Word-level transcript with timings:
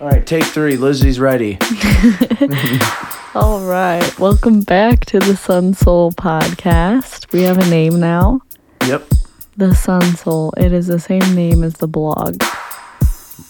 All 0.00 0.08
right, 0.08 0.26
take 0.26 0.44
three. 0.44 0.76
Lizzie's 0.76 1.18
ready. 1.18 1.58
All 3.34 3.60
right. 3.66 4.12
Welcome 4.18 4.60
back 4.60 5.04
to 5.06 5.18
the 5.18 5.36
Sun 5.36 5.74
Soul 5.74 6.12
podcast. 6.12 7.32
We 7.32 7.42
have 7.42 7.56
a 7.58 7.66
name 7.70 7.98
now. 7.98 8.40
Yep. 8.86 9.08
The 9.56 9.74
Sun 9.74 10.16
Soul. 10.16 10.52
It 10.58 10.72
is 10.72 10.86
the 10.88 10.98
same 10.98 11.34
name 11.34 11.64
as 11.64 11.74
the 11.74 11.88
blog. 11.88 12.42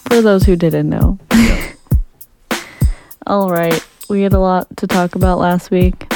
For 0.08 0.22
those 0.22 0.44
who 0.44 0.54
didn't 0.54 0.88
know. 0.88 1.18
All 3.26 3.50
right. 3.50 3.84
We 4.08 4.22
had 4.22 4.32
a 4.32 4.38
lot 4.38 4.68
to 4.76 4.86
talk 4.86 5.16
about 5.16 5.38
last 5.38 5.72
week. 5.72 6.06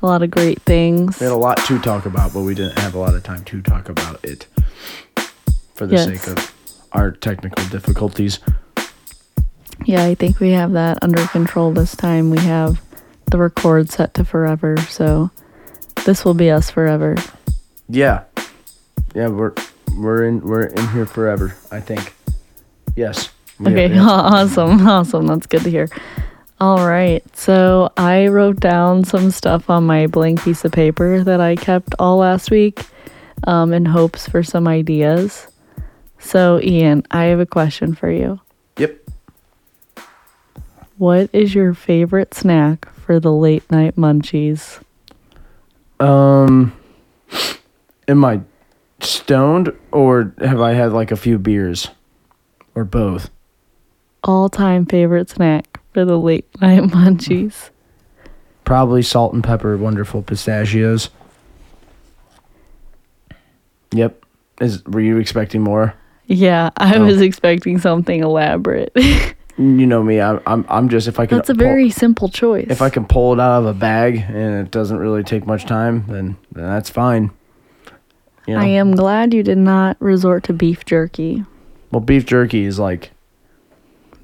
A 0.00 0.06
lot 0.06 0.22
of 0.22 0.30
great 0.30 0.62
things. 0.62 1.20
We 1.20 1.26
had 1.26 1.32
a 1.32 1.36
lot 1.36 1.58
to 1.66 1.78
talk 1.78 2.06
about, 2.06 2.32
but 2.32 2.40
we 2.40 2.54
didn't 2.54 2.78
have 2.78 2.94
a 2.94 2.98
lot 2.98 3.14
of 3.14 3.22
time 3.22 3.44
to 3.44 3.60
talk 3.60 3.90
about 3.90 4.24
it 4.24 4.46
for 5.74 5.86
the 5.86 5.96
Yes. 5.96 6.06
sake 6.06 6.26
of 6.38 6.54
our 6.92 7.10
technical 7.10 7.64
difficulties. 7.66 8.38
Yeah, 9.86 10.04
I 10.04 10.14
think 10.14 10.40
we 10.40 10.50
have 10.52 10.72
that 10.72 10.98
under 11.02 11.26
control 11.28 11.72
this 11.72 11.94
time. 11.96 12.30
We 12.30 12.38
have 12.40 12.80
the 13.30 13.38
record 13.38 13.90
set 13.90 14.14
to 14.14 14.24
forever, 14.24 14.76
so 14.78 15.30
this 16.04 16.24
will 16.24 16.34
be 16.34 16.50
us 16.50 16.70
forever. 16.70 17.16
Yeah. 17.88 18.24
Yeah, 19.14 19.28
we're 19.28 19.52
we're 19.96 20.24
in 20.24 20.40
we're 20.40 20.64
in 20.66 20.88
here 20.88 21.06
forever, 21.06 21.54
I 21.70 21.80
think. 21.80 22.14
Yes. 22.96 23.26
Have- 23.26 23.32
Okay, 23.68 23.94
yeah. 23.94 24.02
awesome, 24.08 24.86
awesome. 24.88 25.26
That's 25.26 25.46
good 25.46 25.62
to 25.62 25.70
hear. 25.70 25.88
All 26.60 26.86
right, 26.86 27.22
so 27.36 27.90
I 27.96 28.28
wrote 28.28 28.60
down 28.60 29.04
some 29.04 29.30
stuff 29.32 29.68
on 29.68 29.84
my 29.84 30.06
blank 30.06 30.42
piece 30.42 30.64
of 30.64 30.72
paper 30.72 31.22
that 31.24 31.40
I 31.40 31.56
kept 31.56 31.94
all 31.98 32.18
last 32.18 32.50
week 32.50 32.86
um, 33.46 33.72
in 33.72 33.84
hopes 33.84 34.28
for 34.28 34.42
some 34.44 34.68
ideas. 34.68 35.48
So, 36.20 36.60
Ian, 36.62 37.04
I 37.10 37.24
have 37.24 37.40
a 37.40 37.46
question 37.46 37.94
for 37.94 38.10
you. 38.10 38.40
What 41.02 41.30
is 41.32 41.52
your 41.52 41.74
favorite 41.74 42.32
snack 42.32 42.88
for 42.94 43.18
the 43.18 43.32
late 43.32 43.68
night 43.72 43.96
munchies? 43.96 44.80
Um 45.98 46.72
am 48.06 48.24
I 48.24 48.42
stoned 49.00 49.72
or 49.90 50.32
have 50.38 50.60
I 50.60 50.74
had 50.74 50.92
like 50.92 51.10
a 51.10 51.16
few 51.16 51.40
beers? 51.40 51.88
Or 52.76 52.84
both? 52.84 53.30
All 54.22 54.48
time 54.48 54.86
favorite 54.86 55.28
snack 55.28 55.80
for 55.92 56.04
the 56.04 56.16
late 56.16 56.46
night 56.60 56.82
munchies? 56.84 57.70
Probably 58.64 59.02
salt 59.02 59.34
and 59.34 59.42
pepper 59.42 59.76
wonderful 59.76 60.22
pistachios. 60.22 61.10
Yep. 63.90 64.24
Is 64.60 64.84
were 64.84 65.00
you 65.00 65.18
expecting 65.18 65.62
more? 65.62 65.94
Yeah, 66.28 66.70
I 66.76 66.94
Oh. 66.98 67.04
was 67.06 67.20
expecting 67.20 67.80
something 67.80 68.22
elaborate. 68.22 68.96
You 69.62 69.86
know 69.86 70.02
me. 70.02 70.20
I'm 70.20 70.40
I'm, 70.46 70.64
I'm 70.68 70.88
just 70.88 71.06
if 71.08 71.20
I 71.20 71.26
can 71.26 71.38
That's 71.38 71.50
a 71.50 71.54
pull- 71.54 71.64
very 71.64 71.90
simple 71.90 72.28
choice. 72.28 72.66
if 72.68 72.82
I 72.82 72.90
can 72.90 73.04
pull 73.04 73.32
it 73.34 73.40
out 73.40 73.60
of 73.60 73.66
a 73.66 73.74
bag 73.74 74.16
and 74.28 74.66
it 74.66 74.70
doesn't 74.70 74.98
really 74.98 75.22
take 75.22 75.46
much 75.46 75.64
time, 75.66 76.04
then, 76.08 76.36
then 76.50 76.64
that's 76.64 76.90
fine. 76.90 77.30
You 78.46 78.54
know? 78.54 78.60
I 78.60 78.66
am 78.66 78.96
glad 78.96 79.32
you 79.32 79.42
did 79.44 79.58
not 79.58 79.96
resort 80.00 80.42
to 80.44 80.52
beef 80.52 80.84
jerky. 80.84 81.44
Well, 81.92 82.00
beef 82.00 82.26
jerky 82.26 82.64
is 82.64 82.78
like 82.78 83.10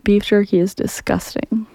Beef 0.03 0.25
jerky 0.25 0.59
is 0.59 0.75
disgusting. 0.75 1.67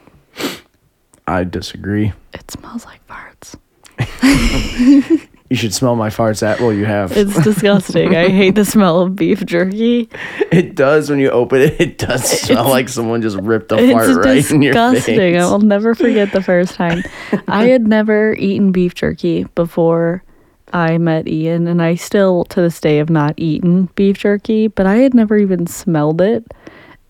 I 1.28 1.44
disagree. 1.46 2.12
It 2.34 2.50
smells 2.52 2.86
like 2.86 3.00
farts. 3.08 3.56
You 5.50 5.56
should 5.58 5.74
smell 5.74 5.96
my 5.96 6.10
farts 6.10 6.42
at 6.42 6.60
well 6.62 6.74
you 6.74 6.86
have. 6.86 7.16
It's 7.16 7.42
disgusting. 7.44 8.16
I 8.16 8.30
hate 8.30 8.56
the 8.56 8.66
smell 8.66 9.02
of 9.02 9.16
beef 9.16 9.46
jerky. 9.46 10.10
it 10.52 10.74
does 10.76 11.10
when 11.10 11.20
you 11.20 11.30
open 11.30 11.62
it. 11.62 11.80
It 11.80 11.98
does 12.00 12.24
smell 12.24 12.60
It's- 12.62 12.72
like 12.72 12.90
someone 12.90 13.22
just 13.22 13.38
ripped 13.38 13.72
a 13.72 13.92
fart 13.92 14.26
right 14.26 14.52
in 14.52 14.62
your 14.64 14.74
face. 14.74 14.94
disgusting. 14.94 15.18
face. 15.18 15.42
I 15.42 15.46
will 15.52 15.60
never 15.60 15.94
forget 15.94 16.32
the 16.32 16.42
first 16.42 16.76
time. 16.76 17.04
I 17.48 17.66
had 17.68 17.88
never 17.88 18.34
eaten 18.36 18.72
beef 18.72 18.96
jerky 18.96 19.44
before 19.56 20.24
I 20.72 20.98
met 20.98 21.28
Ian, 21.28 21.68
and 21.68 21.84
I 21.84 21.96
still 21.96 22.46
to 22.46 22.62
this 22.62 22.80
day 22.80 22.98
have 22.98 23.12
not 23.12 23.36
eaten 23.38 23.90
beef 23.96 24.18
jerky, 24.18 24.68
but 24.70 24.88
I 24.88 24.96
had 24.96 25.14
never 25.14 25.38
even 25.38 25.68
smelled 25.68 26.20
it. 26.20 26.52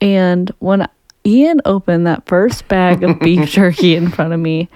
And 0.02 0.52
when 0.60 0.86
Ian 1.26 1.62
opened 1.64 2.06
that 2.08 2.26
first 2.26 2.68
bag 2.68 3.04
of 3.04 3.18
beef 3.22 3.48
jerky 3.52 3.96
in 3.96 4.10
front 4.10 4.34
of 4.34 4.40
me, 4.42 4.68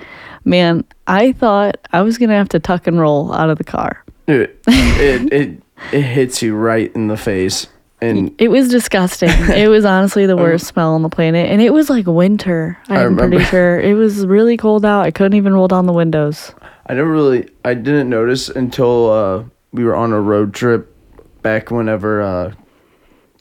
man, 0.47 0.85
I 1.05 1.33
thought 1.33 1.77
I 1.91 2.01
was 2.01 2.17
gonna 2.17 2.33
have 2.33 2.49
to 2.49 2.59
tuck 2.59 2.87
and 2.87 2.99
roll 2.99 3.33
out 3.33 3.49
of 3.49 3.57
the 3.57 3.63
car. 3.63 4.03
It, 4.27 4.59
it 4.67 5.33
it 5.33 5.63
it 5.91 6.01
hits 6.01 6.41
you 6.41 6.55
right 6.55 6.93
in 6.95 7.07
the 7.07 7.17
face, 7.17 7.67
and 8.01 8.33
It 8.39 8.47
was 8.47 8.69
disgusting. 8.69 9.29
it 9.55 9.69
was 9.69 9.85
honestly 9.85 10.25
the 10.25 10.37
worst 10.37 10.65
smell 10.65 10.93
on 10.93 11.03
the 11.03 11.09
planet, 11.09 11.49
and 11.49 11.61
it 11.61 11.73
was 11.73 11.89
like 11.89 12.07
winter. 12.07 12.77
I 12.89 13.03
I'm 13.03 13.17
pretty 13.17 13.43
sure 13.43 13.79
it 13.79 13.93
was 13.93 14.25
really 14.25 14.57
cold 14.57 14.85
out. 14.85 15.05
I 15.05 15.11
couldn't 15.11 15.37
even 15.37 15.53
roll 15.53 15.67
down 15.67 15.85
the 15.85 15.93
windows. 15.93 16.53
I 16.87 16.93
never 16.93 17.11
really 17.11 17.49
I 17.63 17.73
didn't 17.73 18.09
notice 18.09 18.49
until 18.49 19.11
uh, 19.11 19.43
we 19.71 19.83
were 19.83 19.95
on 19.95 20.13
a 20.13 20.21
road 20.21 20.53
trip 20.53 20.93
back 21.41 21.69
whenever 21.69 22.21
uh, 22.21 22.53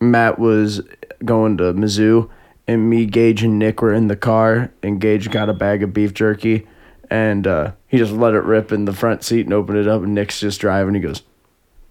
Matt 0.01 0.39
was 0.39 0.83
going 1.25 1.57
to 1.57 1.73
Mizzou 1.73 2.29
and 2.69 2.91
me, 2.91 3.07
Gage, 3.07 3.45
and 3.45 3.59
Nick 3.59 3.81
were 3.81 3.95
in 3.95 4.09
the 4.09 4.17
car 4.17 4.73
and 4.83 5.01
Gage 5.01 5.31
got 5.31 5.49
a 5.49 5.55
bag 5.55 5.83
of 5.85 5.95
beef 5.95 6.13
jerky 6.13 6.67
and 7.11 7.47
uh, 7.47 7.73
he 7.89 7.99
just 7.99 8.13
let 8.13 8.35
it 8.35 8.43
rip 8.45 8.73
in 8.73 8.85
the 8.85 8.93
front 8.93 9.23
seat 9.25 9.47
and 9.47 9.53
opened 9.55 9.79
it 9.79 9.89
up 9.89 10.03
and 10.03 10.15
Nick's 10.15 10.41
just 10.41 10.61
driving. 10.61 10.95
He 10.95 11.01
goes, 11.01 11.23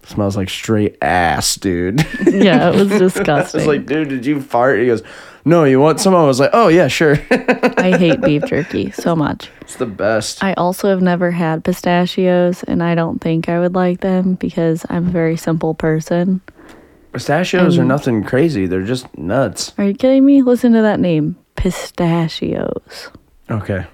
"Smells 0.04 0.36
like 0.36 0.48
straight 0.50 0.96
ass, 1.02 1.56
dude." 1.56 2.04
Yeah, 2.26 2.70
it 2.70 2.74
was 2.76 2.92
I 2.92 2.98
disgusting. 2.98 3.58
was 3.60 3.66
like, 3.66 3.86
"Dude, 3.86 4.08
did 4.08 4.26
you 4.26 4.40
fart?" 4.40 4.78
He 4.80 4.86
goes, 4.86 5.02
"No, 5.44 5.64
you 5.64 5.80
want 5.80 6.00
some?" 6.00 6.14
I 6.14 6.24
was 6.24 6.38
like, 6.40 6.50
"Oh 6.52 6.68
yeah, 6.68 6.88
sure." 6.88 7.16
I 7.30 7.96
hate 7.96 8.20
beef 8.20 8.44
jerky 8.46 8.90
so 8.90 9.14
much. 9.16 9.50
it's 9.60 9.76
the 9.76 9.86
best. 9.86 10.42
I 10.44 10.52
also 10.54 10.88
have 10.90 11.00
never 11.02 11.30
had 11.30 11.64
pistachios, 11.64 12.62
and 12.64 12.82
I 12.82 12.94
don't 12.94 13.20
think 13.20 13.48
I 13.48 13.58
would 13.60 13.74
like 13.74 14.00
them 14.00 14.34
because 14.34 14.84
I'm 14.90 15.06
a 15.08 15.10
very 15.10 15.36
simple 15.36 15.74
person. 15.74 16.40
Pistachios 17.12 17.78
are 17.78 17.84
nothing 17.84 18.22
crazy. 18.24 18.66
They're 18.66 18.82
just 18.82 19.16
nuts. 19.16 19.72
Are 19.78 19.84
you 19.84 19.94
kidding 19.94 20.26
me? 20.26 20.42
Listen 20.42 20.72
to 20.72 20.82
that 20.82 21.00
name, 21.00 21.36
pistachios. 21.56 23.10
Okay. 23.50 23.86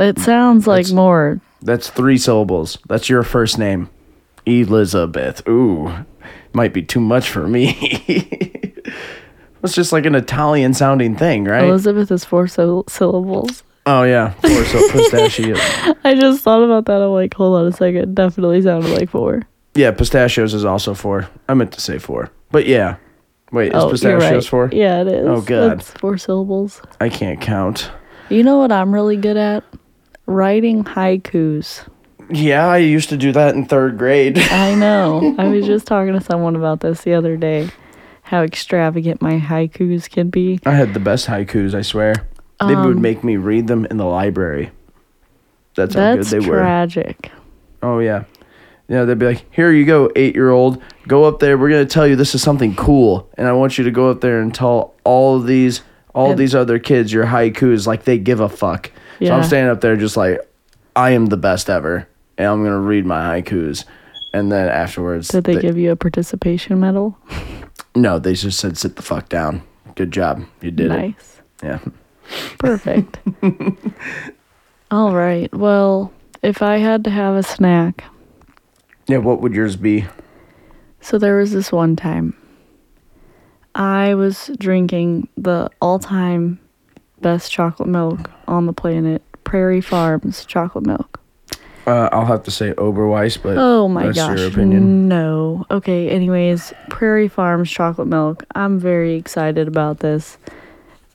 It 0.00 0.18
sounds 0.18 0.66
like 0.66 0.86
That's- 0.86 0.92
more. 0.92 1.40
That's 1.62 1.90
three 1.90 2.16
syllables. 2.16 2.78
That's 2.88 3.08
your 3.10 3.22
first 3.22 3.58
name. 3.58 3.90
Elizabeth. 4.46 5.46
Ooh, 5.46 5.92
might 6.54 6.72
be 6.72 6.82
too 6.82 7.00
much 7.00 7.28
for 7.28 7.46
me. 7.46 7.76
it's 9.62 9.74
just 9.74 9.92
like 9.92 10.06
an 10.06 10.14
Italian 10.14 10.72
sounding 10.74 11.16
thing, 11.16 11.44
right? 11.44 11.64
Elizabeth 11.64 12.10
is 12.10 12.24
four 12.24 12.48
syllables. 12.48 13.62
oh, 13.86 14.02
yeah. 14.04 14.30
Four 14.30 14.64
so 14.64 14.90
pistachios. 14.90 15.58
I 16.04 16.14
just 16.14 16.42
thought 16.42 16.62
about 16.62 16.86
that. 16.86 17.02
I'm 17.02 17.10
like, 17.10 17.34
hold 17.34 17.60
on 17.60 17.66
a 17.66 17.72
second. 17.72 18.14
Definitely 18.14 18.62
sounded 18.62 18.98
like 18.98 19.10
four. 19.10 19.42
Yeah, 19.74 19.90
pistachios 19.92 20.54
is 20.54 20.64
also 20.64 20.94
four. 20.94 21.28
I 21.48 21.54
meant 21.54 21.72
to 21.72 21.80
say 21.80 21.98
four. 21.98 22.30
But 22.50 22.66
yeah. 22.66 22.96
Wait, 23.52 23.68
is 23.68 23.74
oh, 23.74 23.80
you're 23.82 23.90
pistachios 23.90 24.32
right. 24.32 24.44
four? 24.44 24.70
Yeah, 24.72 25.02
it 25.02 25.08
is. 25.08 25.26
Oh, 25.26 25.42
God. 25.42 25.80
It's 25.80 25.90
four 25.90 26.16
syllables. 26.16 26.80
I 27.00 27.08
can't 27.08 27.40
count. 27.40 27.90
You 28.30 28.44
know 28.44 28.58
what 28.58 28.72
I'm 28.72 28.94
really 28.94 29.16
good 29.16 29.36
at? 29.36 29.64
Writing 30.34 30.84
haikus. 30.84 31.88
Yeah, 32.30 32.68
I 32.68 32.76
used 32.76 33.08
to 33.08 33.16
do 33.16 33.32
that 33.32 33.56
in 33.56 33.66
third 33.66 33.98
grade. 33.98 34.38
I 34.52 34.76
know. 34.76 35.34
I 35.38 35.48
was 35.48 35.66
just 35.66 35.86
talking 35.88 36.12
to 36.12 36.20
someone 36.20 36.54
about 36.54 36.78
this 36.80 37.02
the 37.02 37.14
other 37.14 37.36
day. 37.36 37.68
How 38.22 38.42
extravagant 38.44 39.20
my 39.20 39.40
haikus 39.40 40.08
can 40.08 40.30
be. 40.30 40.60
I 40.64 40.70
had 40.74 40.94
the 40.94 41.00
best 41.00 41.26
haikus, 41.26 41.74
I 41.74 41.82
swear. 41.82 42.14
They 42.60 42.76
would 42.76 42.96
Um, 42.96 43.02
make 43.02 43.24
me 43.24 43.38
read 43.38 43.66
them 43.66 43.86
in 43.86 43.96
the 43.96 44.04
library. 44.04 44.70
That's, 45.74 45.94
how 45.96 46.14
That's 46.14 46.30
good 46.30 46.42
they 46.42 46.48
were. 46.48 46.58
tragic. 46.58 47.32
Oh 47.82 47.98
yeah. 47.98 48.22
Yeah, 48.86 49.04
they'd 49.04 49.18
be 49.18 49.26
like, 49.26 49.46
"Here 49.50 49.72
you 49.72 49.84
go, 49.84 50.12
eight-year-old. 50.14 50.80
Go 51.08 51.24
up 51.24 51.40
there. 51.40 51.58
We're 51.58 51.70
gonna 51.70 51.86
tell 51.86 52.06
you 52.06 52.14
this 52.14 52.36
is 52.36 52.42
something 52.42 52.76
cool, 52.76 53.28
and 53.36 53.48
I 53.48 53.52
want 53.52 53.78
you 53.78 53.84
to 53.84 53.90
go 53.90 54.10
up 54.10 54.20
there 54.20 54.40
and 54.40 54.54
tell 54.54 54.94
all 55.02 55.34
of 55.36 55.46
these, 55.48 55.82
all 56.14 56.30
And- 56.30 56.38
these 56.38 56.54
other 56.54 56.78
kids 56.78 57.12
your 57.12 57.26
haikus 57.26 57.86
like 57.88 58.04
they 58.04 58.16
give 58.18 58.38
a 58.38 58.48
fuck." 58.48 58.92
So 59.20 59.26
Yeah. 59.26 59.36
I'm 59.36 59.44
standing 59.44 59.70
up 59.70 59.80
there 59.80 59.96
just 59.96 60.16
like, 60.16 60.40
I 60.96 61.10
am 61.10 61.26
the 61.26 61.36
best 61.36 61.70
ever, 61.70 62.08
and 62.38 62.46
I'm 62.48 62.62
gonna 62.64 62.78
read 62.80 63.06
my 63.06 63.40
haikus, 63.40 63.84
and 64.32 64.50
then 64.50 64.68
afterwards, 64.68 65.28
Did 65.28 65.44
they 65.44 65.56
give 65.60 65.76
you 65.78 65.90
a 65.92 65.96
participation 65.96 66.80
medal? 66.80 67.16
no, 67.94 68.18
they 68.18 68.34
just 68.34 68.58
said, 68.58 68.76
"Sit 68.78 68.96
the 68.96 69.02
fuck 69.02 69.28
down. 69.28 69.62
Good 69.94 70.10
job. 70.10 70.42
You 70.62 70.70
did 70.70 70.86
it." 70.90 70.96
nice. 70.96 71.40
Yeah. 71.62 71.78
Perfect. 72.58 73.18
All 74.90 75.14
right. 75.14 75.52
Well, 75.54 76.12
if 76.42 76.62
I 76.62 76.78
had 76.78 77.04
to 77.04 77.10
have 77.10 77.34
a 77.36 77.42
snack, 77.42 78.04
Yeah. 79.06 79.18
What 79.18 79.40
would 79.42 79.54
yours 79.54 79.76
be? 79.76 80.06
so 81.02 81.18
there 81.18 81.36
was 81.36 81.52
this 81.52 81.72
one 81.72 81.96
time 81.96 82.34
I 83.74 84.14
was 84.14 84.50
drinking 84.58 85.28
the 85.36 85.70
all 85.80 85.98
time 85.98 86.58
best 87.22 87.50
chocolate 87.52 87.88
milk 87.88 88.30
on 88.48 88.66
the 88.66 88.72
planet, 88.72 89.22
Prairie 89.44 89.80
Farms 89.80 90.44
chocolate 90.44 90.86
milk. 90.86 91.20
Uh, 91.86 92.08
I'll 92.12 92.26
have 92.26 92.44
to 92.44 92.50
say 92.50 92.72
Oberweis, 92.74 93.42
but 93.42 93.56
Oh 93.58 93.88
my 93.88 94.06
that's 94.06 94.18
gosh. 94.18 94.38
your 94.38 94.48
opinion. 94.48 95.08
No. 95.08 95.64
Okay, 95.70 96.08
anyways, 96.10 96.72
Prairie 96.88 97.26
Farms 97.28 97.70
chocolate 97.70 98.06
milk. 98.08 98.44
I'm 98.54 98.78
very 98.78 99.14
excited 99.14 99.66
about 99.66 100.00
this. 100.00 100.38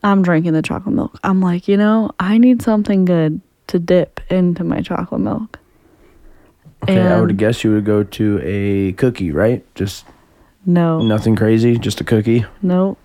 I'm 0.04 0.22
drinking 0.22 0.54
the 0.54 0.62
chocolate 0.62 0.96
milk. 0.96 1.18
I'm 1.24 1.40
like, 1.42 1.68
you 1.68 1.78
know, 1.78 2.12
I 2.20 2.38
need 2.38 2.62
something 2.62 3.06
good 3.06 3.42
to 3.68 3.80
dip 3.80 4.20
into 4.32 4.64
my 4.64 4.82
chocolate 4.82 5.22
milk. 5.22 5.60
Okay, 6.84 7.02
I 7.02 7.20
would 7.20 7.38
guess 7.38 7.64
you 7.64 7.72
would 7.72 7.86
go 7.86 8.04
to 8.04 8.40
a 8.44 8.92
cookie, 8.94 9.32
right? 9.32 9.64
Just 9.76 10.06
No, 10.66 11.02
nothing 11.02 11.36
crazy, 11.36 11.78
just 11.80 12.02
a 12.02 12.04
cookie. 12.04 12.46
nope. 12.62 12.98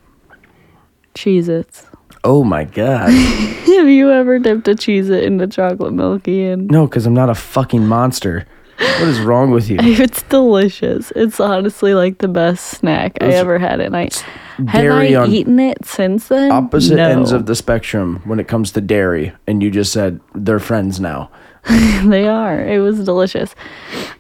Cheez 1.15 1.49
Its. 1.49 1.87
Oh 2.25 2.45
my 2.45 2.65
god. 2.65 3.11
Have 3.11 3.89
you 3.89 4.11
ever 4.11 4.39
dipped 4.39 4.69
a 4.69 4.73
Cheez 4.73 5.09
It 5.11 5.25
into 5.25 5.47
chocolate 5.47 5.93
milk, 5.93 6.29
Ian? 6.29 6.67
no, 6.67 6.87
because 6.87 7.07
I'm 7.07 7.15
not 7.15 7.31
a 7.31 7.35
fucking 7.35 7.87
monster. 7.87 8.47
What 8.79 9.09
is 9.09 9.21
wrong 9.21 9.51
with 9.51 9.69
you? 9.69 9.79
It's 9.83 10.23
delicious. 10.23 11.13
It's 11.17 11.39
honestly 11.41 11.95
like 11.95 12.19
the 12.19 12.29
best 12.29 12.67
snack 12.67 13.19
I 13.21 13.27
It's- 13.27 13.41
ever 13.41 13.59
had 13.59 13.81
at 13.81 13.93
night. 13.93 14.25
Have 14.69 14.83
dairy 14.83 15.17
I 15.17 15.23
on 15.23 15.31
eaten 15.31 15.59
it 15.59 15.85
since 15.87 16.29
then? 16.29 16.51
Opposite 16.53 16.97
no. 16.97 17.09
ends 17.09 17.33
of 17.33 17.47
the 17.47 17.55
spectrum 17.55 18.21
when 18.27 18.39
it 18.39 18.47
comes 18.49 18.73
to 18.73 18.83
dairy, 18.83 19.33
and 19.47 19.63
you 19.63 19.71
just 19.71 19.91
said 19.91 20.21
they're 20.35 20.59
friends 20.59 21.01
now. 21.01 21.31
they 22.05 22.27
are. 22.29 22.61
It 22.61 22.79
was 22.81 23.03
delicious. 23.05 23.55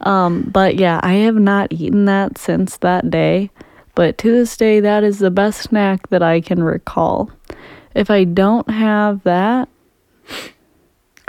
Um, 0.03 0.49
but 0.51 0.77
yeah, 0.77 1.01
I 1.03 1.15
have 1.15 1.35
not 1.37 1.73
eaten 1.73 2.07
that 2.07 2.39
since 2.39 2.79
that 2.79 3.11
day. 3.11 3.51
But 3.95 4.17
to 4.19 4.31
this 4.31 4.57
day, 4.57 4.81
that 4.81 5.05
is 5.05 5.19
the 5.19 5.31
best 5.31 5.61
snack 5.63 6.09
that 6.09 6.23
I 6.23 6.41
can 6.41 6.63
recall. 6.63 7.31
If 7.95 8.11
I 8.11 8.25
don't 8.25 8.69
have 8.71 9.23
that, 9.25 9.69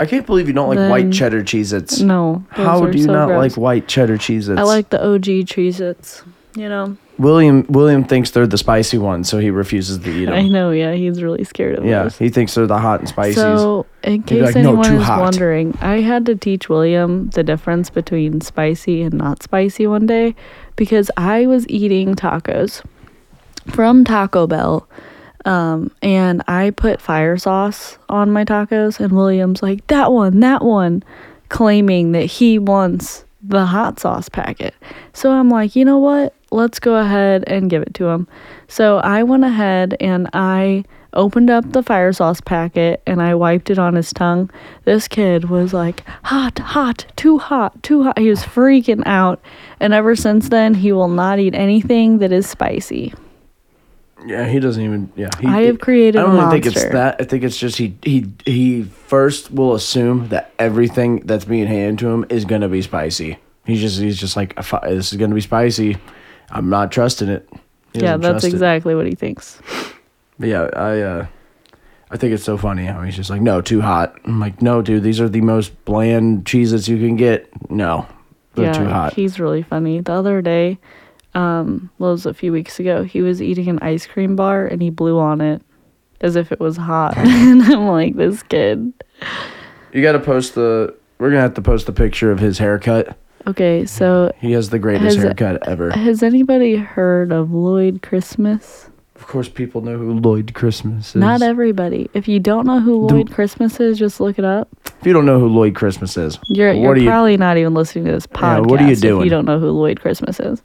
I 0.00 0.06
can't 0.06 0.26
believe 0.26 0.48
you 0.48 0.54
don't 0.54 0.68
like 0.68 0.78
Then- 0.78 0.90
white 0.90 1.12
cheddar 1.12 1.42
Cheez 1.42 1.72
Its. 1.72 2.00
no. 2.00 2.44
those 2.56 2.66
How 2.66 2.82
are 2.82 2.90
do 2.90 2.98
you 2.98 3.04
so 3.04 3.12
not 3.12 3.26
gross. 3.28 3.38
like 3.38 3.56
white 3.56 3.88
cheddar 3.88 4.18
Cheez 4.18 4.48
Its? 4.48 4.58
I 4.58 4.62
like 4.62 4.90
the 4.90 5.00
OG 5.04 5.44
Cheez 5.44 5.80
Its. 5.80 6.22
You 6.54 6.68
know? 6.68 6.96
William 7.18 7.64
William 7.68 8.04
thinks 8.04 8.30
they're 8.32 8.46
the 8.46 8.58
spicy 8.58 8.98
ones, 8.98 9.28
so 9.28 9.38
he 9.38 9.48
refuses 9.50 9.98
to 9.98 10.10
eat 10.10 10.24
them. 10.26 10.34
I 10.38 10.42
them. 10.42 10.52
know, 10.52 10.70
yeah, 10.70 10.92
he's 10.92 11.22
really 11.22 11.44
scared 11.44 11.76
of 11.76 11.80
them. 11.82 11.88
Yeah, 11.90 12.04
those. 12.04 12.18
he 12.18 12.28
thinks 12.30 12.54
they're 12.54 12.66
the 12.66 12.78
hot 12.78 13.00
and 13.00 13.08
spicy. 13.08 13.34
So, 13.34 13.86
in 14.02 14.20
be 14.22 14.26
case 14.36 14.42
like, 14.42 14.54
"No, 14.56 14.70
anyone 14.70 14.84
too 14.84 14.96
is 14.96 15.02
hot." 15.04 15.20
wondering, 15.20 15.76
I 15.80 16.00
had 16.00 16.26
to 16.26 16.34
teach 16.34 16.68
William 16.68 17.30
the 17.30 17.42
difference 17.42 17.88
between 17.90 18.40
spicy 18.40 19.02
and 19.02 19.14
not 19.14 19.42
spicy 19.42 19.86
one 19.86 20.06
day 20.06 20.34
because 20.76 21.10
I 21.16 21.46
was 21.46 21.66
eating 21.68 22.14
tacos 22.16 22.82
from 23.68 24.04
Taco 24.04 24.46
Bell. 24.46 24.86
Um, 25.44 25.90
and 26.02 26.42
I 26.46 26.70
put 26.70 27.00
fire 27.00 27.36
sauce 27.36 27.98
on 28.08 28.30
my 28.30 28.44
tacos, 28.44 29.00
and 29.00 29.12
William's 29.12 29.62
like, 29.62 29.86
that 29.88 30.12
one, 30.12 30.40
that 30.40 30.62
one, 30.62 31.02
claiming 31.48 32.12
that 32.12 32.24
he 32.24 32.58
wants 32.58 33.24
the 33.42 33.66
hot 33.66 33.98
sauce 33.98 34.28
packet. 34.28 34.74
So 35.12 35.32
I'm 35.32 35.50
like, 35.50 35.74
you 35.74 35.84
know 35.84 35.98
what? 35.98 36.34
Let's 36.50 36.78
go 36.78 36.94
ahead 36.96 37.44
and 37.46 37.68
give 37.68 37.82
it 37.82 37.94
to 37.94 38.06
him. 38.06 38.28
So 38.68 38.98
I 38.98 39.22
went 39.22 39.44
ahead 39.44 39.96
and 40.00 40.28
I 40.32 40.84
opened 41.14 41.50
up 41.50 41.72
the 41.72 41.82
fire 41.82 42.12
sauce 42.12 42.40
packet 42.40 43.02
and 43.06 43.20
I 43.20 43.34
wiped 43.34 43.68
it 43.70 43.78
on 43.78 43.94
his 43.94 44.12
tongue. 44.12 44.50
This 44.84 45.08
kid 45.08 45.50
was 45.50 45.74
like, 45.74 46.06
hot, 46.22 46.58
hot, 46.58 47.06
too 47.16 47.38
hot, 47.38 47.82
too 47.82 48.04
hot. 48.04 48.18
He 48.18 48.30
was 48.30 48.42
freaking 48.42 49.02
out. 49.06 49.40
And 49.80 49.92
ever 49.92 50.14
since 50.14 50.48
then, 50.48 50.74
he 50.74 50.92
will 50.92 51.08
not 51.08 51.38
eat 51.38 51.54
anything 51.54 52.18
that 52.18 52.32
is 52.32 52.48
spicy. 52.48 53.12
Yeah, 54.26 54.46
he 54.46 54.60
doesn't 54.60 54.82
even. 54.82 55.12
Yeah, 55.16 55.30
he, 55.40 55.46
I 55.46 55.62
have 55.62 55.80
created 55.80 56.18
I 56.18 56.22
don't 56.22 56.36
even 56.36 56.50
think 56.50 56.66
it's 56.66 56.84
that. 56.84 57.16
I 57.20 57.24
think 57.24 57.44
it's 57.44 57.56
just 57.56 57.76
he 57.78 57.96
he 58.02 58.32
he 58.44 58.82
first 58.82 59.50
will 59.50 59.74
assume 59.74 60.28
that 60.28 60.52
everything 60.58 61.20
that's 61.20 61.44
being 61.44 61.66
handed 61.66 61.98
to 62.00 62.08
him 62.08 62.26
is 62.28 62.44
gonna 62.44 62.68
be 62.68 62.82
spicy. 62.82 63.38
He's 63.64 63.80
just 63.80 64.00
he's 64.00 64.18
just 64.18 64.36
like 64.36 64.54
this 64.56 65.12
is 65.12 65.18
gonna 65.18 65.34
be 65.34 65.40
spicy. 65.40 65.96
I'm 66.50 66.68
not 66.68 66.92
trusting 66.92 67.28
it. 67.28 67.48
He 67.92 68.00
yeah, 68.00 68.16
that's 68.16 68.32
trust 68.32 68.46
it. 68.46 68.52
exactly 68.52 68.94
what 68.94 69.06
he 69.06 69.14
thinks. 69.14 69.60
But 70.38 70.48
yeah, 70.48 70.68
I 70.74 71.00
uh, 71.00 71.26
I 72.10 72.16
think 72.16 72.34
it's 72.34 72.44
so 72.44 72.58
funny 72.58 72.84
how 72.84 73.02
he's 73.02 73.16
just 73.16 73.30
like, 73.30 73.40
no, 73.40 73.60
too 73.60 73.80
hot. 73.80 74.18
I'm 74.24 74.38
like, 74.38 74.60
no, 74.60 74.82
dude, 74.82 75.02
these 75.02 75.20
are 75.20 75.28
the 75.28 75.40
most 75.40 75.84
bland 75.84 76.44
cheeses 76.44 76.88
you 76.88 76.98
can 76.98 77.16
get. 77.16 77.48
No, 77.70 78.06
they're 78.54 78.66
yeah, 78.66 78.72
too 78.72 78.86
hot. 78.86 79.14
he's 79.14 79.40
really 79.40 79.62
funny. 79.62 80.00
The 80.00 80.12
other 80.12 80.42
day, 80.42 80.78
um, 81.34 81.90
well, 81.98 82.10
it 82.10 82.14
was 82.14 82.26
a 82.26 82.34
few 82.34 82.52
weeks 82.52 82.78
ago, 82.78 83.02
he 83.04 83.22
was 83.22 83.40
eating 83.40 83.68
an 83.68 83.78
ice 83.80 84.06
cream 84.06 84.36
bar 84.36 84.66
and 84.66 84.82
he 84.82 84.90
blew 84.90 85.18
on 85.18 85.40
it 85.40 85.62
as 86.20 86.36
if 86.36 86.52
it 86.52 86.60
was 86.60 86.76
hot. 86.76 87.16
and 87.18 87.62
I'm 87.62 87.86
like, 87.88 88.16
this 88.16 88.42
kid. 88.42 88.92
You 89.92 90.02
got 90.02 90.12
to 90.12 90.20
post 90.20 90.54
the. 90.54 90.94
We're 91.18 91.28
gonna 91.30 91.42
have 91.42 91.54
to 91.54 91.62
post 91.62 91.86
the 91.86 91.92
picture 91.92 92.32
of 92.32 92.40
his 92.40 92.58
haircut. 92.58 93.16
Okay, 93.46 93.86
so 93.86 94.32
He 94.40 94.52
has 94.52 94.70
the 94.70 94.78
greatest 94.78 95.16
Has- 95.16 95.24
haircut 95.24 95.66
ever. 95.68 95.90
has 95.90 96.22
anybody 96.22 96.76
heard 96.76 97.32
of 97.32 97.52
Lloyd 97.52 98.02
Christmas? 98.02 98.88
Of 99.16 99.26
course, 99.28 99.48
people 99.48 99.82
know 99.82 99.96
who 99.98 100.14
Lloyd 100.14 100.52
Christmas 100.54 101.10
is. 101.10 101.14
Not 101.14 101.42
everybody. 101.42 102.08
If 102.12 102.26
you 102.26 102.40
don't 102.40 102.66
know 102.66 102.80
who 102.80 103.06
The- 103.06 103.14
Lloyd 103.14 103.30
Christmas 103.32 103.78
is, 103.78 103.98
just 103.98 104.20
look 104.20 104.38
it 104.38 104.44
up. 104.44 104.68
If 105.00 105.06
you 105.06 105.12
don't 105.12 105.26
know 105.26 105.38
who 105.38 105.46
Lloyd 105.48 105.74
Christmas 105.76 106.16
is, 106.16 106.38
You're 106.48 106.72
you're 106.72 106.92
are 106.92 106.96
you? 106.96 107.08
probably 107.08 107.36
not 107.36 107.56
even 107.56 107.72
listening 107.74 108.04
to 108.06 108.12
this 108.12 108.26
Yeah, 108.32 108.38
podcast 108.40 108.66
what 108.70 108.80
are 108.80 108.88
you 108.88 108.96
doing? 108.96 109.20
if 109.20 109.24
you 109.26 109.30
don't 109.30 109.44
know 109.44 109.58
who 109.60 109.70
Lloyd 109.70 110.00
Christmas 110.00 110.40
is. 110.40 110.60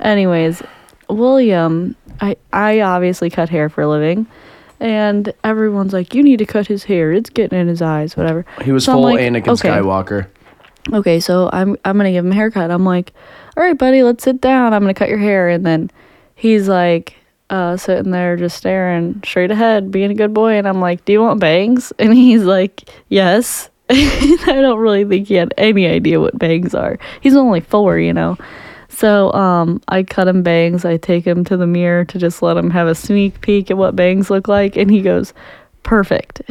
Anyways, 0.00 0.62
William, 1.08 1.94
I 2.20 2.36
I 2.52 2.80
obviously 2.80 3.30
cut 3.30 3.48
hair 3.48 3.68
for 3.68 3.82
a 3.82 3.88
living, 3.88 4.26
and 4.78 5.32
everyone's 5.44 5.92
like, 5.92 6.14
"You 6.14 6.22
need 6.22 6.38
to 6.38 6.46
cut 6.46 6.66
his 6.66 6.84
hair. 6.84 7.12
It's 7.12 7.30
getting 7.30 7.58
in 7.58 7.68
his 7.68 7.82
eyes, 7.82 8.16
whatever." 8.16 8.44
He 8.62 8.72
was 8.72 8.84
So 8.84 8.92
I'm 8.92 8.96
full 8.96 9.02
like, 9.04 9.20
Anakin 9.20 9.48
okay. 9.48 9.68
Skywalker. 9.68 10.26
Okay, 10.92 11.20
so 11.20 11.50
I'm 11.52 11.76
I'm 11.84 11.96
gonna 11.96 12.12
give 12.12 12.24
him 12.24 12.32
a 12.32 12.34
haircut. 12.34 12.70
I'm 12.70 12.84
like, 12.84 13.12
"All 13.56 13.62
right, 13.62 13.76
buddy, 13.76 14.02
let's 14.02 14.24
sit 14.24 14.40
down. 14.40 14.72
I'm 14.72 14.82
gonna 14.82 14.94
cut 14.94 15.08
your 15.10 15.18
hair." 15.18 15.48
And 15.48 15.64
then 15.66 15.90
he's 16.34 16.68
like, 16.68 17.16
uh, 17.50 17.76
sitting 17.76 18.12
there 18.12 18.36
just 18.36 18.56
staring 18.56 19.20
straight 19.24 19.50
ahead, 19.50 19.90
being 19.90 20.10
a 20.10 20.14
good 20.14 20.32
boy. 20.32 20.54
And 20.54 20.66
I'm 20.66 20.80
like, 20.80 21.04
"Do 21.04 21.12
you 21.12 21.20
want 21.20 21.40
bangs?" 21.40 21.92
And 21.98 22.14
he's 22.14 22.44
like, 22.44 22.88
"Yes." 23.08 23.68
I 23.92 24.58
don't 24.62 24.78
really 24.78 25.04
think 25.04 25.26
he 25.26 25.34
had 25.34 25.52
any 25.58 25.88
idea 25.88 26.20
what 26.20 26.38
bangs 26.38 26.76
are. 26.76 26.96
He's 27.20 27.34
only 27.34 27.60
four, 27.60 27.98
you 27.98 28.12
know. 28.12 28.36
So 29.00 29.32
um, 29.32 29.80
I 29.88 30.02
cut 30.02 30.28
him 30.28 30.42
bangs. 30.42 30.84
I 30.84 30.98
take 30.98 31.26
him 31.26 31.42
to 31.44 31.56
the 31.56 31.66
mirror 31.66 32.04
to 32.04 32.18
just 32.18 32.42
let 32.42 32.58
him 32.58 32.68
have 32.68 32.86
a 32.86 32.94
sneak 32.94 33.40
peek 33.40 33.70
at 33.70 33.78
what 33.78 33.96
bangs 33.96 34.28
look 34.28 34.46
like, 34.46 34.76
and 34.76 34.90
he 34.90 35.00
goes, 35.00 35.32
"Perfect." 35.84 36.42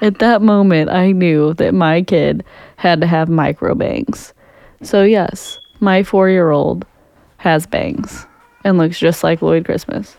At 0.00 0.18
that 0.18 0.42
moment, 0.42 0.90
I 0.90 1.12
knew 1.12 1.54
that 1.54 1.74
my 1.74 2.02
kid 2.02 2.44
had 2.74 3.00
to 3.02 3.06
have 3.06 3.28
micro 3.28 3.76
bangs. 3.76 4.34
So 4.82 5.04
yes, 5.04 5.60
my 5.78 6.02
four-year-old 6.02 6.84
has 7.36 7.68
bangs 7.68 8.26
and 8.64 8.76
looks 8.76 8.98
just 8.98 9.22
like 9.22 9.42
Lloyd 9.42 9.64
Christmas, 9.64 10.16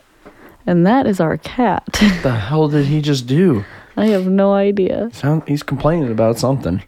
and 0.66 0.86
that 0.86 1.06
is 1.06 1.20
our 1.20 1.36
cat. 1.36 1.84
What 2.00 2.22
the 2.22 2.32
hell 2.32 2.68
did 2.68 2.86
he 2.86 3.02
just 3.02 3.26
do? 3.26 3.62
I 3.98 4.06
have 4.06 4.26
no 4.26 4.54
idea. 4.54 5.10
Sound, 5.12 5.42
he's 5.46 5.62
complaining 5.62 6.10
about 6.10 6.38
something. 6.38 6.82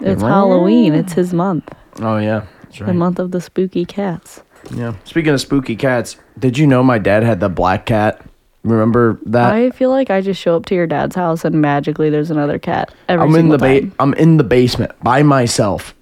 It's 0.00 0.22
Halloween. 0.22 0.94
It's 0.94 1.12
his 1.12 1.34
month. 1.34 1.68
Oh 2.00 2.16
yeah, 2.16 2.46
that's 2.68 2.78
The 2.78 2.94
month 2.94 3.18
of 3.18 3.30
the 3.30 3.40
spooky 3.40 3.84
cats. 3.84 4.42
Yeah. 4.74 4.94
Speaking 5.04 5.32
of 5.32 5.40
spooky 5.40 5.76
cats, 5.76 6.16
did 6.38 6.58
you 6.58 6.66
know 6.66 6.82
my 6.82 6.98
dad 6.98 7.22
had 7.22 7.40
the 7.40 7.48
black 7.48 7.86
cat? 7.86 8.24
Remember 8.64 9.18
that? 9.26 9.52
I 9.52 9.70
feel 9.70 9.90
like 9.90 10.10
I 10.10 10.20
just 10.20 10.40
show 10.40 10.56
up 10.56 10.66
to 10.66 10.74
your 10.74 10.86
dad's 10.86 11.14
house 11.14 11.44
and 11.44 11.60
magically 11.60 12.10
there's 12.10 12.30
another 12.30 12.58
cat 12.58 12.92
every 13.08 13.24
I'm 13.24 13.34
in 13.36 13.48
the 13.48 13.58
ba-. 13.58 13.90
I'm 13.98 14.14
in 14.14 14.36
the 14.36 14.44
basement 14.44 14.92
by 15.02 15.22
myself. 15.22 15.94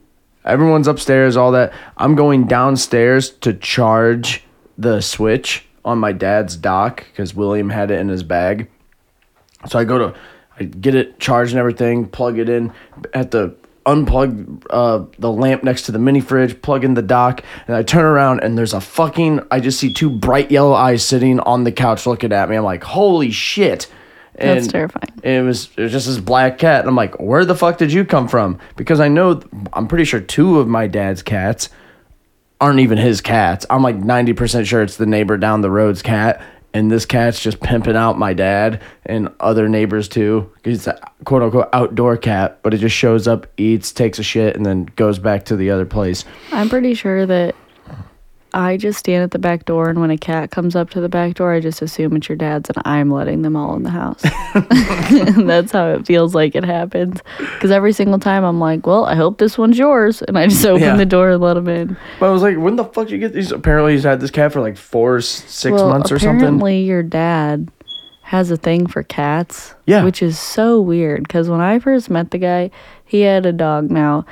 Everyone's 0.45 0.89
upstairs, 0.89 1.37
all 1.37 1.53
that. 1.53 1.73
I'm 1.97 2.15
going 2.15 2.47
downstairs 2.47 3.31
to 3.31 3.53
charge 3.53 4.45
the 4.79 5.01
switch 5.01 5.67
on 5.85 5.99
my 5.99 6.13
dad's 6.13 6.57
dock 6.57 7.05
because 7.11 7.35
William 7.35 7.71
had 7.71 7.91
it 7.91 8.01
in 8.01 8.09
his 8.09 8.23
bag. 8.23 8.69
So 9.69 9.79
I 9.79 9.85
go 9.85 9.99
to, 9.99 10.19
I 10.59 10.65
get 10.65 10.95
it 10.95 11.19
charged 11.19 11.53
and 11.53 11.59
everything, 11.59 12.07
plug 12.07 12.39
it 12.39 12.49
in, 12.49 12.73
at 13.13 13.33
the 13.33 13.55
unplug 13.87 14.65
uh, 14.71 15.05
the 15.19 15.31
lamp 15.31 15.63
next 15.63 15.83
to 15.83 15.93
the 15.93 15.99
mini 15.99 16.21
fridge, 16.21 16.61
plug 16.61 16.85
in 16.85 16.95
the 16.95 17.03
dock, 17.03 17.43
and 17.67 17.77
I 17.77 17.83
turn 17.83 18.05
around 18.05 18.41
and 18.41 18.59
there's 18.59 18.75
a 18.75 18.81
fucking. 18.81 19.41
I 19.51 19.61
just 19.61 19.79
see 19.79 19.93
two 19.93 20.11
bright 20.11 20.51
yellow 20.51 20.75
eyes 20.75 21.05
sitting 21.05 21.41
on 21.41 21.65
the 21.65 21.73
couch 21.73 22.07
looking 22.07 22.33
at 22.33 22.49
me. 22.49 22.57
I'm 22.57 22.65
like, 22.65 22.85
holy 22.85 23.31
shit! 23.31 23.87
And 24.35 24.59
That's 24.59 24.67
terrifying. 24.69 25.21
It 25.23 25.43
was 25.43 25.71
it 25.77 25.83
was 25.85 25.93
just 25.93 26.07
this 26.07 26.19
black 26.19 26.59
cat, 26.59 26.81
and 26.81 26.89
I'm 26.89 26.97
like, 26.97 27.19
where 27.21 27.45
the 27.45 27.55
fuck 27.55 27.79
did 27.79 27.93
you 27.93 28.05
come 28.05 28.29
from? 28.29 28.59
Because 28.77 29.01
I 29.01 29.09
know 29.09 29.41
I'm 29.73 29.89
pretty 29.89 30.05
sure 30.05 30.21
two 30.21 30.59
of 30.61 30.69
my 30.69 30.87
dad's 30.87 31.23
cats 31.23 31.71
aren't 32.61 32.81
even 32.81 32.99
his 32.99 33.21
cats. 33.21 33.67
I'm 33.69 33.83
like 33.83 33.99
90% 33.99 34.65
sure 34.65 34.83
it's 34.83 34.97
the 34.97 35.07
neighbor 35.07 35.37
down 35.37 35.61
the 35.61 35.71
road's 35.71 36.03
cat. 36.03 36.43
And 36.75 36.91
this 36.91 37.07
cat's 37.07 37.41
just 37.41 37.61
pimping 37.61 37.97
out 37.97 38.19
my 38.19 38.35
dad 38.35 38.83
and 39.07 39.31
other 39.41 39.69
neighbors 39.69 40.09
too. 40.09 40.53
He's 40.63 40.87
a 40.87 40.99
quote 41.25 41.43
unquote 41.43 41.69
outdoor 41.73 42.17
cat, 42.19 42.59
but 42.63 42.75
it 42.75 42.79
just 42.79 42.95
shows 42.95 43.27
up, 43.27 43.47
eats, 43.57 43.93
takes 43.93 44.19
a 44.19 44.23
shit, 44.23 44.57
and 44.57 44.67
then 44.67 44.85
goes 44.97 45.19
back 45.19 45.47
to 45.47 45.57
the 45.57 45.71
other 45.71 45.87
place. 45.87 46.25
I'm 46.53 46.69
pretty 46.69 46.95
sure 46.95 47.25
that 47.25 47.55
I 48.57 48.79
just 48.79 48.99
stand 48.99 49.23
at 49.23 49.33
the 49.33 49.39
back 49.39 49.67
door, 49.67 49.91
and 49.91 50.01
when 50.01 50.11
a 50.11 50.17
cat 50.17 50.51
comes 50.51 50.75
up 50.75 50.89
to 50.91 51.01
the 51.03 51.11
back 51.11 51.35
door, 51.35 51.53
I 51.53 51.61
just 51.61 51.83
assume 51.83 52.17
it's 52.17 52.27
your 52.29 52.37
dad's, 52.37 52.71
and 52.71 52.83
I'm 52.87 53.11
letting 53.11 53.43
them 53.43 53.55
all 53.55 53.77
in 53.77 53.83
the 53.83 53.91
house. 53.91 54.23
That's 55.45 55.73
how 55.73 55.89
it 55.91 56.07
feels 56.07 56.35
like 56.35 56.55
it 56.55 56.65
happens. 56.65 57.21
Because 57.39 57.71
every 57.71 57.93
single 57.93 58.19
time 58.19 58.45
I'm 58.45 58.59
like, 58.59 58.87
well, 58.87 59.05
I 59.05 59.15
hope 59.15 59.37
this 59.39 59.59
one's 59.59 59.77
yours. 59.77 60.23
And 60.23 60.39
I 60.39 60.47
just 60.47 60.65
open 60.65 60.83
Yeah. 60.83 60.97
the 60.97 61.05
door 61.05 61.31
and 61.33 61.43
let 61.43 61.55
them 61.55 61.69
in. 61.69 61.97
But 62.19 62.29
I 62.29 62.31
was 62.31 62.41
like, 62.41 62.57
when 62.57 62.77
the 62.77 62.85
fuck 62.85 63.09
did 63.09 63.11
you 63.11 63.19
get 63.19 63.35
these? 63.35 63.53
Apparently, 63.53 63.93
he's 63.93 64.05
had 64.05 64.21
this 64.21 64.31
cat 64.31 64.53
for 64.55 64.63
like 64.63 64.79
four, 64.79 65.21
six 65.21 65.73
well, 65.73 65.91
months 65.91 66.11
or 66.11 66.19
something. 66.19 66.37
apparently, 66.39 66.81
your 66.83 67.03
dad 67.03 67.71
has 68.23 68.51
a 68.51 68.57
thing 68.57 68.87
for 68.87 69.03
cats. 69.03 69.75
Yeah. 69.85 70.03
Which 70.03 70.23
is 70.23 70.39
so 70.39 70.81
weird 70.81 71.25
because 71.25 71.51
when 71.51 71.61
I 71.61 71.79
first 71.79 72.09
met 72.09 72.31
the 72.31 72.39
guy, 72.39 72.71
he 73.05 73.21
had 73.21 73.45
a 73.45 73.53
dog 73.53 73.91
now. 73.91 74.25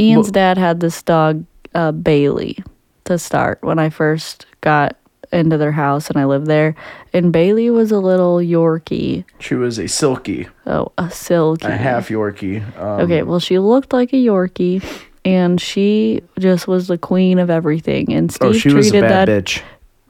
Ian's 0.00 0.26
Well- 0.26 0.32
dad 0.32 0.58
had 0.58 0.80
this 0.80 1.00
dog, 1.02 1.44
uh, 1.76 1.92
Bailey, 1.92 2.58
to 3.04 3.18
start 3.18 3.62
when 3.62 3.78
I 3.78 3.90
first 3.90 4.46
got 4.60 4.96
into 5.32 5.56
their 5.56 5.72
house 5.72 6.08
and 6.10 6.18
I 6.18 6.24
lived 6.26 6.46
there. 6.46 6.74
And 7.12 7.32
Bailey 7.32 7.70
was 7.70 7.90
a 7.90 7.98
little 7.98 8.36
Yorkie. 8.36 9.24
She 9.38 9.54
was 9.54 9.78
a 9.78 9.88
silky, 9.88 10.48
Oh, 10.66 10.92
a 10.98 11.10
silky. 11.10 11.66
a 11.66 11.70
half 11.76 12.08
Yorkie. 12.08 12.62
Um, 12.78 13.00
Okay, 13.02 13.22
well, 13.22 13.40
she 13.40 13.58
looked 13.58 13.92
like 13.92 14.12
a 14.12 14.16
Yorkie. 14.16 14.84
And 15.24 15.60
she 15.60 16.20
just 16.38 16.66
was 16.66 16.88
the 16.88 16.98
queen 16.98 17.38
of 17.38 17.48
everything. 17.48 18.12
And 18.12 18.30
Steve 18.32 18.50
Oh, 18.50 18.52
she 18.52 18.72
was 18.74 18.88
a 18.88 18.90
treated 18.90 19.08
bad 19.08 19.28
that 19.28 19.44
bitch. 19.44 19.62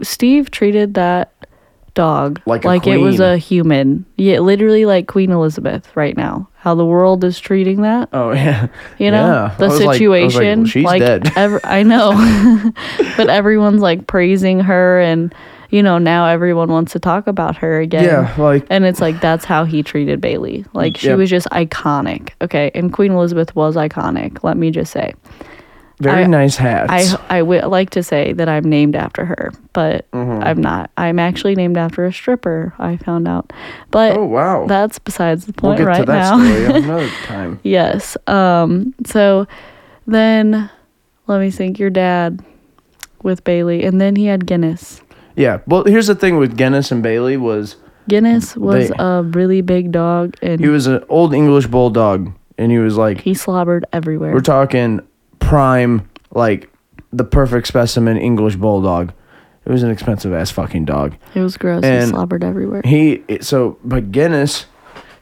Steve 0.03 0.51
treated 0.51 0.95
that 0.95 1.33
dog 1.95 2.41
Like 2.47 2.65
a 2.65 2.91
it 2.91 2.97
was 2.97 3.17
queen. 3.17 3.29
a 3.29 3.37
human. 3.37 4.07
Yeah, 4.17 4.39
literally 4.41 4.87
like 4.87 5.07
Queen 5.09 5.31
Elizabeth 5.31 5.95
right 5.95 6.17
now. 6.17 6.49
How 6.63 6.77
the 6.77 6.87
world 6.87 7.25
is 7.25 7.41
treating 7.41 7.83
that, 7.83 8.09
Oh 8.13 8.31
yeah. 8.45 8.69
you 8.97 9.11
know, 9.11 9.27
Yeah. 9.27 9.55
the 9.59 9.65
I 9.65 9.69
was 9.69 9.81
like- 9.81 10.01
I 10.01 10.07
like, 10.07 10.31
situation. 10.31 10.65
she's 10.67 10.89
dead. 10.89 11.33
ev- 11.37 11.61
I 11.65 11.83
know, 11.83 12.13
but 13.17 13.29
everyone's 13.29 13.83
like 13.83 14.07
praising 14.07 14.61
her, 14.61 15.01
and 15.01 15.35
you 15.71 15.83
know 15.83 15.99
now 15.99 16.27
everyone 16.27 16.71
wants 16.71 16.93
to 16.93 17.01
talk 17.01 17.27
about 17.27 17.57
her 17.57 17.81
again. 17.81 18.05
Yeah, 18.05 18.33
like 18.39 18.65
And 18.71 18.85
it's 18.85 19.01
like 19.01 19.21
that's 19.21 19.45
how 19.45 19.65
he 19.65 19.83
treated 19.83 20.21
Bailey. 20.21 20.65
Like 20.73 20.97
she 20.99 21.13
was 21.15 21.29
just 21.31 21.49
iconic. 21.51 22.29
Okay, 22.41 22.71
and 22.77 22.93
Queen 22.93 23.11
Elizabeth 23.11 23.57
was 23.57 23.75
iconic. 23.75 24.45
Let 24.45 24.57
me 24.57 24.71
just 24.71 24.93
say. 24.93 25.15
Very 26.03 26.25
I- 26.25 26.27
nice 26.27 26.57
hats. 26.57 26.91
I 27.29 27.39
I 27.39 27.43
would 27.43 27.65
like 27.65 27.91
to 27.91 28.03
say 28.03 28.33
that 28.35 28.49
I'm 28.49 28.65
named 28.65 28.97
after 28.97 29.25
her, 29.25 29.53
but 29.73 30.11
Mm-hmm. 30.13 30.43
I'm 30.45 30.61
not. 30.61 30.91
I'm 30.97 31.19
actually 31.19 31.55
named 31.55 31.77
after 31.77 32.05
a 32.05 32.13
stripper. 32.13 32.75
I 32.79 32.97
found 32.99 33.27
out, 33.29 33.53
but 33.91 34.17
oh 34.17 34.25
wow. 34.25 34.67
that's 34.67 34.99
besides 34.99 35.47
the 35.47 35.55
we'll 35.63 35.73
point 35.73 35.79
get 35.79 35.87
right 35.87 36.01
to 36.01 36.05
that 36.07 36.37
now. 36.37 36.75
another 36.77 37.09
time. 37.27 37.61
yes. 37.63 38.17
Um. 38.27 38.95
So 39.07 39.47
then, 40.07 40.71
let 41.27 41.41
me 41.41 41.51
think. 41.51 41.79
Your 41.79 41.91
dad 41.91 42.45
with 43.23 43.45
Bailey, 43.45 43.85
and 43.85 44.01
then 44.01 44.17
he 44.17 44.27
had 44.27 44.47
Guinness. 44.47 45.01
Yeah. 45.37 45.61
Well, 45.67 45.85
here's 45.85 46.09
the 46.09 46.15
thing 46.15 46.37
with 46.37 46.57
Guinness 46.57 46.91
and 46.93 47.03
Bailey 47.03 47.37
was 47.37 47.77
Guinness 48.09 48.57
was 48.57 48.89
They- 48.89 48.95
a 48.99 49.23
really 49.23 49.61
big 49.63 49.93
dog, 49.93 50.37
and 50.43 50.61
he 50.61 50.69
was 50.69 50.87
an 50.87 51.05
old 51.09 51.33
English 51.33 51.69
bulldog, 51.69 52.33
and 52.59 52.71
he 52.73 52.79
was 52.79 52.97
like 52.97 53.21
he 53.21 53.33
slobbered 53.35 53.87
everywhere. 53.93 54.33
we're 54.35 54.41
talking 54.41 55.01
prime, 55.53 56.09
like 56.31 56.71
the 57.13 57.25
perfect 57.25 57.67
specimen 57.67 58.17
English 58.17 58.57
bulldog. 58.57 59.13
It 59.67 59.71
was 59.71 59.83
an 59.83 59.91
expensive 59.91 60.33
ass 60.33 60.51
fucking 60.51 60.87
dog. 60.87 61.15
it 61.35 61.41
was 61.41 61.59
gross. 61.59 61.85
he 61.85 62.01
slobbered 62.07 62.43
everywhere. 62.43 62.81
He 62.87 63.23
so 63.43 63.79
but 63.85 64.11
Guinness 64.13 64.65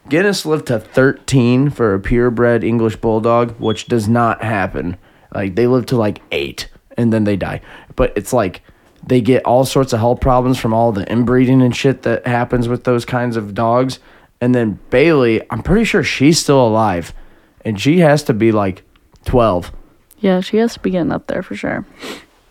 Guinness 0.07 0.45
lived 0.45 0.67
to 0.67 0.79
13 0.79 1.69
for 1.69 1.93
a 1.93 1.99
purebred 1.99 2.63
English 2.63 2.95
bulldog, 2.95 3.59
which 3.59 3.87
does 3.87 4.07
not 4.07 4.41
happen. 4.41 4.95
Like 5.35 5.55
they 5.55 5.67
live 5.67 5.85
to 5.87 5.97
like 5.97 6.21
8 6.31 6.69
and 6.95 7.11
then 7.11 7.25
they 7.25 7.35
die. 7.35 7.59
But 7.97 8.13
it's 8.15 8.31
like 8.31 8.61
they 9.05 9.19
get 9.19 9.45
all 9.45 9.65
sorts 9.65 9.91
of 9.91 9.99
health 9.99 10.21
problems 10.21 10.57
from 10.57 10.73
all 10.73 10.93
the 10.93 11.05
inbreeding 11.11 11.61
and 11.61 11.75
shit 11.75 12.03
that 12.03 12.25
happens 12.25 12.69
with 12.69 12.85
those 12.85 13.03
kinds 13.03 13.35
of 13.35 13.53
dogs. 13.53 13.99
And 14.39 14.55
then 14.55 14.79
Bailey, 14.91 15.41
I'm 15.49 15.61
pretty 15.61 15.83
sure 15.83 16.03
she's 16.03 16.39
still 16.39 16.65
alive 16.65 17.13
and 17.65 17.77
she 17.77 17.99
has 17.99 18.23
to 18.23 18.33
be 18.33 18.53
like 18.53 18.83
12. 19.25 19.73
Yeah, 20.21 20.39
she 20.39 20.57
has 20.57 20.73
to 20.75 20.79
be 20.79 20.89
getting 20.91 21.11
up 21.11 21.27
there 21.27 21.43
for 21.43 21.55
sure. 21.55 21.85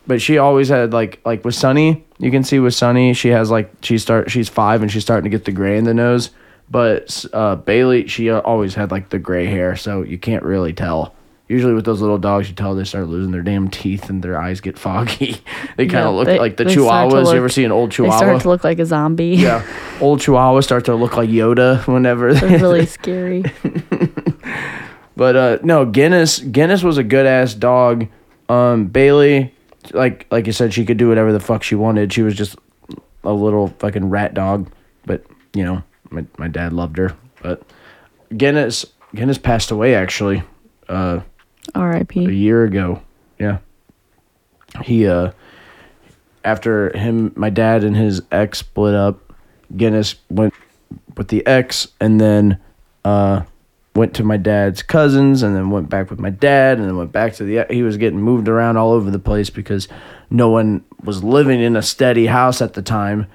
But 0.07 0.21
she 0.21 0.39
always 0.39 0.69
had 0.69 0.93
like 0.93 1.21
like 1.25 1.45
with 1.45 1.55
Sunny, 1.55 2.05
you 2.19 2.31
can 2.31 2.45
see 2.45 2.59
with 2.59 2.75
Sunny, 2.75 3.15
she 3.15 3.29
has 3.29 3.51
like 3.51 3.71
she 3.83 3.97
start 3.99 4.31
she's 4.31 4.49
five 4.49 4.83
and 4.83 4.91
she's 4.91 5.03
starting 5.03 5.31
to 5.31 5.35
get 5.37 5.45
the 5.47 5.53
gray 5.53 5.79
in 5.79 5.85
the 5.85 5.95
nose. 5.95 6.31
But 6.71 7.25
uh, 7.33 7.57
Bailey, 7.57 8.07
she 8.09 8.31
uh, 8.31 8.41
always 8.41 8.75
had 8.75 8.91
like 8.91 9.09
the 9.09 9.19
gray 9.19 9.47
hair, 9.47 9.75
so 9.77 10.03
you 10.03 10.19
can't 10.19 10.43
really 10.45 10.73
tell. 10.73 11.15
Usually 11.49 11.75
with 11.75 11.85
those 11.85 12.01
little 12.01 12.17
dogs, 12.19 12.49
you 12.49 12.55
tell 12.55 12.77
they 12.77 12.85
start 12.85 13.09
losing 13.09 13.33
their 13.33 13.43
damn 13.43 13.69
teeth 13.69 14.09
and 14.09 14.23
their 14.23 14.41
eyes 14.41 14.61
get 14.61 14.79
foggy. 14.79 15.33
they 15.77 15.87
kind 15.87 15.93
Yeah, 16.05 16.09
of 16.09 16.15
look 16.15 16.27
they- 16.27 16.39
like 16.39 16.57
the 16.57 16.63
they 16.65 16.73
start 16.75 17.11
to 17.11 17.17
Chihuahuas. 17.17 17.25
look- 17.25 17.33
you 17.33 17.39
ever 17.39 17.49
see 17.49 17.65
an 17.65 17.73
old 17.73 17.91
Chihuahua? 17.91 18.19
They 18.21 18.25
start 18.27 18.43
to 18.43 18.49
look 18.49 18.63
like 18.65 18.79
a 18.79 18.87
zombie. 18.87 19.31
yeah, 19.37 19.65
old 20.01 20.21
Chihuahuas 20.21 20.63
start 20.63 20.85
to 20.85 20.95
look 20.95 21.17
like 21.17 21.29
Yoda 21.29 21.85
whenever. 21.89 22.33
They're 22.35 22.59
really 22.61 22.87
scary. 22.99 23.43
But 25.17 25.37
uh 25.37 25.59
no, 25.63 25.85
Guinness 25.85 26.39
Guinness 26.39 26.83
was 26.83 26.99
a 26.99 27.05
good 27.05 27.27
ass 27.27 27.55
dog. 27.55 28.07
Um 28.49 28.87
Bailey, 28.87 29.55
like 29.93 30.27
like 30.31 30.47
you 30.47 30.53
said, 30.53 30.73
she 30.73 30.85
could 30.85 30.97
do 30.97 31.09
whatever 31.09 31.33
the 31.33 31.41
fuck 31.41 31.63
she 31.63 31.75
wanted. 31.75 32.13
She 32.13 32.23
was 32.23 32.35
just 32.35 32.57
a 33.25 33.33
little 33.33 33.69
fucking 33.79 34.09
rat 34.09 34.35
dog. 34.35 34.71
But, 35.05 35.25
you 35.55 35.65
know, 35.65 35.83
my 36.11 36.25
my 36.39 36.49
dad 36.49 36.73
loved 36.73 36.97
her. 36.99 37.17
But 37.43 37.63
Guinness 38.37 38.87
Guinness 39.15 39.39
passed 39.39 39.71
away 39.71 39.95
actually, 39.95 40.43
uh 40.89 41.21
a 42.27 42.33
year 42.33 42.65
ago. 42.65 43.03
Yeah. 43.39 43.59
He 44.83 45.07
uh 45.07 45.33
after 46.45 46.97
him 46.97 47.33
my 47.37 47.51
dad 47.51 47.85
and 47.85 47.97
his 47.97 48.23
ex 48.33 48.61
split 48.61 48.95
up, 48.95 49.33
Guinness 49.77 50.15
went 50.31 50.55
with 51.17 51.29
the 51.29 51.47
ex 51.47 51.89
and 52.01 52.21
then 52.21 52.59
uh 53.05 53.43
went 53.95 54.15
to 54.15 54.23
my 54.23 54.37
dad's 54.37 54.83
cousins 54.83 55.43
and 55.43 55.57
then 55.57 55.71
went 55.71 55.89
back 55.89 56.11
with 56.11 56.21
my 56.21 56.31
dad 56.31 56.79
and 56.79 56.87
then 56.87 56.97
went 56.97 57.13
back 57.13 57.35
to 57.35 57.45
the 57.45 57.67
he 57.71 57.83
was 57.83 57.97
getting 57.97 58.21
moved 58.21 58.49
around 58.49 58.77
all 58.77 58.93
over 58.93 59.11
the 59.11 59.19
place 59.19 59.51
because 59.51 59.89
no 60.31 60.49
one 60.49 60.85
was 61.03 61.25
living 61.25 61.61
in 61.61 61.77
a 61.77 61.83
steady 61.83 62.27
house 62.27 62.63
at 62.63 62.75
the 62.75 62.83
time. 62.83 63.27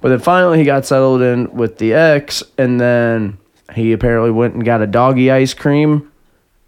But 0.00 0.10
then 0.10 0.20
finally 0.20 0.58
he 0.58 0.64
got 0.64 0.86
settled 0.86 1.22
in 1.22 1.52
with 1.54 1.78
the 1.78 1.94
ex 1.94 2.42
and 2.56 2.80
then 2.80 3.38
he 3.74 3.92
apparently 3.92 4.30
went 4.30 4.54
and 4.54 4.64
got 4.64 4.82
a 4.82 4.86
doggy 4.86 5.30
ice 5.30 5.54
cream 5.54 6.10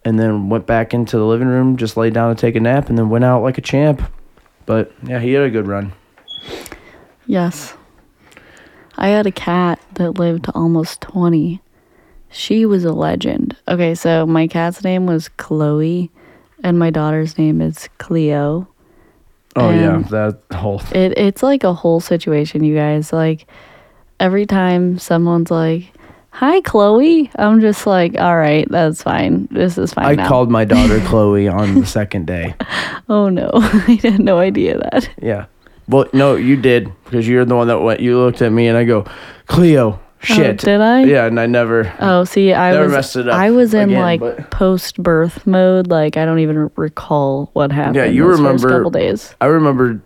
and 0.04 0.18
then 0.18 0.48
went 0.48 0.66
back 0.66 0.92
into 0.92 1.16
the 1.16 1.24
living 1.24 1.48
room, 1.48 1.76
just 1.76 1.96
laid 1.96 2.14
down 2.14 2.34
to 2.34 2.40
take 2.40 2.56
a 2.56 2.60
nap, 2.60 2.88
and 2.88 2.98
then 2.98 3.08
went 3.08 3.24
out 3.24 3.42
like 3.42 3.58
a 3.58 3.62
champ. 3.62 4.02
But 4.66 4.92
yeah, 5.02 5.18
he 5.18 5.32
had 5.32 5.44
a 5.44 5.50
good 5.50 5.66
run. 5.66 5.92
Yes. 7.26 7.74
I 8.96 9.08
had 9.08 9.26
a 9.26 9.32
cat 9.32 9.80
that 9.94 10.18
lived 10.18 10.44
to 10.44 10.52
almost 10.52 11.00
20. 11.00 11.60
She 12.34 12.66
was 12.66 12.84
a 12.84 12.92
legend. 12.92 13.56
Okay, 13.68 13.94
so 13.94 14.26
my 14.26 14.46
cat's 14.48 14.82
name 14.82 15.06
was 15.06 15.28
Chloe, 15.28 16.10
and 16.64 16.78
my 16.78 16.90
daughter's 16.90 17.38
name 17.38 17.60
is 17.60 17.88
Cleo. 17.98 18.66
Oh 19.56 19.70
yeah, 19.70 19.94
And- 19.96 20.04
that 20.06 20.38
whole 20.52 20.82
It 20.92 21.16
it's 21.16 21.42
like 21.42 21.62
a 21.62 21.72
whole 21.72 22.00
situation, 22.00 22.64
you 22.64 22.74
guys. 22.74 23.12
Like 23.12 23.46
every 24.18 24.46
time 24.46 24.98
someone's 24.98 25.48
like, 25.50 25.92
"Hi, 26.30 26.60
Chloe," 26.62 27.30
I'm 27.38 27.60
just 27.60 27.86
like, 27.86 28.18
"All 28.18 28.36
right, 28.36 28.66
that's 28.68 29.00
fine. 29.04 29.46
This 29.52 29.78
is 29.78 29.94
fine 29.94 30.06
I 30.06 30.14
now." 30.16 30.26
called 30.28 30.50
my 30.50 30.64
daughter 30.64 30.98
Chloe 31.06 31.46
on 31.46 31.76
the 31.80 31.86
second 31.86 32.26
day. 32.26 32.56
oh 33.08 33.28
no, 33.28 33.48
I 33.54 34.00
had 34.02 34.18
no 34.18 34.38
idea 34.38 34.76
that. 34.78 35.08
Yeah. 35.22 35.46
Well, 35.86 36.06
no, 36.12 36.34
you 36.34 36.56
did 36.56 36.90
because 37.04 37.28
you're 37.28 37.44
the 37.44 37.54
one 37.54 37.68
that 37.68 37.78
went. 37.78 38.00
You 38.00 38.18
looked 38.18 38.42
at 38.42 38.50
me 38.50 38.66
and 38.68 38.76
I 38.76 38.82
go, 38.84 39.04
Cleo, 39.46 40.00
Oh, 40.30 40.34
shit. 40.34 40.58
did 40.58 40.80
I? 40.80 41.04
Yeah, 41.04 41.26
and 41.26 41.38
I 41.38 41.46
never. 41.46 41.92
Oh, 42.00 42.24
see, 42.24 42.52
I 42.52 42.72
Never 42.72 42.84
was 42.84 42.92
messed 42.92 43.16
it 43.16 43.28
up 43.28 43.34
I 43.34 43.50
was 43.50 43.74
in 43.74 43.90
again, 43.90 44.00
like 44.00 44.20
but- 44.20 44.50
post 44.50 45.02
birth 45.02 45.46
mode. 45.46 45.88
Like 45.88 46.16
I 46.16 46.24
don't 46.24 46.38
even 46.40 46.70
recall 46.76 47.50
what 47.52 47.70
happened. 47.72 47.96
Yeah, 47.96 48.04
you 48.06 48.26
remember- 48.26 48.68
couple 48.68 48.90
days. 48.90 49.34
I 49.40 49.46
remember. 49.46 50.00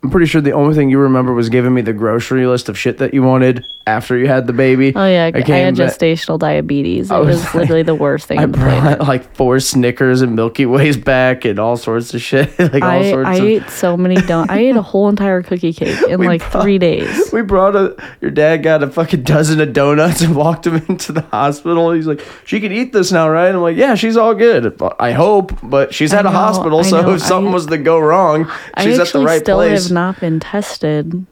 I'm 0.00 0.10
pretty 0.10 0.26
sure 0.26 0.40
the 0.40 0.52
only 0.52 0.76
thing 0.76 0.90
you 0.90 0.98
remember 1.00 1.34
was 1.34 1.48
giving 1.48 1.74
me 1.74 1.82
the 1.82 1.92
grocery 1.92 2.46
list 2.46 2.68
of 2.68 2.78
shit 2.78 2.98
that 2.98 3.12
you 3.12 3.22
wanted 3.24 3.64
after 3.84 4.16
you 4.16 4.28
had 4.28 4.46
the 4.46 4.52
baby. 4.52 4.92
Oh 4.94 5.04
yeah, 5.06 5.26
I, 5.34 5.42
came 5.42 5.64
had 5.64 5.76
back- 5.76 5.90
gestational 5.98 6.38
diabetes. 6.38 7.10
It 7.10 7.14
I 7.14 7.18
was 7.18 7.28
was, 7.38 7.44
like- 7.46 7.54
literally 7.54 7.82
the 7.82 7.96
worst 7.96 8.26
thing 8.28 8.38
I 8.38 8.44
on 8.44 8.52
the 8.52 8.58
planet. 8.58 8.98
brought 8.98 9.08
like 9.08 9.34
four 9.34 9.58
Snickers 9.58 10.20
and 10.22 10.36
Milky 10.36 10.66
Ways 10.66 10.96
back 10.96 11.44
and 11.44 11.58
all 11.58 11.76
sorts 11.76 12.14
of 12.14 12.22
shit. 12.22 12.56
like 12.60 12.74
all 12.80 12.88
I, 12.90 13.10
sorts 13.10 13.28
I 13.28 13.34
of. 13.38 13.44
ate 13.44 13.70
so 13.70 13.96
many 13.96 14.14
donuts. 14.26 14.52
I 14.52 14.58
ate 14.60 14.76
a 14.76 14.82
whole 14.82 15.08
entire 15.08 15.42
cookie 15.42 15.72
cake 15.72 16.00
in 16.08 16.20
like 16.22 16.48
brought- 16.48 16.62
three 16.62 16.78
days. 16.78 17.32
We 17.32 17.42
brought 17.42 17.74
a. 17.74 17.96
Your 18.20 18.30
dad 18.30 18.58
got 18.58 18.84
a 18.84 18.86
fucking 18.90 19.24
dozen 19.24 19.60
of 19.60 19.72
donuts 19.72 20.20
and 20.20 20.36
walked 20.36 20.64
him 20.68 20.76
into 20.88 21.10
the 21.10 21.22
hospital. 21.22 21.90
He's 21.90 22.06
like, 22.06 22.24
"She 22.44 22.60
can 22.60 22.70
eat 22.70 22.92
this 22.92 23.10
now, 23.10 23.28
right?" 23.28 23.48
I'm 23.52 23.60
like, 23.62 23.76
"Yeah, 23.76 23.96
she's 23.96 24.16
all 24.16 24.34
good. 24.36 24.80
I 25.00 25.10
hope, 25.10 25.52
but 25.60 25.92
she's 25.92 26.12
at 26.14 26.24
I 26.24 26.30
a 26.30 26.32
know, 26.32 26.38
hospital, 26.38 26.78
I 26.78 26.82
so 26.82 27.02
know. 27.02 27.14
if 27.14 27.22
something 27.22 27.50
I- 27.50 27.54
was 27.54 27.66
to 27.66 27.78
go 27.78 27.98
wrong, 27.98 28.48
she's 28.80 28.98
at 29.00 29.08
the 29.08 29.24
right 29.24 29.44
place." 29.44 29.87
Have 29.88 29.94
not 29.94 30.20
been 30.20 30.40
tested 30.40 31.26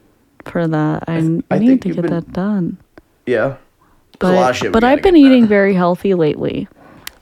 for 0.44 0.66
that. 0.68 1.04
I, 1.08 1.16
I 1.50 1.58
need 1.58 1.68
think 1.68 1.82
to 1.82 1.88
get 1.94 2.02
been- 2.02 2.10
that 2.12 2.32
done. 2.32 2.78
yeah, 3.26 3.56
There's 4.20 4.32
a 4.32 4.36
lot 4.36 4.40
But 4.42 4.50
of 4.50 4.56
shit 4.56 4.68
we 4.68 4.72
but 4.72 4.84
I've 4.84 5.02
been 5.02 5.14
done. 5.14 5.22
eating 5.22 5.46
very 5.46 5.74
healthy 5.74 6.14
lately, 6.14 6.68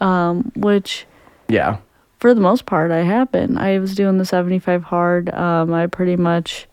um, 0.00 0.52
which 0.56 1.06
Yeah, 1.48 1.78
for 2.20 2.34
the 2.34 2.40
most 2.40 2.66
part 2.66 2.90
I 2.90 3.02
have 3.02 3.30
been. 3.32 3.56
I 3.58 3.78
was 3.78 3.94
doing 3.94 4.18
the 4.18 4.24
75 4.24 4.82
hard. 4.84 5.30
Um, 5.34 5.72
I 5.72 5.86
pretty 5.86 6.16
much 6.16 6.66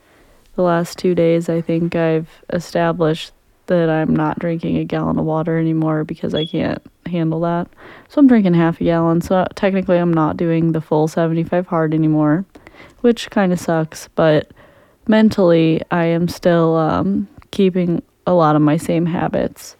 the 0.56 0.64
last 0.64 0.98
two 0.98 1.16
days 1.16 1.48
I 1.50 1.62
think 1.62 1.96
I've 1.96 2.30
established 2.52 3.32
that 3.68 3.90
I'm 3.90 4.14
not 4.14 4.38
drinking 4.40 4.78
a 4.78 4.84
gallon 4.84 5.18
of 5.18 5.24
water 5.24 5.58
anymore 5.58 6.04
because 6.04 6.34
I 6.34 6.46
can't 6.46 6.82
handle 7.06 7.40
that. 7.42 7.70
So 8.10 8.20
I'm 8.20 8.28
drinking 8.28 8.54
half 8.56 8.82
a 8.82 8.84
gallon. 8.84 9.22
So 9.22 9.46
technically 9.56 9.98
I'm 9.98 10.14
not 10.14 10.36
doing 10.36 10.74
the 10.74 10.82
full 10.82 11.08
75 11.08 11.68
hard 11.68 11.94
anymore, 11.94 12.44
which 13.02 13.30
kind 13.30 13.54
of 13.54 13.60
sucks. 13.60 14.08
But 14.16 14.52
mentally 15.08 15.82
I 15.92 16.06
am 16.06 16.28
still 16.28 16.76
um, 16.76 17.28
keeping 17.52 18.02
a 18.26 18.34
lot 18.34 18.56
of 18.56 18.62
my 18.62 18.78
same 18.78 19.06
habits. 19.06 19.76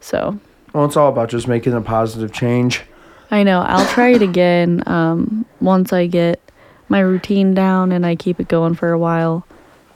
So 0.00 0.38
Well, 0.72 0.84
it's 0.84 0.96
all 0.96 1.08
about 1.08 1.28
just 1.28 1.48
making 1.48 1.74
a 1.74 1.80
positive 1.80 2.32
change. 2.32 2.82
I 3.30 3.42
know 3.42 3.60
I'll 3.60 3.86
try 3.86 4.08
it 4.08 4.22
again 4.22 4.82
um, 4.86 5.46
once 5.60 5.92
I 5.92 6.06
get 6.06 6.40
my 6.88 7.00
routine 7.00 7.54
down 7.54 7.92
and 7.92 8.04
I 8.04 8.16
keep 8.16 8.40
it 8.40 8.48
going 8.48 8.74
for 8.74 8.90
a 8.90 8.98
while. 8.98 9.46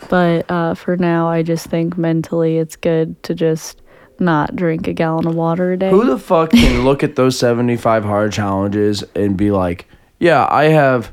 But 0.08 0.48
uh, 0.50 0.74
for 0.74 0.96
now, 0.96 1.28
I 1.28 1.42
just 1.42 1.66
think 1.66 1.96
mentally 1.96 2.58
it's 2.58 2.76
good 2.76 3.20
to 3.24 3.34
just 3.34 3.80
not 4.20 4.54
drink 4.54 4.86
a 4.86 4.92
gallon 4.92 5.26
of 5.26 5.34
water 5.34 5.72
a 5.72 5.76
day. 5.76 5.90
Who 5.90 6.04
the 6.04 6.18
fuck 6.18 6.50
can 6.50 6.84
look 6.84 7.02
at 7.02 7.16
those 7.16 7.38
75 7.38 8.04
hard 8.04 8.32
challenges 8.32 9.02
and 9.14 9.36
be 9.36 9.50
like, 9.50 9.86
"Yeah, 10.18 10.46
I 10.48 10.64
have 10.64 11.10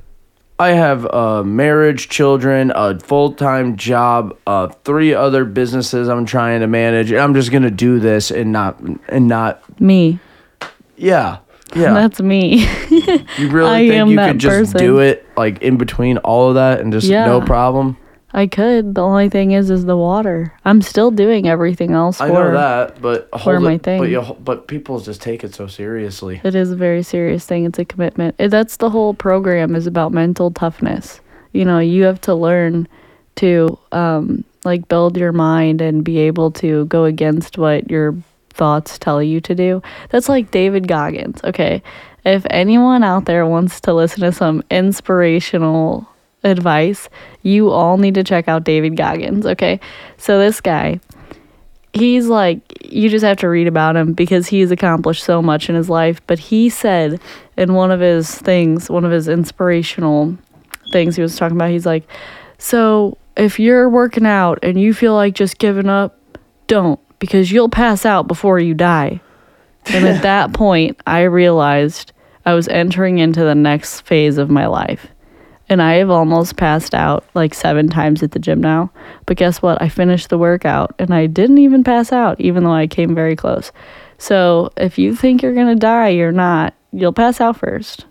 I 0.62 0.74
have 0.74 1.06
a 1.06 1.44
marriage, 1.44 2.08
children, 2.08 2.72
a 2.76 3.00
full-time 3.00 3.78
job, 3.78 4.38
uh 4.46 4.68
three 4.84 5.12
other 5.12 5.44
businesses 5.44 6.08
I'm 6.08 6.28
trying 6.28 6.60
to 6.60 6.68
manage, 6.68 7.10
and 7.10 7.20
I'm 7.20 7.34
just 7.34 7.50
to 7.64 7.72
do 7.72 8.00
this 8.00 8.30
and 8.30 8.52
not 8.52 8.80
and 9.10 9.28
not 9.28 9.82
Me. 9.82 10.20
yeah. 10.98 11.40
Yeah. 11.74 11.94
That's 12.02 12.22
me. 12.22 12.68
you 13.40 13.50
really 13.50 13.70
I 13.70 13.88
think 13.88 14.10
you 14.12 14.18
could 14.18 14.40
just 14.40 14.74
person. 14.74 14.80
do 14.80 15.00
it 15.00 15.26
like 15.36 15.64
in 15.64 15.78
between 15.78 16.18
all 16.20 16.50
of 16.50 16.56
that 16.56 16.80
and 16.82 16.94
just 16.94 17.10
no 17.10 17.42
problem? 17.42 17.98
I 18.34 18.48
could. 18.48 18.96
The 18.96 19.02
only 19.02 19.30
thing 19.30 19.52
is, 19.52 19.70
is 19.70 19.86
the 19.86 19.98
water. 19.98 20.54
I'm 20.64 20.82
still 20.82 21.12
doing 21.12 21.48
everything 21.48 21.92
else 21.92 22.18
for 22.18 22.24
I 22.24 22.28
know 22.30 22.52
that, 22.54 23.02
but 23.02 23.30
hold 23.34 23.62
my 23.62 23.78
thing. 23.78 24.00
But 24.00 24.10
you, 24.10 24.22
but 24.44 24.68
people 24.68 25.00
just 25.00 25.22
take 25.22 25.44
it 25.44 25.54
so 25.54 25.68
seriously. 25.68 26.40
It 26.44 26.56
is 26.56 26.72
a 26.72 26.76
very 26.76 27.04
serious 27.04 27.46
thing. 27.46 27.66
It's 27.66 27.80
a 27.80 27.86
commitment. 27.86 28.36
It- 28.40 28.50
That's 28.50 28.78
the 28.78 28.90
whole 28.90 29.14
program 29.14 29.76
is 29.76 29.86
about 29.88 30.12
mental 30.14 30.52
toughness. 30.52 31.20
You 31.54 31.66
know, 31.66 31.80
you 31.80 32.04
have 32.04 32.22
to 32.22 32.34
learn 32.36 32.88
to 33.36 33.78
um, 33.92 34.44
like 34.64 34.88
build 34.88 35.18
your 35.18 35.32
mind 35.34 35.82
and 35.82 36.04
be 36.04 36.20
able 36.20 36.52
to 36.52 36.86
go 36.86 37.04
against 37.06 37.58
what 37.58 37.90
your 37.92 38.16
thoughts 38.52 38.98
tell 38.98 39.22
you 39.24 39.42
to 39.42 39.56
do. 39.56 39.82
That's 40.10 40.30
like 40.30 40.52
David 40.52 40.88
Goggins. 40.88 41.42
Okay, 41.44 41.82
if 42.24 42.46
anyone 42.50 43.04
out 43.04 43.26
there 43.26 43.46
wants 43.46 43.82
to 43.82 43.94
listen 43.94 44.22
to 44.22 44.32
some 44.32 44.64
inspirational 44.70 46.08
advice, 46.44 47.10
you 47.44 47.70
all 47.70 47.98
need 47.98 48.16
to 48.16 48.24
check 48.24 48.48
out 48.48 48.64
David 48.64 48.98
Goggins. 48.98 49.46
Okay, 49.46 49.80
so 50.18 50.40
this 50.40 50.62
guy 50.62 51.00
he's 51.94 52.28
like 52.28 52.62
you 52.86 53.10
just 53.10 53.24
have 53.24 53.38
to 53.38 53.50
read 53.50 53.68
about 53.68 53.96
him 53.96 54.14
because 54.14 54.48
he's 54.48 54.72
accomplished 54.72 55.24
so 55.24 55.42
much 55.42 55.70
in 55.70 55.76
his 55.76 55.90
life 55.90 56.26
but 56.28 56.40
he 56.40 56.70
said 56.70 57.20
in 57.58 57.74
one 57.74 57.92
of 57.92 58.00
his 58.00 58.38
things 58.38 58.90
one 58.90 59.04
of 59.04 59.12
his 59.12 59.28
inspirational 59.28 60.36
things 60.92 61.16
he 61.16 61.22
was 61.22 61.36
talking 61.36 61.58
about 61.58 61.70
he's 61.70 61.86
like 61.86 62.08
so 62.58 63.18
if 63.36 63.60
you're 63.60 63.90
working 63.90 64.26
out 64.26 64.60
and 64.64 64.80
you 64.80 64.94
feel 64.94 65.14
like 65.14 65.34
just 65.34 65.58
giving 65.58 65.90
up 65.90 66.18
don't 66.68 67.00
because 67.20 67.52
you'll 67.52 67.70
pass 67.70 68.06
out 68.06 68.28
before 68.28 68.60
you 68.60 68.74
die 68.74 69.20
and 69.88 70.06
at 70.06 70.22
that 70.24 70.54
point 70.54 70.98
i 71.06 71.22
realized 71.22 72.14
i 72.46 72.54
was 72.54 72.70
entering 72.70 73.18
into 73.18 73.42
the 73.42 73.56
next 73.56 74.02
phase 74.02 74.38
of 74.38 74.50
my 74.50 74.66
life 74.66 75.08
and 75.72 75.82
I 75.82 75.94
have 75.96 76.10
almost 76.10 76.58
passed 76.58 76.94
out 76.94 77.24
like 77.34 77.54
seven 77.54 77.88
times 77.88 78.22
at 78.22 78.32
the 78.32 78.40
gym 78.40 78.62
now. 78.62 78.92
But 79.26 79.38
guess 79.38 79.62
what? 79.62 79.82
I 79.82 79.90
finished 79.90 80.30
the 80.30 80.38
workout 80.38 80.94
and 81.00 81.14
I 81.14 81.26
didn't 81.28 81.58
even 81.60 81.84
pass 81.84 82.12
out, 82.12 82.40
even 82.42 82.64
though 82.64 82.74
I 82.74 82.88
came 82.88 83.16
very 83.16 83.36
close. 83.36 83.72
So 84.18 84.72
if 84.78 84.98
you 85.00 85.16
think 85.16 85.42
you're 85.42 85.54
going 85.56 85.68
to 85.74 85.76
die, 85.80 86.10
you're 86.10 86.32
not. 86.32 86.74
You'll 86.92 87.14
pass 87.14 87.40
out 87.42 87.58
first. 87.58 88.06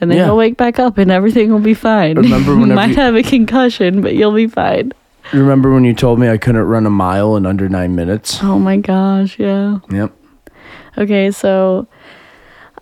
And 0.00 0.10
then 0.10 0.18
Yeah. 0.18 0.26
you'll 0.26 0.36
wake 0.36 0.58
back 0.58 0.78
up 0.78 0.98
and 0.98 1.10
everything 1.10 1.50
will 1.50 1.58
be 1.58 1.72
fine. 1.74 2.16
Remember 2.16 2.52
you 2.58 2.66
might 2.66 2.90
you- 2.90 2.96
have 2.96 3.14
a 3.16 3.22
concussion, 3.22 4.02
but 4.02 4.14
you'll 4.14 4.34
be 4.34 4.46
fine. 4.46 4.92
Remember 5.32 5.72
when 5.72 5.84
you 5.84 5.94
told 5.94 6.20
me 6.20 6.28
I 6.28 6.36
couldn't 6.36 6.62
run 6.62 6.86
a 6.86 6.90
mile 6.90 7.34
in 7.34 7.46
under 7.46 7.68
nine 7.68 7.96
minutes? 7.96 8.38
Oh 8.44 8.58
my 8.60 8.76
gosh, 8.76 9.38
yeah. 9.40 9.78
Yep. 9.90 10.12
Okay, 10.98 11.30
so 11.32 11.88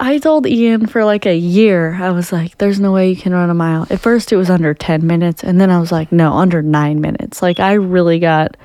I 0.00 0.18
told 0.18 0.46
Ian 0.46 0.86
for 0.86 1.04
like 1.04 1.24
a 1.26 1.36
year, 1.36 1.94
I 1.94 2.10
was 2.10 2.32
like, 2.32 2.58
there's 2.58 2.80
no 2.80 2.92
way 2.92 3.10
you 3.10 3.16
can 3.16 3.32
run 3.32 3.50
a 3.50 3.54
mile. 3.54 3.86
At 3.90 4.00
first, 4.00 4.32
it 4.32 4.36
was 4.36 4.50
under 4.50 4.74
10 4.74 5.06
minutes, 5.06 5.44
and 5.44 5.60
then 5.60 5.70
I 5.70 5.78
was 5.78 5.92
like, 5.92 6.10
no, 6.10 6.32
under 6.32 6.62
nine 6.62 7.00
minutes. 7.00 7.40
Like, 7.42 7.60
I 7.60 7.74
really 7.74 8.18
got 8.18 8.56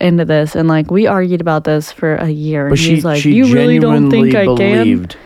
into 0.00 0.24
this, 0.24 0.56
and 0.56 0.68
like, 0.68 0.90
we 0.90 1.06
argued 1.06 1.40
about 1.40 1.64
this 1.64 1.92
for 1.92 2.16
a 2.16 2.28
year. 2.28 2.64
But 2.64 2.72
and 2.72 2.80
she 2.80 2.94
he's 2.96 3.04
like, 3.04 3.22
she 3.22 3.32
you 3.34 3.54
really 3.54 3.78
don't 3.78 4.10
think 4.10 4.34
I 4.34 4.44
can? 4.46 4.56
believed 4.56 5.16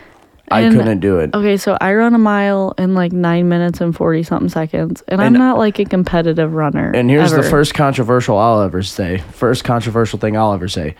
I 0.50 0.60
And- 0.60 0.76
couldn't 0.76 1.00
do 1.00 1.18
it. 1.20 1.34
Okay, 1.34 1.56
so 1.56 1.76
I 1.80 1.94
run 1.94 2.14
a 2.14 2.18
mile 2.18 2.74
in 2.78 2.94
like 2.94 3.12
nine 3.12 3.48
minutes 3.48 3.80
and 3.80 3.96
40 3.96 4.22
something 4.24 4.48
seconds, 4.50 5.02
and, 5.08 5.20
I'm 5.22 5.32
not 5.32 5.56
like 5.58 5.78
a 5.78 5.84
competitive 5.86 6.52
runner. 6.52 6.92
And 6.94 7.08
here's 7.10 7.32
the 7.32 7.42
first 7.42 7.72
controversial 7.74 8.36
I'll 8.38 8.60
ever 8.60 8.82
say. 8.82 9.18
First 9.32 9.64
controversial 9.64 10.18
thing 10.18 10.36
I'll 10.36 10.52
ever 10.52 10.68
say. 10.68 10.94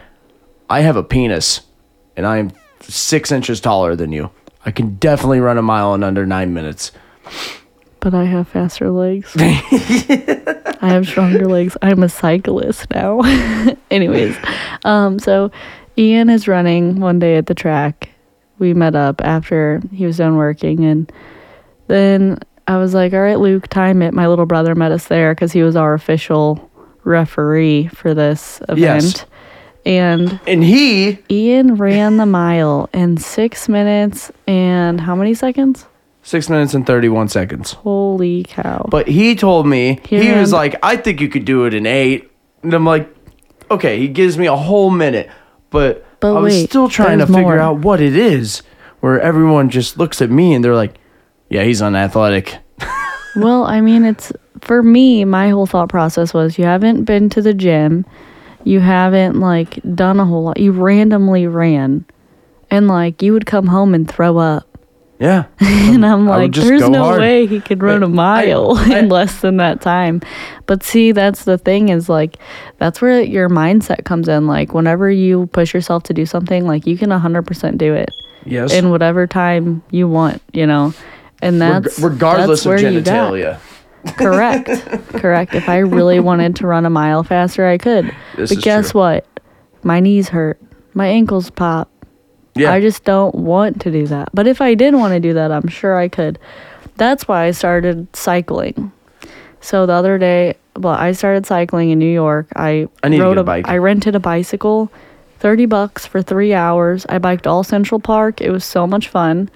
I 0.70 0.80
have 0.80 0.96
a 0.96 1.04
penis, 1.04 1.60
and 2.16 2.26
I 2.26 2.38
am 2.38 2.52
six 2.80 3.30
inches 3.30 3.60
taller 3.60 3.94
than 3.94 4.10
you. 4.12 4.30
I 4.66 4.72
can 4.72 4.96
definitely 4.96 5.38
run 5.40 5.58
a 5.58 5.62
mile 5.62 5.94
in 5.94 6.02
under 6.02 6.26
nine 6.26 6.52
minutes. 6.52 6.90
But 8.00 8.14
I 8.14 8.24
have 8.24 8.48
faster 8.48 8.90
legs. 8.90 9.32
I 9.38 10.88
have 10.88 11.06
stronger 11.06 11.46
legs. 11.46 11.76
I'm 11.82 12.02
a 12.02 12.08
cyclist 12.08 12.90
now. 12.90 13.20
Anyways, 13.90 14.36
um, 14.84 15.18
so 15.18 15.50
Ian 15.96 16.28
is 16.28 16.48
running 16.48 17.00
one 17.00 17.18
day 17.20 17.36
at 17.36 17.46
the 17.46 17.54
track. 17.54 18.10
We 18.58 18.74
met 18.74 18.94
up 18.94 19.20
after 19.22 19.80
he 19.92 20.04
was 20.04 20.16
done 20.16 20.36
working, 20.36 20.84
and 20.84 21.10
then 21.86 22.38
I 22.66 22.78
was 22.78 22.92
like, 22.92 23.12
"All 23.12 23.20
right, 23.20 23.38
Luke, 23.38 23.68
time 23.68 24.02
it." 24.02 24.14
My 24.14 24.26
little 24.26 24.46
brother 24.46 24.74
met 24.74 24.92
us 24.92 25.06
there 25.06 25.34
because 25.34 25.52
he 25.52 25.62
was 25.62 25.76
our 25.76 25.94
official 25.94 26.70
referee 27.04 27.88
for 27.88 28.14
this 28.14 28.60
event. 28.68 28.78
Yes. 28.78 29.26
And 29.86 30.38
And 30.46 30.62
he, 30.64 31.18
Ian 31.30 31.76
ran 31.76 32.16
the 32.18 32.26
mile 32.26 32.90
in 32.92 33.16
six 33.16 33.68
minutes 33.68 34.30
and 34.46 35.00
how 35.00 35.14
many 35.14 35.32
seconds? 35.32 35.86
six 36.22 36.50
minutes 36.50 36.74
and 36.74 36.84
31 36.84 37.28
seconds. 37.28 37.70
Holy 37.74 38.42
cow. 38.48 38.84
But 38.90 39.06
he 39.06 39.36
told 39.36 39.64
me, 39.64 40.00
He 40.08 40.20
he 40.24 40.32
was 40.32 40.52
like, 40.52 40.74
I 40.82 40.96
think 40.96 41.20
you 41.20 41.28
could 41.28 41.44
do 41.44 41.66
it 41.66 41.72
in 41.74 41.86
eight. 41.86 42.28
And 42.64 42.74
I'm 42.74 42.84
like, 42.84 43.08
okay, 43.70 43.96
he 44.00 44.08
gives 44.08 44.36
me 44.36 44.46
a 44.46 44.56
whole 44.56 44.90
minute. 44.90 45.30
But, 45.70 46.04
But 46.18 46.34
I 46.36 46.40
was 46.40 46.52
wait, 46.52 46.68
still 46.68 46.88
trying 46.88 47.18
to 47.20 47.26
figure 47.28 47.42
more. 47.42 47.60
out 47.60 47.78
what 47.78 48.00
it 48.00 48.16
is. 48.16 48.62
Where 48.98 49.20
everyone 49.20 49.70
just 49.70 49.98
looks 49.98 50.20
at 50.20 50.28
me 50.30 50.52
and 50.54 50.64
they're 50.64 50.74
like, 50.74 50.96
yeah, 51.48 51.62
he's 51.62 51.80
unathletic. 51.80 52.58
Well, 53.36 53.64
I 53.64 53.82
mean, 53.82 54.04
it's 54.06 54.32
for 54.62 54.82
me, 54.82 55.24
my 55.26 55.50
whole 55.50 55.66
thought 55.66 55.90
process 55.90 56.32
was 56.32 56.56
you 56.58 56.64
haven't 56.64 57.04
been 57.04 57.28
to 57.30 57.42
the 57.42 57.52
gym, 57.52 58.06
you 58.66 58.80
haven't 58.80 59.38
like 59.40 59.78
done 59.94 60.18
a 60.20 60.24
whole 60.24 60.42
lot, 60.44 60.58
you 60.58 60.72
randomly 60.72 61.46
ran, 61.46 62.04
and 62.70 62.88
like 62.88 63.22
you 63.22 63.32
would 63.32 63.46
come 63.46 63.68
home 63.68 63.94
and 63.94 64.10
throw 64.10 64.38
up. 64.38 64.66
Yeah. 65.18 65.44
And 65.96 66.04
I'm 66.04 66.26
like, 66.26 66.52
there's 66.52 66.86
no 66.90 67.04
hard. 67.04 67.20
way 67.20 67.46
he 67.46 67.60
could 67.60 67.80
run 67.82 68.02
a 68.02 68.08
mile 68.08 68.72
I- 68.76 68.98
in 68.98 69.08
less 69.08 69.40
than 69.40 69.56
that 69.58 69.80
time. 69.80 70.20
But 70.66 70.82
see, 70.82 71.12
that's 71.12 71.44
the 71.44 71.56
thing 71.56 71.88
is 71.88 72.08
like, 72.10 72.36
that's 72.78 73.00
where 73.00 73.22
your 73.22 73.48
mindset 73.48 74.04
comes 74.04 74.28
in. 74.28 74.46
Like, 74.46 74.74
whenever 74.74 75.10
you 75.10 75.46
push 75.52 75.72
yourself 75.72 76.02
to 76.04 76.12
do 76.12 76.26
something, 76.26 76.66
like 76.66 76.86
you 76.86 76.98
can 76.98 77.08
100% 77.10 77.78
do 77.78 77.94
it 77.94 78.10
Yes. 78.44 78.74
in 78.74 78.90
whatever 78.90 79.26
time 79.26 79.82
you 79.90 80.06
want, 80.08 80.42
you 80.52 80.66
know? 80.66 80.92
And 81.40 81.60
Reg- 81.60 81.84
that's 81.84 81.98
regardless 82.00 82.64
that's 82.64 82.66
where 82.66 82.76
of 82.76 82.82
genitalia. 83.04 83.58
Correct. 84.16 84.68
Correct. 85.08 85.54
If 85.54 85.68
I 85.68 85.78
really 85.78 86.20
wanted 86.20 86.56
to 86.56 86.66
run 86.66 86.86
a 86.86 86.90
mile 86.90 87.22
faster, 87.22 87.66
I 87.66 87.78
could. 87.78 88.14
This 88.36 88.54
but 88.54 88.62
guess 88.62 88.92
true. 88.92 89.00
what? 89.00 89.26
My 89.82 90.00
knees 90.00 90.28
hurt. 90.28 90.60
My 90.94 91.06
ankles 91.06 91.50
pop. 91.50 91.90
Yeah. 92.54 92.72
I 92.72 92.80
just 92.80 93.04
don't 93.04 93.34
want 93.34 93.80
to 93.82 93.90
do 93.90 94.06
that. 94.06 94.30
But 94.32 94.46
if 94.46 94.60
I 94.60 94.74
did 94.74 94.94
want 94.94 95.12
to 95.12 95.20
do 95.20 95.34
that, 95.34 95.52
I'm 95.52 95.68
sure 95.68 95.96
I 95.96 96.08
could. 96.08 96.38
That's 96.96 97.28
why 97.28 97.44
I 97.44 97.50
started 97.50 98.08
cycling. 98.16 98.92
So 99.60 99.84
the 99.84 99.92
other 99.92 100.16
day, 100.16 100.56
well, 100.76 100.94
I 100.94 101.12
started 101.12 101.44
cycling 101.44 101.90
in 101.90 101.98
New 101.98 102.12
York. 102.12 102.48
I 102.56 102.88
I 103.02 103.08
rode 103.18 103.34
get 103.34 103.38
a 103.38 103.44
bike. 103.44 103.68
I 103.68 103.76
rented 103.78 104.14
a 104.14 104.20
bicycle, 104.20 104.90
30 105.40 105.66
bucks 105.66 106.06
for 106.06 106.22
3 106.22 106.54
hours. 106.54 107.04
I 107.08 107.18
biked 107.18 107.46
all 107.46 107.62
Central 107.62 108.00
Park. 108.00 108.40
It 108.40 108.50
was 108.50 108.64
so 108.64 108.86
much 108.86 109.08
fun. 109.08 109.50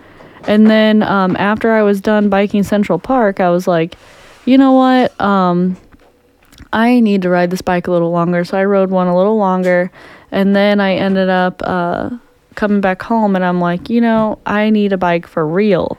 And 0.45 0.71
then 0.71 1.03
um, 1.03 1.37
after 1.37 1.73
I 1.73 1.83
was 1.83 2.01
done 2.01 2.29
biking 2.29 2.63
Central 2.63 2.99
Park, 2.99 3.41
I 3.41 3.51
was 3.51 3.67
like, 3.67 3.97
you 4.45 4.59
know 4.59 4.73
what? 4.73 5.21
Um, 5.21 5.77
I 6.73 7.01
need 7.01 7.23
to 7.23 7.29
ride 7.29 7.51
this 7.51 7.63
bike 7.63 7.87
a 7.87 7.91
little 7.91 8.11
longer. 8.11 8.45
So 8.45 8.57
I 8.57 8.65
rode 8.65 8.91
one 8.91 9.07
a 9.07 9.17
little 9.17 9.37
longer. 9.37 9.91
And 10.31 10.55
then 10.55 10.81
I 10.81 10.95
ended 10.95 11.29
up 11.29 11.61
uh, 11.65 12.11
coming 12.55 12.81
back 12.81 13.03
home 13.03 13.35
and 13.35 13.45
I'm 13.45 13.61
like, 13.61 13.91
you 13.91 14.01
know, 14.01 14.39
I 14.47 14.71
need 14.71 14.93
a 14.93 14.99
bike 14.99 15.27
for 15.27 15.47
real. 15.47 15.99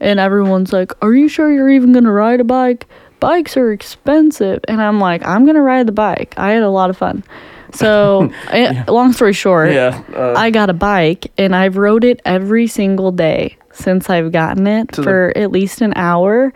And 0.00 0.20
everyone's 0.20 0.72
like, 0.72 0.92
are 1.02 1.14
you 1.14 1.28
sure 1.28 1.52
you're 1.52 1.70
even 1.70 1.92
going 1.92 2.04
to 2.04 2.12
ride 2.12 2.40
a 2.40 2.44
bike? 2.44 2.86
Bikes 3.20 3.56
are 3.56 3.72
expensive. 3.72 4.60
And 4.68 4.80
I'm 4.82 4.98
like, 5.00 5.24
I'm 5.24 5.44
going 5.44 5.54
to 5.54 5.62
ride 5.62 5.86
the 5.86 5.92
bike. 5.92 6.34
I 6.36 6.52
had 6.52 6.62
a 6.62 6.70
lot 6.70 6.90
of 6.90 6.96
fun. 6.96 7.24
So, 7.72 8.32
eh, 8.50 8.84
long 8.88 9.12
story 9.12 9.32
short, 9.32 9.72
Yeah, 9.72 10.02
uh, 10.14 10.34
I 10.36 10.50
got 10.50 10.70
a 10.70 10.74
bike 10.74 11.32
and 11.38 11.56
I've 11.56 11.76
rode 11.76 12.04
it 12.04 12.20
every 12.24 12.66
single 12.66 13.12
day 13.12 13.56
since 13.72 14.08
I've 14.10 14.32
gotten 14.32 14.66
it 14.66 14.92
To 14.92 15.00
the- 15.00 15.04
for 15.04 15.32
at 15.36 15.50
least 15.50 15.80
an 15.80 15.92
hour. 15.96 16.52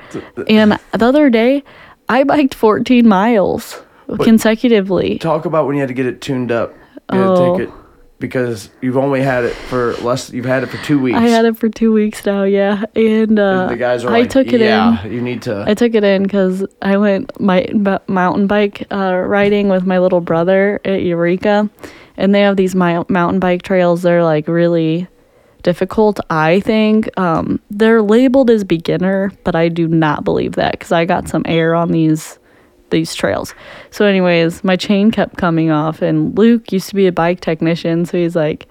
And 0.48 0.78
the 0.92 1.06
other 1.06 1.30
day, 1.30 1.64
I 2.08 2.24
biked 2.24 2.54
14 2.54 3.06
miles 3.08 3.82
consecutively. 4.20 5.18
Talk 5.18 5.44
about 5.44 5.66
when 5.66 5.76
you 5.76 5.80
had 5.80 5.88
to 5.88 5.94
get 5.94 6.06
it 6.06 6.20
tuned 6.20 6.52
up. 6.52 6.74
You 7.12 7.18
had 7.18 7.24
to 7.26 7.30
Oh. 7.32 7.56
take 7.58 7.68
it 7.68 7.74
because 8.18 8.70
you've 8.80 8.96
only 8.96 9.20
had 9.22 9.44
it 9.44 9.52
for 9.54 9.94
less. 10.02 10.32
You've 10.32 10.44
had 10.46 10.62
it 10.62 10.66
for 10.68 10.78
two 10.84 10.98
weeks. 10.98 11.18
I 11.18 11.28
had 11.28 11.44
it 11.44 11.56
for 11.56 11.68
two 11.68 11.92
weeks 11.92 12.24
now, 12.26 12.42
yeah. 12.44 12.84
And 12.94 13.38
uh, 13.38 13.62
And 13.62 13.70
the 13.70 13.76
guys 13.76 14.04
are 14.04 14.08
I 14.08 14.20
like, 14.20 14.30
took 14.30 14.52
it 14.52 14.60
"Yeah, 14.60 15.04
in. 15.04 15.12
you 15.12 15.20
need 15.20 15.42
to." 15.42 15.64
I 15.66 15.74
took 15.74 15.94
it 15.94 16.02
in 16.04 16.22
because 16.24 16.64
I 16.82 16.96
went 16.96 17.38
my 17.40 17.66
b- 17.82 17.98
mountain 18.08 18.46
bike 18.46 18.86
uh, 18.90 19.14
riding 19.26 19.68
with 19.68 19.84
my 19.86 19.98
little 19.98 20.20
brother 20.20 20.80
at 20.84 21.02
Eureka, 21.02 21.68
and 22.16 22.34
they 22.34 22.40
have 22.42 22.56
these 22.56 22.74
mi- 22.74 23.04
mountain 23.08 23.38
bike 23.40 23.62
trails. 23.62 24.02
They're 24.02 24.24
like 24.24 24.48
really 24.48 25.06
difficult. 25.66 26.20
I 26.30 26.60
think 26.60 27.10
um, 27.18 27.58
they're 27.72 28.00
labeled 28.00 28.50
as 28.50 28.62
beginner, 28.62 29.32
but 29.42 29.56
I 29.56 29.68
do 29.68 29.88
not 29.88 30.22
believe 30.22 30.52
that 30.52 30.70
because 30.70 30.92
I 30.92 31.04
got 31.04 31.28
some 31.28 31.42
air 31.44 31.74
on 31.74 31.90
these 31.90 32.38
these 32.90 33.16
trails. 33.16 33.52
So, 33.90 34.04
anyways, 34.04 34.62
my 34.62 34.76
chain 34.76 35.10
kept 35.10 35.38
coming 35.38 35.72
off, 35.72 36.02
and 36.02 36.38
Luke 36.38 36.70
used 36.70 36.88
to 36.90 36.94
be 36.94 37.08
a 37.08 37.12
bike 37.12 37.40
technician, 37.40 38.06
so 38.06 38.16
he's 38.16 38.36
like, 38.36 38.68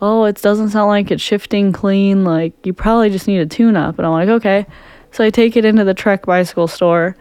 "Oh, 0.00 0.24
it 0.24 0.40
doesn't 0.40 0.70
sound 0.70 0.88
like 0.88 1.10
it's 1.10 1.22
shifting 1.22 1.70
clean. 1.70 2.24
Like 2.24 2.54
you 2.64 2.72
probably 2.72 3.10
just 3.10 3.28
need 3.28 3.40
a 3.40 3.46
tune 3.46 3.76
up." 3.76 3.98
And 3.98 4.06
I'm 4.06 4.12
like, 4.12 4.30
"Okay." 4.30 4.66
So 5.10 5.22
I 5.24 5.28
take 5.28 5.54
it 5.54 5.66
into 5.66 5.84
the 5.84 5.92
Trek 5.92 6.24
bicycle 6.24 6.66
store, 6.66 7.14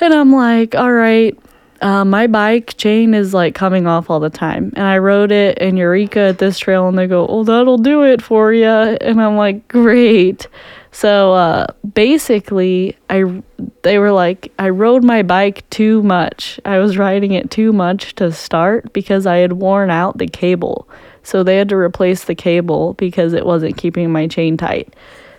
and 0.00 0.14
I'm 0.14 0.32
like, 0.32 0.74
"All 0.74 0.92
right." 0.92 1.38
Uh, 1.80 2.04
my 2.04 2.26
bike 2.26 2.76
chain 2.76 3.14
is 3.14 3.32
like 3.32 3.54
coming 3.54 3.86
off 3.86 4.10
all 4.10 4.20
the 4.20 4.30
time, 4.30 4.72
and 4.74 4.84
I 4.84 4.98
rode 4.98 5.30
it 5.30 5.58
in 5.58 5.76
Eureka 5.76 6.20
at 6.20 6.38
this 6.38 6.58
trail, 6.58 6.88
and 6.88 6.98
they 6.98 7.06
go, 7.06 7.26
"Oh, 7.26 7.44
that'll 7.44 7.78
do 7.78 8.02
it 8.02 8.20
for 8.20 8.52
you," 8.52 8.66
and 8.66 9.20
I'm 9.22 9.36
like, 9.36 9.68
"Great." 9.68 10.48
So 10.90 11.32
uh, 11.34 11.66
basically, 11.94 12.96
I 13.08 13.42
they 13.82 13.98
were 13.98 14.12
like, 14.12 14.52
I 14.58 14.70
rode 14.70 15.04
my 15.04 15.22
bike 15.22 15.68
too 15.70 16.02
much. 16.02 16.58
I 16.64 16.78
was 16.78 16.98
riding 16.98 17.32
it 17.32 17.50
too 17.50 17.72
much 17.72 18.14
to 18.16 18.32
start 18.32 18.92
because 18.92 19.26
I 19.26 19.36
had 19.36 19.52
worn 19.54 19.90
out 19.90 20.18
the 20.18 20.26
cable. 20.26 20.88
So 21.22 21.42
they 21.42 21.56
had 21.56 21.68
to 21.68 21.76
replace 21.76 22.24
the 22.24 22.34
cable 22.34 22.94
because 22.94 23.32
it 23.32 23.46
wasn't 23.46 23.76
keeping 23.76 24.10
my 24.10 24.26
chain 24.26 24.56
tight. 24.56 24.94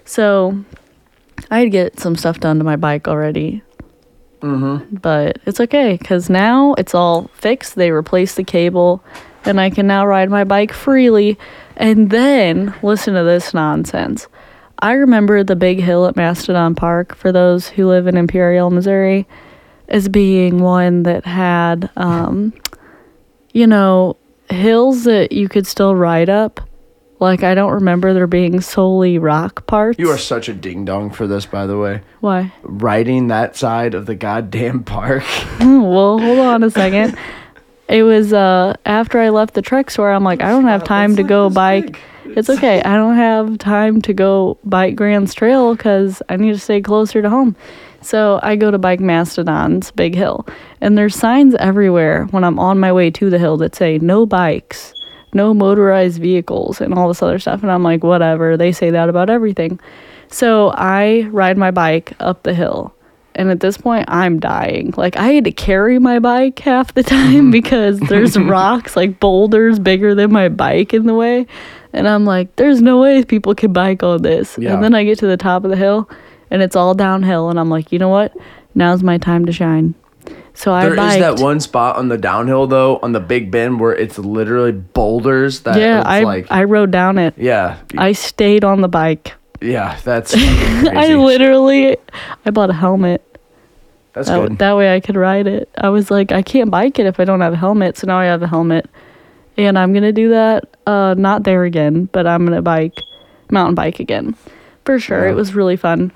So 0.06 0.63
I'd 1.52 1.71
get 1.71 1.99
some 1.99 2.15
stuff 2.15 2.39
done 2.39 2.60
to 2.60 2.63
my 2.63 2.75
bike 2.75 3.08
already. 3.08 3.63
Mm-hmm. 4.41 4.95
But 4.97 5.39
it's 5.45 5.60
okay 5.60 5.97
because 5.97 6.30
now 6.30 6.73
it's 6.75 6.95
all 6.95 7.30
fixed. 7.34 7.75
They 7.75 7.91
replaced 7.91 8.36
the 8.36 8.43
cable 8.43 9.04
and 9.45 9.60
I 9.60 9.69
can 9.69 9.88
now 9.88 10.06
ride 10.06 10.30
my 10.30 10.43
bike 10.43 10.73
freely. 10.73 11.38
And 11.75 12.10
then, 12.10 12.75
listen 12.84 13.13
to 13.13 13.23
this 13.23 13.54
nonsense. 13.54 14.28
I 14.80 14.93
remember 14.93 15.43
the 15.43 15.56
big 15.56 15.80
hill 15.80 16.06
at 16.06 16.15
Mastodon 16.15 16.75
Park 16.75 17.15
for 17.15 17.32
those 17.32 17.67
who 17.67 17.88
live 17.88 18.08
in 18.08 18.17
Imperial, 18.17 18.69
Missouri, 18.69 19.28
as 19.88 20.08
being 20.08 20.60
one 20.60 21.04
that 21.04 21.25
had, 21.25 21.89
um, 21.97 22.54
you 23.54 23.67
know, 23.67 24.17
hills 24.49 25.04
that 25.04 25.32
you 25.32 25.49
could 25.49 25.67
still 25.67 25.95
ride 25.95 26.30
up. 26.30 26.62
Like, 27.19 27.43
I 27.43 27.53
don't 27.53 27.73
remember 27.73 28.13
there 28.13 28.27
being 28.27 28.62
solely 28.62 29.17
rock 29.17 29.65
parts. 29.67 29.99
you 29.99 30.10
are 30.10 30.17
such 30.17 30.47
a 30.47 30.53
ding 30.53 30.86
dong 30.86 31.10
for 31.12 31.27
this, 31.27 31.45
by 31.45 31.65
the 31.67 31.77
way. 31.77 32.01
Why? 32.21 32.53
Riding 32.63 33.27
that 33.27 33.58
side 33.58 33.93
of 33.93 34.05
the 34.05 34.15
goddamn 34.15 34.84
park. 34.86 35.23
well, 35.60 36.17
hold 36.19 36.39
on 36.39 36.63
a 36.63 36.69
second. 36.69 37.17
It 37.89 38.03
was 38.03 38.32
uh 38.34 38.75
after 38.86 39.19
I 39.19 39.29
left 39.29 39.55
the 39.55 39.62
trek 39.63 39.89
store. 39.89 40.12
I'm 40.12 40.23
like, 40.23 40.41
I 40.41 40.49
don't 40.49 40.65
have 40.65 40.84
time 40.84 41.15
to 41.15 41.23
go 41.23 41.49
bike. 41.49 41.99
It's 42.23 42.49
okay. 42.49 42.82
I 42.84 42.95
don't 42.95 43.15
have 43.15 43.58
time 43.58 44.01
to 44.03 44.13
go 44.13 44.60
bike 44.63 44.95
Grand's 44.95 45.34
Trail 45.34 45.75
because 45.75 46.21
I 46.29 46.36
need 46.36 46.51
to 46.51 46.60
stay 46.60 46.82
closer 46.82 47.23
to 47.23 47.29
home. 47.29 47.55
So 48.01 48.39
I 48.43 48.55
go 48.55 48.69
to 48.71 48.77
Bike 48.77 48.99
Mastodon's 49.01 49.91
Big 49.91 50.13
Hill, 50.15 50.47
and 50.79 50.97
there's 50.97 51.15
signs 51.15 51.55
everywhere 51.55 52.25
when 52.32 52.43
I'm 52.45 52.60
on 52.60 52.79
my 52.79 52.93
way 52.93 53.10
to 53.12 53.29
the 53.32 53.39
hill 53.39 53.58
that 53.58 53.75
say 53.75 53.97
no 53.97 54.25
bikes, 54.27 54.93
no 55.34 55.54
motorized 55.54 56.22
vehicles, 56.22 56.82
and 56.82 56.94
all 56.94 57.08
this 57.08 57.22
other 57.22 57.39
stuff. 57.39 57.62
And 57.62 57.72
I'm 57.72 57.84
like, 57.84 58.04
whatever. 58.04 58.58
They 58.58 58.72
say 58.72 58.89
that 58.92 59.10
about 59.10 59.30
everything. 59.30 59.80
So 60.30 60.72
I 60.76 61.28
ride 61.32 61.58
my 61.58 61.72
bike 61.72 62.13
up 62.20 62.44
the 62.44 62.54
hill. 62.54 62.94
And 63.36 63.50
at 63.52 63.62
this 63.62 63.78
point, 63.78 64.06
I'm 64.10 64.39
dying. 64.39 64.94
Like, 64.98 65.15
I 65.15 65.30
had 65.30 65.46
to 65.46 65.52
carry 65.52 65.98
my 65.98 66.20
bike 66.20 66.60
half 66.60 66.94
the 66.94 67.04
time 67.18 67.34
mm-hmm. 67.34 67.52
because 67.52 68.00
there's 68.00 68.38
rocks, 68.39 68.96
like 68.96 69.20
boulders 69.20 69.80
bigger 69.80 70.13
than 70.13 70.32
my 70.32 70.50
bike 70.50 70.94
in 70.94 71.06
the 71.06 71.13
way. 71.13 71.48
And 71.94 72.08
I'm 72.08 72.26
like, 72.26 72.56
there's 72.58 72.82
no 72.82 73.00
way 73.00 73.24
people 73.24 73.56
can 73.56 73.74
bike 73.74 74.04
on 74.04 74.22
this. 74.22 74.58
Yeah. 74.60 74.74
And 74.74 74.84
then 74.84 74.94
I 74.94 75.04
get 75.04 75.20
to 75.20 75.28
the 75.28 75.38
top 75.38 75.63
of 75.63 75.70
the 75.70 75.78
hill 75.78 76.10
and 76.52 76.62
it's 76.62 76.76
all 76.76 76.94
downhill. 76.94 77.50
And 77.50 77.60
I'm 77.60 77.70
like, 77.70 77.92
you 77.92 78.00
know 78.00 78.10
what? 78.10 78.36
Now's 78.76 79.04
my 79.04 79.18
time 79.18 79.46
to 79.46 79.52
shine. 79.52 79.96
So 80.60 80.74
I 80.74 80.82
There 80.84 80.91
is 80.91 80.98
biked. 80.98 81.19
that 81.22 81.39
one 81.39 81.62
spot 81.62 81.95
on 81.95 82.10
the 82.10 82.17
downhill 82.17 82.67
though, 82.67 82.98
on 82.98 83.13
the 83.13 83.22
Big 83.22 83.50
Bend, 83.50 83.80
where 83.80 83.95
it's 83.95 84.19
literally 84.19 84.74
boulders. 84.74 85.62
That 85.62 85.80
yeah, 85.80 86.04
I, 86.06 86.24
like, 86.24 86.48
I 86.52 86.65
rode 86.65 86.91
down 86.91 87.17
it. 87.17 87.34
yeah, 87.38 87.78
I 87.98 88.12
stayed 88.12 88.65
on 88.65 88.82
the 88.82 88.89
bike. 88.89 89.36
yeah. 89.62 89.98
That's 90.04 90.34
I 90.36 91.15
literally, 91.15 91.95
I 92.45 92.50
bought 92.52 92.69
a 92.69 92.74
helmet. 92.74 93.24
that's 94.12 94.28
That, 94.28 94.50
good. 94.50 94.58
that 94.60 94.76
way 94.76 94.93
I 94.93 95.00
could 95.00 95.15
ride 95.15 95.48
it. 95.48 95.69
I 95.78 95.88
was 95.89 96.12
like, 96.12 96.34
I 96.34 96.41
can't 96.41 96.69
bike 96.69 97.00
it 97.00 97.06
if 97.06 97.22
I 97.22 97.24
don't 97.24 97.39
have 97.39 97.54
a 97.54 97.58
helmet. 97.58 97.95
So 97.98 98.08
now 98.08 98.17
I 98.19 98.26
have 98.26 98.41
a 98.43 98.48
helmet. 98.48 98.89
And 99.56 99.80
I'm 99.80 99.93
going 99.93 100.04
to 100.04 100.12
do 100.12 100.28
that. 100.32 100.65
Uh, 100.86 101.15
not 101.17 101.43
there 101.45 101.63
again, 101.63 102.10
but 102.12 102.28
I'm 102.28 102.45
going 102.45 102.58
to 102.58 102.62
bike, 102.62 102.95
mountain 103.50 103.76
bike 103.76 104.02
again. 104.02 104.36
For 104.84 105.00
sure. 105.00 105.24
Yeah. 105.26 105.32
It 105.32 105.36
was 105.36 105.56
really 105.56 105.78
fun. 105.78 106.12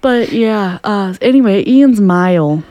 But 0.00 0.30
yeah, 0.30 0.78
uh, 0.84 1.14
anyway, 1.20 1.64
Ian's 1.66 2.00
mile. 2.00 2.62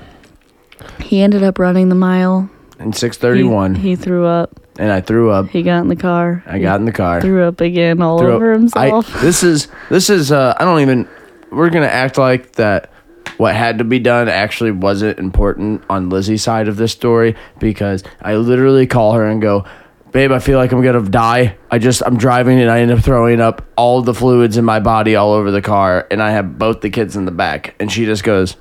He 1.02 1.22
ended 1.22 1.44
up 1.44 1.60
running 1.60 1.90
the 1.90 1.96
mile. 1.96 2.50
In 2.80 2.92
six 2.94 3.18
thirty 3.18 3.44
one, 3.44 3.76
He, 3.76 3.96
threw 3.96 4.26
up. 4.26 4.60
and 4.78 4.92
I 4.92 5.00
threw 5.00 5.32
up. 5.32 5.48
He 5.48 5.64
got 5.64 5.80
in 5.82 5.88
the 5.88 5.96
car. 5.96 6.44
I 6.46 6.60
got 6.60 6.80
in 6.80 6.86
the 6.86 6.92
car. 6.92 7.22
Threw 7.22 7.44
up 7.44 7.62
again 7.62 8.02
all 8.02 8.22
over 8.22 8.52
himself. 8.52 9.16
I, 9.16 9.22
this 9.22 9.44
is 9.44 9.70
this 9.90 10.10
is 10.10 10.32
uh 10.32 10.56
I 10.60 10.66
don't 10.66 10.82
even 10.82 11.08
we're 11.52 11.70
gonna 11.70 11.86
act 11.86 12.18
like 12.18 12.54
that 12.54 12.92
what 13.38 13.56
had 13.56 13.78
to 13.78 13.84
be 13.84 14.00
done 14.00 14.28
actually 14.30 14.72
wasn't 14.72 15.20
important 15.20 15.84
on 15.90 16.10
Lizzie's 16.10 16.44
side 16.44 16.68
of 16.68 16.78
this 16.78 16.92
story 16.92 17.36
because 17.60 18.04
I 18.22 18.36
literally 18.36 18.88
call 18.88 19.14
her 19.14 19.26
and 19.26 19.42
go, 19.42 19.66
Babe, 20.12 20.32
I 20.32 20.40
feel 20.40 20.58
like 20.58 20.72
I'm 20.74 20.82
gonna 20.82 21.02
die. 21.10 21.58
I 21.72 21.78
just 21.78 22.02
I'm 22.06 22.18
driving 22.18 22.60
and 22.60 22.70
I 22.70 22.82
end 22.82 22.92
up 22.92 23.00
throwing 23.00 23.40
up 23.40 23.66
all 23.78 24.02
the 24.02 24.14
fluids 24.14 24.58
in 24.58 24.66
my 24.66 24.82
body 24.82 25.16
all 25.16 25.32
over 25.32 25.50
the 25.52 25.62
car 25.62 26.08
and 26.12 26.22
I 26.22 26.32
have 26.32 26.58
both 26.60 26.82
the 26.82 26.90
kids 26.90 27.16
in 27.16 27.24
the 27.24 27.32
back 27.32 27.74
and 27.80 27.90
she 27.90 28.04
just 28.06 28.26
goes, 28.26 28.58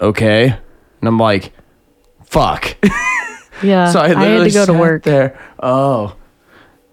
Okay. 0.00 0.56
And 1.00 1.08
I'm 1.08 1.18
like, 1.18 1.52
Fuck. 2.24 2.76
yeah. 3.62 3.90
so 3.90 3.98
I 4.00 4.04
I, 4.04 4.08
had 4.08 4.18
literally 4.18 4.50
to 4.50 4.54
go 4.54 4.66
to 4.66 4.72
work. 4.74 5.02
there. 5.02 5.38
Oh. 5.62 6.14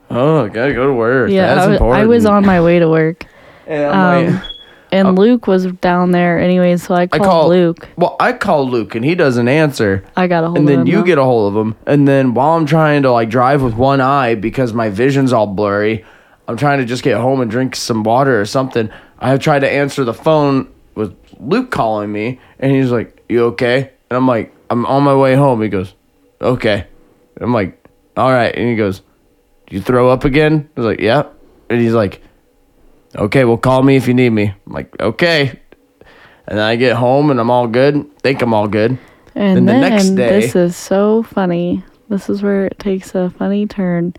Oh, 0.09 0.47
gotta 0.47 0.73
go 0.73 0.87
to 0.87 0.93
work. 0.93 1.29
Yeah, 1.29 1.53
That's 1.55 1.59
I, 1.59 1.67
wa- 1.67 1.73
important. 1.73 2.03
I 2.03 2.05
was 2.07 2.25
on 2.25 2.45
my 2.45 2.61
way 2.61 2.79
to 2.79 2.89
work. 2.89 3.25
And 3.67 3.83
I'm 3.91 4.27
Um, 4.27 4.33
like, 4.35 4.43
And. 4.93 5.19
Luke 5.19 5.45
was 5.47 5.65
down 5.65 6.11
there 6.11 6.39
anyway, 6.39 6.77
so 6.77 6.95
I 6.95 7.01
I 7.01 7.07
called 7.07 7.23
call 7.25 7.49
Luke. 7.49 7.85
Well, 7.97 8.15
I 8.17 8.31
call 8.31 8.65
Luke 8.69 8.95
and 8.95 9.03
he 9.03 9.13
doesn't 9.13 9.49
answer. 9.49 10.05
I 10.15 10.27
got 10.27 10.45
a 10.45 10.47
hold 10.47 10.59
And 10.59 10.69
of 10.69 10.71
then 10.71 10.79
him. 10.81 10.87
you 10.87 10.95
though. 10.99 11.03
get 11.03 11.17
a 11.17 11.23
hold 11.25 11.53
of 11.53 11.59
him. 11.65 11.75
And 11.85 12.07
then 12.07 12.33
while 12.33 12.51
I'm 12.55 12.65
trying 12.65 13.01
to 13.03 13.11
like 13.11 13.29
drive 13.29 13.61
with 13.61 13.73
one 13.73 13.99
eye 13.99 14.35
because 14.35 14.71
my 14.71 14.87
vision's 14.87 15.33
all 15.33 15.47
blurry, 15.47 16.05
I'm 16.47 16.55
trying 16.55 16.79
to 16.79 16.85
just 16.85 17.03
get 17.03 17.17
home 17.17 17.41
and 17.41 17.51
drink 17.51 17.75
some 17.75 18.03
water 18.03 18.39
or 18.39 18.45
something. 18.45 18.89
I 19.19 19.27
have 19.31 19.41
tried 19.41 19.59
to 19.59 19.69
answer 19.69 20.05
the 20.05 20.13
phone 20.13 20.71
with 20.95 21.13
Luke 21.41 21.69
calling 21.69 22.09
me 22.09 22.39
and 22.57 22.71
he's 22.71 22.89
like, 22.89 23.21
You 23.27 23.43
okay? 23.47 23.91
And 24.09 24.17
I'm 24.17 24.27
like, 24.27 24.53
I'm 24.69 24.85
on 24.85 25.03
my 25.03 25.15
way 25.15 25.35
home. 25.35 25.61
He 25.61 25.69
goes, 25.69 25.93
Okay. 26.41 26.85
And 27.35 27.43
I'm 27.43 27.53
like, 27.53 27.83
All 28.15 28.31
right. 28.31 28.53
And 28.55 28.69
he 28.69 28.75
goes, 28.75 29.01
You 29.69 29.81
throw 29.81 30.09
up 30.09 30.23
again? 30.25 30.69
I 30.75 30.79
was 30.79 30.85
like, 30.85 30.99
Yeah. 30.99 31.23
And 31.69 31.81
he's 31.81 31.93
like, 31.93 32.21
Okay, 33.15 33.45
well 33.45 33.57
call 33.57 33.81
me 33.83 33.95
if 33.95 34.07
you 34.07 34.13
need 34.13 34.29
me. 34.29 34.53
I'm 34.65 34.73
like, 34.73 34.99
Okay. 35.01 35.59
And 36.47 36.57
then 36.57 36.65
I 36.65 36.75
get 36.77 36.95
home 36.95 37.29
and 37.31 37.39
I'm 37.39 37.49
all 37.51 37.67
good. 37.67 38.17
Think 38.19 38.41
I'm 38.41 38.53
all 38.53 38.67
good. 38.67 38.97
and 39.35 39.57
then 39.57 39.65
then 39.65 39.81
the 39.81 39.89
next 39.89 40.09
day- 40.11 40.29
this 40.41 40.55
is 40.55 40.75
so 40.75 41.23
funny. 41.23 41.83
This 42.09 42.29
is 42.29 42.41
where 42.41 42.65
it 42.67 42.79
takes 42.79 43.13
a 43.15 43.29
funny 43.31 43.67
turn. 43.67 44.13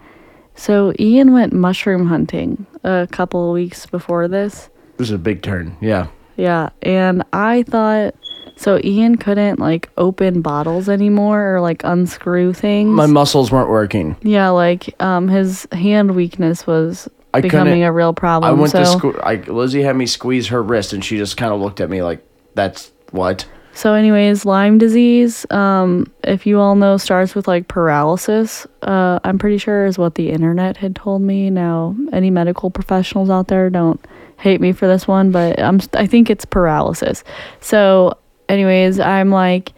So 0.55 0.92
Ian 0.98 1.33
went 1.33 1.53
mushroom 1.55 2.07
hunting 2.07 2.66
a 2.85 3.09
couple 3.11 3.48
of 3.48 3.55
weeks 3.55 3.87
before 3.87 4.29
this. 4.29 4.68
This 4.98 5.09
is 5.09 5.14
a 5.14 5.18
big 5.18 5.40
turn. 5.42 5.77
Yeah. 5.81 6.09
Yeah, 6.37 6.68
and 6.83 7.22
I 7.33 7.62
thought 7.62 8.14
so 8.59 8.81
Ian 8.85 9.16
couldn't 9.16 9.59
like 9.59 9.88
open 9.97 10.42
bottles 10.42 10.88
anymore 10.88 11.55
or 11.55 11.61
like 11.61 11.83
unscrew 11.85 12.53
things. 12.53 12.90
My 12.90 13.07
muscles 13.07 13.51
weren't 13.51 13.71
working. 13.71 14.16
yeah, 14.23 14.49
like 14.49 14.94
um 15.01 15.29
his 15.29 15.66
hand 15.73 16.14
weakness 16.14 16.66
was 16.66 17.09
I 17.35 17.40
becoming 17.40 17.85
a 17.85 17.92
real 17.92 18.12
problem. 18.12 18.51
I 18.51 18.53
went 18.59 18.73
so 18.73 18.81
to 18.81 18.87
school. 18.87 19.14
I, 19.23 19.37
Lizzie 19.37 19.83
had 19.83 19.97
me 19.97 20.07
squeeze 20.07 20.49
her 20.49 20.62
wrist, 20.62 20.92
and 20.92 21.05
she 21.05 21.16
just 21.16 21.37
kind 21.37 21.53
of 21.53 21.61
looked 21.61 21.81
at 21.81 21.90
me 21.90 22.03
like, 22.03 22.25
"That's 22.55 22.90
what." 23.11 23.47
So, 23.75 23.94
anyways, 23.94 24.44
Lyme 24.44 24.79
disease, 24.79 25.47
um, 25.53 26.11
if 26.25 26.47
you 26.47 26.59
all 26.59 26.75
know, 26.75 26.97
starts 26.97 27.37
with 27.37 27.47
like 27.47 27.68
paralysis. 27.68 28.66
Uh, 28.83 29.21
I'm 29.23 29.38
pretty 29.38 29.59
sure 29.59 29.87
is 29.87 29.99
what 29.99 30.16
the 30.16 30.31
internet 30.31 30.79
had 30.79 30.97
told 30.97 31.23
me. 31.23 31.49
Now, 31.49 31.94
any 32.12 32.31
medical 32.31 32.71
professionals 32.71 33.31
out 33.31 33.47
there 33.47 33.71
don't 33.71 34.05
hate 34.38 34.61
me 34.61 34.73
for 34.73 34.88
this 34.88 35.07
one, 35.07 35.31
but 35.31 35.61
I'm 35.61 35.81
I 35.94 36.07
think 36.07 36.29
it's 36.31 36.44
paralysis. 36.44 37.23
So, 37.61 38.16
anyways, 38.48 39.00
I'm 39.00 39.30
like, 39.30 39.72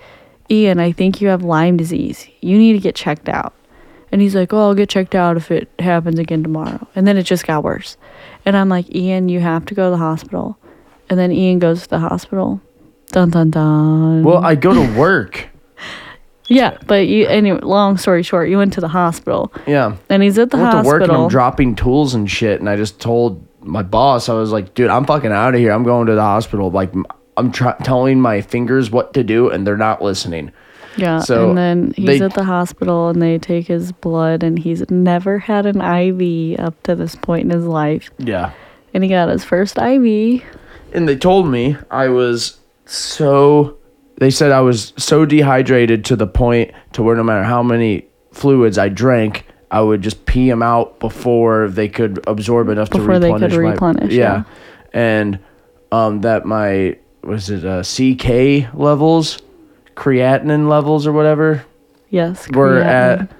Ian, 0.50 0.80
I 0.80 0.92
think 0.92 1.20
you 1.20 1.28
have 1.28 1.42
Lyme 1.42 1.76
disease. 1.76 2.28
You 2.40 2.58
need 2.58 2.72
to 2.72 2.78
get 2.78 2.94
checked 2.94 3.28
out. 3.28 3.54
And 4.12 4.20
he's 4.20 4.34
like, 4.34 4.52
"Oh, 4.52 4.58
I'll 4.58 4.74
get 4.74 4.88
checked 4.88 5.14
out 5.14 5.36
if 5.36 5.52
it 5.52 5.68
happens 5.78 6.18
again 6.18 6.42
tomorrow." 6.42 6.84
And 6.96 7.06
then 7.06 7.16
it 7.16 7.22
just 7.22 7.46
got 7.46 7.62
worse. 7.62 7.96
And 8.44 8.56
I'm 8.56 8.68
like, 8.68 8.92
"Ian, 8.92 9.28
you 9.28 9.38
have 9.38 9.64
to 9.66 9.74
go 9.74 9.86
to 9.86 9.90
the 9.90 9.98
hospital." 9.98 10.58
And 11.08 11.18
then 11.18 11.30
Ian 11.30 11.60
goes 11.60 11.82
to 11.82 11.88
the 11.90 12.00
hospital. 12.00 12.60
Dun 13.12 13.30
dun 13.30 13.50
dun. 13.50 14.24
Well, 14.24 14.44
I 14.44 14.56
go 14.56 14.74
to 14.74 14.98
work. 14.98 15.48
yeah, 16.48 16.76
but 16.86 17.06
you 17.06 17.26
anyway, 17.26 17.60
long 17.62 17.96
story 17.98 18.24
short, 18.24 18.48
you 18.48 18.58
went 18.58 18.72
to 18.72 18.80
the 18.80 18.88
hospital. 18.88 19.52
Yeah. 19.66 19.96
And 20.08 20.24
he's 20.24 20.38
at 20.38 20.50
the 20.50 20.58
hospital. 20.58 20.72
I 20.72 20.82
went 20.82 20.84
to 20.84 20.88
work 20.88 21.02
and. 21.02 21.12
I'm 21.12 21.28
dropping 21.28 21.76
tools 21.76 22.14
and 22.14 22.28
shit, 22.28 22.58
and 22.58 22.68
I 22.68 22.76
just 22.76 23.00
told 23.00 23.46
my 23.62 23.82
boss, 23.82 24.28
I 24.28 24.34
was 24.34 24.52
like, 24.52 24.74
dude, 24.74 24.90
I'm 24.90 25.04
fucking 25.04 25.32
out 25.32 25.54
of 25.54 25.60
here. 25.60 25.72
I'm 25.72 25.84
going 25.84 26.06
to 26.06 26.14
the 26.14 26.22
hospital. 26.22 26.70
Like, 26.70 26.92
I'm 27.40 27.50
try- 27.52 27.76
telling 27.82 28.20
my 28.20 28.40
fingers 28.40 28.90
what 28.90 29.14
to 29.14 29.24
do, 29.24 29.48
and 29.50 29.66
they're 29.66 29.76
not 29.76 30.02
listening. 30.02 30.52
Yeah, 30.96 31.20
So, 31.20 31.48
and 31.50 31.58
then 31.58 31.94
he's 31.96 32.06
they- 32.18 32.24
at 32.24 32.34
the 32.34 32.44
hospital 32.44 33.08
and 33.08 33.22
they 33.22 33.38
take 33.38 33.66
his 33.68 33.92
blood 33.92 34.42
and 34.42 34.58
he's 34.58 34.88
never 34.90 35.38
had 35.38 35.64
an 35.64 35.80
IV 35.80 36.58
up 36.58 36.82
to 36.82 36.94
this 36.96 37.14
point 37.14 37.44
in 37.44 37.50
his 37.50 37.64
life. 37.64 38.10
Yeah. 38.18 38.50
And 38.92 39.04
he 39.04 39.08
got 39.10 39.28
his 39.28 39.44
first 39.44 39.78
IV. 39.78 40.42
And 40.92 41.08
they 41.08 41.16
told 41.16 41.46
me 41.48 41.76
I 41.92 42.08
was 42.08 42.58
so. 42.86 43.76
They 44.18 44.30
said 44.30 44.50
I 44.52 44.60
was 44.60 44.92
so 44.96 45.24
dehydrated 45.24 46.04
to 46.06 46.16
the 46.16 46.26
point 46.26 46.72
to 46.92 47.02
where 47.04 47.16
no 47.16 47.22
matter 47.22 47.44
how 47.44 47.62
many 47.62 48.06
fluids 48.32 48.76
I 48.76 48.88
drank, 48.88 49.46
I 49.70 49.80
would 49.80 50.02
just 50.02 50.26
pee 50.26 50.48
them 50.50 50.62
out 50.62 50.98
before 50.98 51.68
they 51.68 51.88
could 51.88 52.22
absorb 52.26 52.68
enough 52.68 52.90
Before 52.90 53.14
to 53.14 53.18
they 53.20 53.32
could 53.32 53.52
replenish. 53.52 53.56
my- 53.62 53.70
replenish, 53.70 54.12
yeah. 54.12 54.22
yeah. 54.34 54.42
and 54.92 55.38
um, 55.92 56.20
that 56.22 56.44
my 56.44 56.98
was 57.30 57.48
it 57.48 57.64
uh, 57.64 57.82
CK 57.82 58.74
levels, 58.74 59.38
creatinine 59.94 60.68
levels 60.68 61.06
or 61.06 61.12
whatever 61.12 61.64
Yes. 62.10 62.48
we're 62.50 62.80
at 62.80 63.30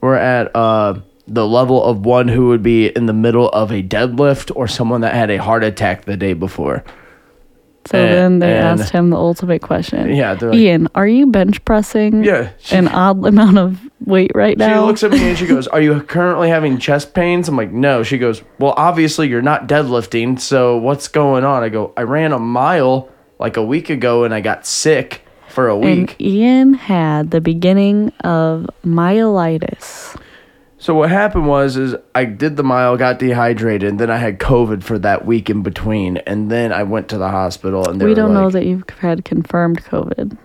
we're 0.00 0.16
at 0.16 0.54
uh 0.56 0.94
the 1.28 1.46
level 1.46 1.82
of 1.84 2.04
one 2.04 2.28
who 2.28 2.48
would 2.48 2.62
be 2.62 2.88
in 2.88 3.06
the 3.06 3.12
middle 3.12 3.48
of 3.50 3.70
a 3.72 3.82
deadlift 3.82 4.50
or 4.56 4.66
someone 4.68 5.00
that 5.02 5.14
had 5.14 5.30
a 5.30 5.36
heart 5.38 5.62
attack 5.64 6.04
the 6.04 6.16
day 6.16 6.32
before. 6.34 6.84
So 7.86 7.98
and- 7.98 8.12
then 8.14 8.38
they 8.40 8.56
and- 8.56 8.80
asked 8.80 8.92
him 8.92 9.10
the 9.10 9.16
ultimate 9.16 9.62
question. 9.62 10.12
Yeah, 10.14 10.32
like, 10.40 10.54
Ian, 10.54 10.88
are 10.96 11.06
you 11.06 11.26
bench 11.28 11.64
pressing 11.64 12.24
yeah. 12.24 12.50
She, 12.58 12.74
an 12.76 12.88
odd 12.88 13.24
amount 13.24 13.58
of 13.58 13.80
weight 14.04 14.32
right 14.34 14.56
now. 14.58 14.72
she 14.74 14.86
looks 14.86 15.02
at 15.04 15.10
me 15.12 15.28
and 15.30 15.38
she 15.38 15.46
goes, 15.54 15.66
"Are 15.68 15.80
you 15.80 16.00
currently 16.00 16.48
having 16.48 16.78
chest 16.78 17.14
pains?" 17.14 17.48
I'm 17.48 17.56
like, 17.56 17.70
"No." 17.72 18.02
She 18.02 18.18
goes, 18.18 18.42
"Well, 18.58 18.74
obviously 18.76 19.28
you're 19.28 19.42
not 19.42 19.68
deadlifting, 19.68 20.40
so 20.40 20.76
what's 20.78 21.06
going 21.08 21.44
on?" 21.44 21.62
I 21.62 21.68
go, 21.68 21.92
"I 21.96 22.02
ran 22.02 22.32
a 22.32 22.38
mile 22.40 23.08
like 23.38 23.56
a 23.56 23.64
week 23.64 23.90
ago 23.90 24.24
and 24.24 24.32
I 24.34 24.40
got 24.40 24.66
sick 24.66 25.22
for 25.48 25.68
a 25.68 25.78
and 25.78 26.08
week." 26.08 26.16
Ian 26.20 26.74
had 26.74 27.30
the 27.30 27.40
beginning 27.40 28.12
of 28.20 28.68
myelitis. 28.84 30.16
So 30.78 30.94
what 30.94 31.10
happened 31.10 31.48
was 31.48 31.76
is 31.76 31.96
I 32.14 32.26
did 32.26 32.56
the 32.56 32.62
mile, 32.62 32.96
got 32.96 33.18
dehydrated, 33.18 33.88
and 33.88 33.98
then 33.98 34.10
I 34.10 34.18
had 34.18 34.38
COVID 34.38 34.84
for 34.84 34.98
that 35.00 35.24
week 35.26 35.50
in 35.50 35.62
between, 35.62 36.18
and 36.18 36.50
then 36.50 36.72
I 36.72 36.82
went 36.84 37.08
to 37.08 37.18
the 37.18 37.28
hospital 37.28 37.88
and 37.88 38.00
they 38.00 38.04
We 38.04 38.14
don't 38.14 38.34
know 38.34 38.50
that 38.50 38.66
you've 38.66 38.88
had 39.00 39.24
confirmed 39.24 39.82
COVID. 39.84 40.36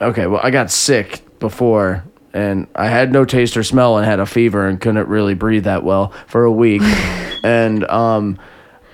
Okay, 0.00 0.26
well 0.26 0.40
I 0.42 0.50
got 0.50 0.70
sick 0.70 1.22
before 1.38 2.04
and 2.32 2.66
I 2.74 2.88
had 2.88 3.12
no 3.12 3.24
taste 3.24 3.56
or 3.56 3.62
smell 3.62 3.96
and 3.96 4.04
had 4.04 4.18
a 4.18 4.26
fever 4.26 4.66
and 4.66 4.80
couldn't 4.80 5.08
really 5.08 5.34
breathe 5.34 5.64
that 5.64 5.84
well 5.84 6.12
for 6.26 6.44
a 6.44 6.50
week. 6.50 6.82
and 7.44 7.84
um 7.90 8.38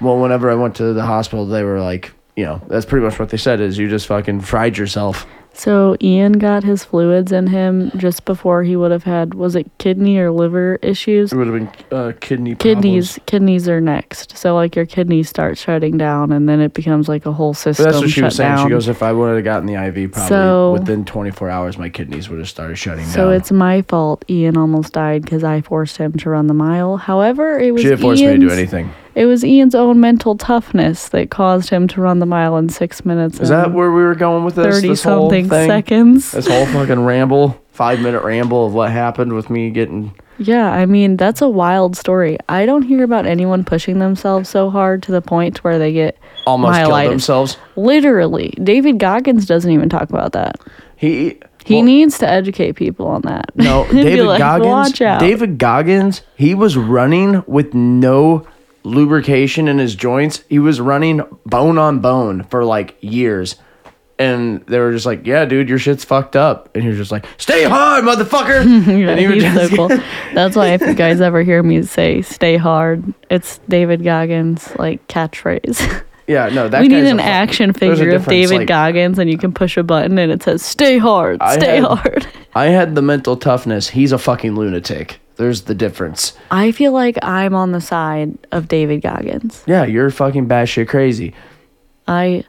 well 0.00 0.18
whenever 0.18 0.50
I 0.50 0.56
went 0.56 0.76
to 0.76 0.92
the 0.92 1.06
hospital 1.06 1.46
they 1.46 1.64
were 1.64 1.80
like, 1.80 2.12
you 2.40 2.46
know, 2.46 2.62
that's 2.68 2.86
pretty 2.86 3.04
much 3.04 3.18
what 3.18 3.28
they 3.28 3.36
said 3.36 3.60
is 3.60 3.76
you 3.76 3.86
just 3.88 4.06
fucking 4.06 4.40
fried 4.40 4.78
yourself. 4.78 5.26
So 5.52 5.96
Ian 6.00 6.34
got 6.34 6.62
his 6.62 6.84
fluids 6.84 7.32
in 7.32 7.48
him 7.48 7.90
just 7.96 8.24
before 8.24 8.62
he 8.62 8.76
would 8.76 8.92
have 8.92 9.02
had 9.02 9.34
was 9.34 9.56
it 9.56 9.66
kidney 9.78 10.16
or 10.16 10.30
liver 10.30 10.78
issues? 10.80 11.32
It 11.32 11.36
would 11.36 11.48
have 11.48 11.56
been 11.90 11.98
uh, 11.98 12.12
kidney 12.20 12.54
Kidneys 12.54 13.14
problems. 13.14 13.26
kidneys 13.26 13.68
are 13.68 13.80
next. 13.80 14.38
So 14.38 14.54
like 14.54 14.74
your 14.76 14.86
kidneys 14.86 15.28
start 15.28 15.58
shutting 15.58 15.98
down 15.98 16.30
and 16.32 16.48
then 16.48 16.60
it 16.60 16.72
becomes 16.72 17.08
like 17.08 17.26
a 17.26 17.32
whole 17.32 17.50
But 17.52 17.58
system 17.58 17.84
that's 17.84 17.98
what 18.00 18.10
she 18.10 18.22
was 18.22 18.36
saying. 18.36 18.54
down. 18.56 18.66
She 18.68 18.70
goes, 18.70 18.88
if 18.88 19.02
I 19.02 19.12
would 19.12 19.34
have 19.34 19.44
gotten 19.44 19.66
the 19.66 19.74
IV, 19.74 20.12
probably 20.12 20.28
So- 20.28 20.72
within 20.72 21.04
24 21.04 21.50
hours, 21.50 21.76
my 21.76 21.88
kidneys 21.90 22.30
would 22.30 22.38
have 22.38 22.48
started 22.48 22.76
shutting 22.76 23.04
so 23.06 23.16
down. 23.16 23.26
So 23.26 23.30
it's 23.30 23.50
my 23.52 23.82
fault 23.82 24.24
Ian 24.30 24.56
almost 24.56 24.92
died 24.94 25.22
because 25.22 25.42
I 25.44 25.60
forced 25.60 25.96
him 25.98 26.12
to 26.12 26.30
run 26.30 26.46
the 26.46 26.54
mile. 26.54 26.96
However, 26.96 27.58
it 27.58 27.72
was 27.72 27.82
she 27.82 27.88
didn't 27.88 28.02
force 28.02 28.20
me 28.20 28.26
to 28.28 28.38
do 28.38 28.50
anything. 28.50 28.90
It 29.14 29.26
was 29.26 29.44
Ian's 29.44 29.74
own 29.74 30.00
mental 30.00 30.36
toughness 30.36 31.08
that 31.10 31.30
caused 31.30 31.70
him 31.70 31.88
to 31.88 32.00
run 32.00 32.20
the 32.20 32.26
mile 32.26 32.56
in 32.56 32.68
six 32.68 33.04
minutes. 33.04 33.40
Is 33.40 33.48
that 33.48 33.72
where 33.72 33.90
we 33.90 34.02
were 34.02 34.14
going 34.14 34.44
with 34.44 34.54
this? 34.54 34.76
thirty 34.76 34.88
this 34.88 35.02
whole 35.02 35.28
something 35.30 35.48
thing? 35.48 35.68
seconds? 35.68 36.30
This 36.32 36.46
whole 36.46 36.66
fucking 36.66 37.04
ramble, 37.04 37.60
five 37.72 38.00
minute 38.00 38.22
ramble 38.22 38.66
of 38.66 38.72
what 38.74 38.90
happened 38.90 39.32
with 39.32 39.50
me 39.50 39.70
getting 39.70 40.14
Yeah, 40.38 40.70
I 40.70 40.86
mean 40.86 41.16
that's 41.16 41.42
a 41.42 41.48
wild 41.48 41.96
story. 41.96 42.38
I 42.48 42.66
don't 42.66 42.82
hear 42.82 43.02
about 43.02 43.26
anyone 43.26 43.64
pushing 43.64 43.98
themselves 43.98 44.48
so 44.48 44.70
hard 44.70 45.02
to 45.04 45.12
the 45.12 45.22
point 45.22 45.64
where 45.64 45.78
they 45.78 45.92
get 45.92 46.16
almost 46.46 46.78
killed 46.78 47.10
themselves. 47.10 47.56
Literally, 47.76 48.50
David 48.62 48.98
Goggins 48.98 49.44
doesn't 49.46 49.70
even 49.70 49.88
talk 49.88 50.08
about 50.10 50.32
that. 50.32 50.56
He 50.96 51.40
He 51.64 51.76
well, 51.76 51.84
needs 51.84 52.18
to 52.18 52.28
educate 52.28 52.72
people 52.72 53.06
on 53.06 53.22
that. 53.22 53.46
no 53.56 53.86
David 53.90 54.26
like, 54.26 54.38
Goggins. 54.38 54.68
Watch 54.68 55.00
out. 55.02 55.18
David 55.20 55.58
Goggins. 55.58 56.22
He 56.36 56.54
was 56.54 56.76
running 56.76 57.42
with 57.46 57.74
no 57.74 58.46
lubrication 58.82 59.68
in 59.68 59.78
his 59.78 59.94
joints. 59.94 60.42
He 60.48 60.58
was 60.58 60.80
running 60.80 61.20
bone 61.46 61.78
on 61.78 62.00
bone 62.00 62.44
for 62.44 62.64
like 62.64 62.96
years. 63.00 63.56
And 64.18 64.60
they 64.66 64.78
were 64.78 64.92
just 64.92 65.06
like, 65.06 65.26
"Yeah, 65.26 65.46
dude, 65.46 65.70
your 65.70 65.78
shit's 65.78 66.04
fucked 66.04 66.36
up." 66.36 66.68
And 66.74 66.82
he 66.82 66.90
was 66.90 66.98
just 66.98 67.10
like, 67.10 67.24
"Stay 67.38 67.64
hard, 67.64 68.04
motherfucker." 68.04 68.66
Yeah, 69.00 69.10
and 69.12 69.18
he 69.18 69.40
he's 69.40 69.54
so 69.54 69.68
cool. 69.76 69.88
That's 70.34 70.54
why 70.56 70.74
if 70.74 70.82
you 70.82 70.92
guys 70.92 71.22
ever 71.22 71.42
hear 71.42 71.62
me 71.62 71.82
say 71.84 72.20
"stay 72.20 72.58
hard," 72.58 73.02
it's 73.30 73.56
David 73.70 74.04
Goggins 74.04 74.76
like 74.78 75.06
catchphrase. 75.08 76.02
Yeah, 76.26 76.48
no, 76.50 76.68
that 76.68 76.82
we 76.82 76.88
need 76.88 77.06
an 77.06 77.18
action 77.18 77.72
figure 77.72 78.10
of 78.14 78.26
David 78.26 78.58
like- 78.58 78.68
Goggins, 78.68 79.18
and 79.18 79.30
you 79.30 79.38
can 79.38 79.52
push 79.54 79.76
a 79.78 79.82
button 79.82 80.18
and 80.18 80.30
it 80.30 80.42
says 80.42 80.60
"stay 80.62 80.98
hard, 80.98 81.40
I 81.40 81.56
stay 81.56 81.76
had- 81.76 81.84
hard." 81.84 82.26
I 82.54 82.66
had 82.66 82.94
the 82.94 83.02
mental 83.02 83.38
toughness. 83.38 83.88
He's 83.88 84.12
a 84.12 84.18
fucking 84.18 84.54
lunatic. 84.54 85.18
There's 85.40 85.62
the 85.62 85.74
difference. 85.74 86.34
I 86.50 86.70
feel 86.70 86.92
like 86.92 87.16
I'm 87.22 87.54
on 87.54 87.72
the 87.72 87.80
side 87.80 88.36
of 88.52 88.68
David 88.68 89.00
Goggins. 89.00 89.64
Yeah, 89.66 89.86
you're 89.86 90.10
fucking 90.10 90.48
batshit 90.48 90.86
crazy. 90.86 91.32
I, 92.06 92.44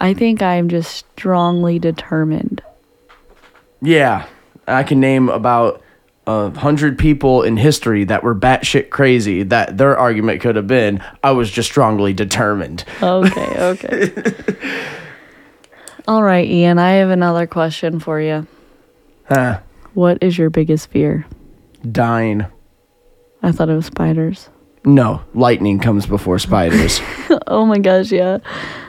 I 0.00 0.12
think 0.14 0.42
I'm 0.42 0.68
just 0.68 1.06
strongly 1.12 1.78
determined. 1.78 2.60
Yeah, 3.80 4.26
I 4.66 4.82
can 4.82 4.98
name 4.98 5.28
about 5.28 5.84
a 6.26 6.50
hundred 6.50 6.98
people 6.98 7.44
in 7.44 7.58
history 7.58 8.02
that 8.06 8.24
were 8.24 8.34
batshit 8.34 8.90
crazy. 8.90 9.44
That 9.44 9.78
their 9.78 9.96
argument 9.96 10.40
could 10.40 10.56
have 10.56 10.66
been, 10.66 11.00
"I 11.22 11.30
was 11.30 11.48
just 11.48 11.68
strongly 11.68 12.12
determined." 12.12 12.84
Okay, 13.00 13.56
okay. 13.56 14.34
All 16.08 16.24
right, 16.24 16.48
Ian. 16.48 16.80
I 16.80 16.94
have 16.94 17.10
another 17.10 17.46
question 17.46 18.00
for 18.00 18.20
you. 18.20 18.48
Huh? 19.28 19.60
What 19.94 20.18
is 20.20 20.36
your 20.36 20.50
biggest 20.50 20.90
fear? 20.90 21.24
Dying. 21.90 22.46
I 23.42 23.52
thought 23.52 23.68
it 23.68 23.74
was 23.74 23.86
spiders. 23.86 24.50
No, 24.84 25.22
lightning 25.34 25.78
comes 25.78 26.06
before 26.06 26.38
spiders. 26.38 27.00
oh 27.46 27.64
my 27.64 27.78
gosh, 27.78 28.10
yeah. 28.10 28.38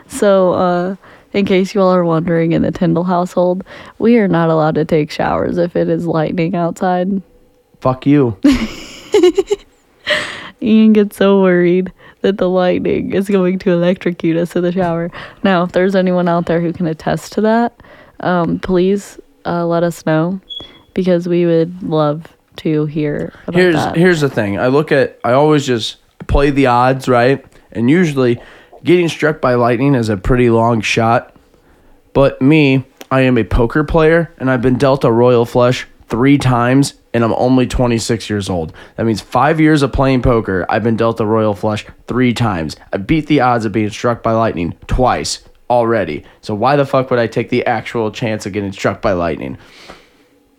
So, 0.08 0.54
uh, 0.54 0.96
in 1.34 1.46
case 1.46 1.74
you 1.74 1.82
all 1.82 1.94
are 1.94 2.06
wondering, 2.06 2.52
in 2.52 2.62
the 2.62 2.72
Tyndall 2.72 3.04
household, 3.04 3.64
we 4.00 4.18
are 4.18 4.28
not 4.28 4.50
allowed 4.50 4.76
to 4.76 4.86
take 4.86 5.12
showers 5.12 5.58
if 5.58 5.76
it 5.76 5.90
is 5.90 6.06
lightning 6.06 6.56
outside. 6.56 7.22
Fuck 7.82 8.06
you. 8.06 8.38
Ian 10.62 10.94
gets 10.94 11.18
so 11.18 11.42
worried 11.42 11.92
that 12.22 12.38
the 12.38 12.50
lightning 12.50 13.14
is 13.14 13.28
going 13.28 13.60
to 13.60 13.72
electrocute 13.72 14.38
us 14.38 14.56
in 14.56 14.64
the 14.64 14.72
shower. 14.72 15.12
Now, 15.44 15.64
if 15.64 15.74
there's 15.74 15.96
anyone 15.96 16.28
out 16.28 16.46
there 16.46 16.62
who 16.62 16.72
can 16.72 16.88
attest 16.88 17.34
to 17.34 17.42
that, 17.42 17.84
um, 18.22 18.60
please 18.60 19.20
uh, 19.46 19.66
let 19.66 19.84
us 19.84 20.06
know 20.06 20.40
because 20.94 21.28
we 21.28 21.46
would 21.46 21.84
love 21.84 22.33
to 22.58 22.86
hear 22.86 23.34
about 23.48 23.56
here's 23.56 23.76
that. 23.76 23.96
here's 23.96 24.22
the 24.22 24.30
thing. 24.30 24.60
I 24.60 24.68
look 24.68 24.92
at 24.92 25.20
I 25.24 25.34
always 25.34 25.66
just 25.66 25.98
play 26.28 26.50
the 26.50 26.68
odds, 26.68 27.08
right? 27.08 27.46
And 27.72 27.90
usually 27.90 28.42
getting 28.84 29.10
struck 29.10 29.42
by 29.42 29.56
lightning 29.56 29.96
is 29.96 30.10
a 30.10 30.18
pretty 30.18 30.50
long 30.50 30.82
shot. 30.82 31.36
But 32.14 32.42
me, 32.42 32.86
I 33.10 33.22
am 33.22 33.38
a 33.38 33.44
poker 33.44 33.84
player 33.84 34.32
and 34.38 34.50
I've 34.50 34.62
been 34.62 34.78
dealt 34.78 35.04
a 35.04 35.12
royal 35.12 35.46
flush 35.46 35.88
3 36.10 36.38
times 36.38 36.94
and 37.14 37.24
I'm 37.24 37.34
only 37.34 37.68
26 37.68 38.30
years 38.30 38.50
old. 38.50 38.74
That 38.96 39.06
means 39.06 39.22
5 39.22 39.60
years 39.60 39.82
of 39.82 39.92
playing 39.92 40.22
poker, 40.22 40.66
I've 40.70 40.84
been 40.84 40.98
dealt 40.98 41.20
a 41.20 41.26
royal 41.26 41.54
flush 41.54 41.86
3 42.08 42.34
times. 42.34 42.76
I 42.92 42.98
beat 42.98 43.28
the 43.28 43.42
odds 43.42 43.66
of 43.66 43.72
being 43.72 43.90
struck 43.90 44.22
by 44.22 44.34
lightning 44.34 44.76
twice 44.88 45.44
already. 45.70 46.24
So 46.42 46.54
why 46.54 46.76
the 46.76 46.86
fuck 46.86 47.10
would 47.10 47.20
I 47.20 47.28
take 47.28 47.50
the 47.50 47.66
actual 47.66 48.12
chance 48.12 48.46
of 48.46 48.54
getting 48.54 48.72
struck 48.72 49.02
by 49.02 49.14
lightning? 49.14 49.58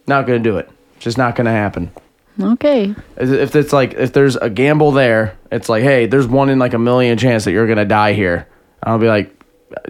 Not 0.06 0.26
going 0.26 0.42
to 0.42 0.50
do 0.50 0.58
it. 0.58 0.68
Just 1.04 1.18
not 1.18 1.36
going 1.36 1.44
to 1.44 1.50
happen. 1.52 1.92
okay. 2.40 2.94
If 3.18 3.54
it's 3.54 3.72
like 3.74 3.92
if 3.94 4.12
there's 4.14 4.36
a 4.36 4.48
gamble 4.48 4.90
there, 4.90 5.36
it's 5.52 5.68
like, 5.68 5.82
hey, 5.82 6.06
there's 6.06 6.26
one 6.26 6.48
in 6.48 6.58
like 6.58 6.72
a 6.72 6.78
million 6.78 7.18
chance 7.18 7.44
that 7.44 7.52
you're 7.52 7.66
gonna 7.68 7.84
die 7.84 8.14
here. 8.14 8.48
I'll 8.82 8.98
be 8.98 9.06
like, 9.06 9.30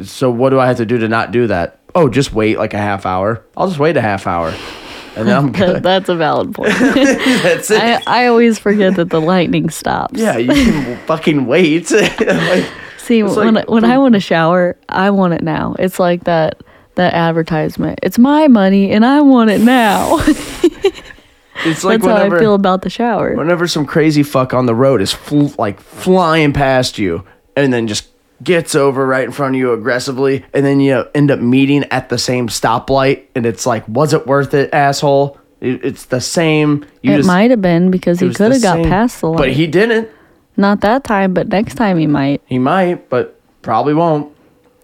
so 0.02 0.28
what 0.30 0.50
do 0.50 0.58
I 0.60 0.66
have 0.66 0.76
to 0.78 0.84
do 0.86 0.98
to 0.98 1.08
not 1.08 1.30
do 1.30 1.46
that? 1.46 1.78
Oh, 1.94 2.08
just 2.08 2.32
wait 2.32 2.58
like 2.58 2.74
a 2.74 2.78
half 2.78 3.06
hour. 3.06 3.44
I'll 3.56 3.68
just 3.68 3.78
wait 3.78 3.96
a 3.96 4.00
half 4.02 4.26
hour. 4.26 4.52
and 5.16 5.28
then 5.28 5.36
I'm 5.36 5.52
good. 5.62 5.82
That's 5.84 6.08
a 6.08 6.16
valid 6.16 6.52
point. 6.52 6.72
That's 6.78 7.70
it. 7.70 7.80
I, 7.80 8.24
I 8.24 8.26
always 8.26 8.58
forget 8.58 8.96
that 8.96 9.08
the 9.10 9.20
lightning 9.20 9.70
stops. 9.70 10.18
yeah, 10.20 10.36
you 10.36 10.48
can 10.52 10.98
fucking 11.06 11.46
wait. 11.46 11.90
like, 11.92 12.68
See, 12.98 13.22
when 13.22 13.54
like 13.54 13.68
I, 13.68 13.72
when 13.72 13.84
I 13.84 13.96
want 13.98 14.16
a 14.16 14.20
shower, 14.20 14.76
I 14.88 15.10
want 15.10 15.32
it 15.34 15.42
now. 15.42 15.76
It's 15.78 16.00
like 16.00 16.24
that 16.24 16.60
that 16.96 17.14
advertisement. 17.14 18.00
It's 18.02 18.18
my 18.18 18.48
money 18.48 18.90
and 18.90 19.04
I 19.06 19.20
want 19.22 19.50
it 19.50 19.60
now. 19.62 20.18
It's 21.64 21.84
like 21.84 22.00
That's 22.02 22.18
how 22.30 22.36
I 22.36 22.38
feel 22.38 22.54
about 22.54 22.82
the 22.82 22.90
shower. 22.90 23.34
whenever 23.34 23.66
some 23.68 23.86
crazy 23.86 24.22
fuck 24.22 24.52
on 24.54 24.66
the 24.66 24.74
road 24.74 25.00
is 25.00 25.12
fl- 25.12 25.48
like 25.58 25.80
flying 25.80 26.52
past 26.52 26.98
you 26.98 27.24
and 27.56 27.72
then 27.72 27.86
just 27.86 28.08
gets 28.42 28.74
over 28.74 29.06
right 29.06 29.24
in 29.24 29.30
front 29.32 29.54
of 29.54 29.58
you 29.58 29.72
aggressively 29.72 30.44
and 30.52 30.66
then 30.66 30.80
you 30.80 31.04
end 31.14 31.30
up 31.30 31.38
meeting 31.40 31.84
at 31.90 32.08
the 32.08 32.18
same 32.18 32.48
stoplight 32.48 33.22
and 33.34 33.46
it's 33.46 33.64
like 33.64 33.86
was 33.88 34.12
it 34.12 34.26
worth 34.26 34.52
it 34.54 34.72
asshole 34.74 35.38
It- 35.60 35.84
it's 35.84 36.06
the 36.06 36.20
same 36.20 36.84
you 37.02 37.12
it 37.12 37.24
might 37.24 37.50
have 37.50 37.62
been 37.62 37.90
because 37.90 38.18
he 38.20 38.34
could 38.34 38.52
have 38.52 38.60
got 38.62 38.74
same- 38.76 38.88
past 38.88 39.20
the 39.20 39.28
light. 39.30 39.38
but 39.38 39.50
he 39.52 39.66
didn't 39.66 40.08
Not 40.56 40.80
that 40.82 41.04
time, 41.04 41.32
but 41.34 41.48
next 41.48 41.74
time 41.76 41.96
he 41.98 42.06
might. 42.06 42.42
he 42.46 42.58
might 42.58 43.08
but 43.08 43.40
probably 43.62 43.94
won't 43.94 44.30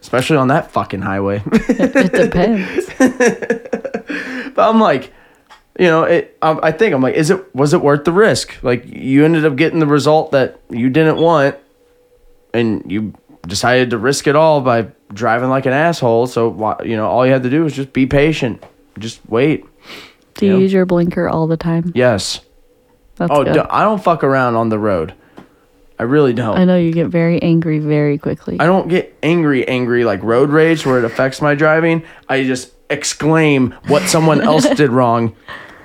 especially 0.00 0.37
on 0.37 0.48
that 0.48 0.70
fucking 0.70 1.02
highway 1.02 1.42
It 1.52 2.12
depends. 2.12 2.88
but 4.54 4.59
i'm 4.70 4.80
like 4.80 5.12
you 5.81 5.87
know 5.87 6.05
it 6.05 6.37
I, 6.43 6.59
I 6.69 6.73
think 6.73 6.95
i'm 6.95 7.01
like 7.01 7.14
is 7.14 7.31
it 7.31 7.55
was 7.55 7.73
it 7.73 7.81
worth 7.81 8.05
the 8.05 8.12
risk? 8.12 8.62
Like 8.62 8.85
you 8.87 9.25
ended 9.25 9.45
up 9.47 9.57
getting 9.57 9.79
the 9.81 9.87
result 9.87 10.31
that 10.33 10.61
you 10.69 10.90
didn't 10.90 11.16
want 11.16 11.57
and 12.53 12.83
you 12.93 13.14
decided 13.47 13.90
to 13.90 13.99
risk 13.99 14.27
it 14.27 14.37
all 14.37 14.61
by 14.61 14.88
driving 15.12 15.49
like 15.49 15.64
an 15.66 15.73
asshole. 15.73 16.27
So 16.27 16.77
you 16.85 16.97
know 16.97 17.09
all 17.09 17.25
you 17.27 17.33
had 17.33 17.43
to 17.45 17.51
do 17.51 17.62
was 17.64 17.73
just 17.75 17.93
be 17.95 18.05
patient. 18.07 18.62
Just 18.99 19.21
wait. 19.29 19.64
Do 20.35 20.47
you 20.47 20.53
Yeah. 20.55 20.59
use 20.59 20.73
your 20.73 20.85
blinker 20.87 21.29
all 21.29 21.47
the 21.47 21.57
time? 21.57 21.93
yes. 21.95 22.40
That's 23.16 23.33
oh 23.35 23.45
do- 23.45 23.66
i 23.69 23.83
don't 23.83 24.03
fuck 24.03 24.23
around 24.25 24.57
on 24.57 24.69
the 24.71 24.79
road. 24.79 25.14
I 25.99 26.05
really 26.05 26.33
don't. 26.33 26.57
I 26.57 26.64
know 26.64 26.77
you 26.79 26.93
get 26.93 27.09
very 27.09 27.43
angry 27.43 27.79
very 27.79 28.16
quickly. 28.16 28.57
I 28.59 28.64
don't 28.64 28.88
get 28.88 29.14
angry, 29.23 29.69
angry 29.69 30.05
like 30.05 30.23
road 30.23 30.49
rage 30.51 30.87
where 30.87 30.99
it 30.99 31.05
affects 31.05 31.43
my 31.43 31.55
driving. 31.55 32.03
I 32.29 32.45
just 32.45 32.73
exclaim 32.88 33.75
what 33.88 34.03
someone 34.09 34.40
else 34.40 34.66
did 34.83 34.90
wrong 34.90 35.35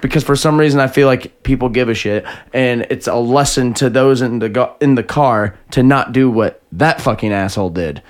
because 0.06 0.24
for 0.24 0.36
some 0.36 0.60
reason 0.60 0.80
I 0.80 0.88
feel 0.88 1.08
like 1.08 1.42
people 1.44 1.68
give 1.68 1.90
a 1.90 1.96
shit 1.96 2.26
and 2.54 2.86
it's 2.92 3.08
a 3.08 3.16
lesson 3.16 3.74
to 3.76 3.90
those 3.90 4.22
in 4.22 4.38
the 4.40 4.50
go- 4.50 4.76
in 4.80 4.94
the 4.94 5.04
car 5.04 5.58
to 5.72 5.82
not 5.82 6.12
do 6.12 6.30
what 6.30 6.62
that 6.72 7.02
fucking 7.02 7.34
asshole 7.34 7.72
did. 7.72 8.04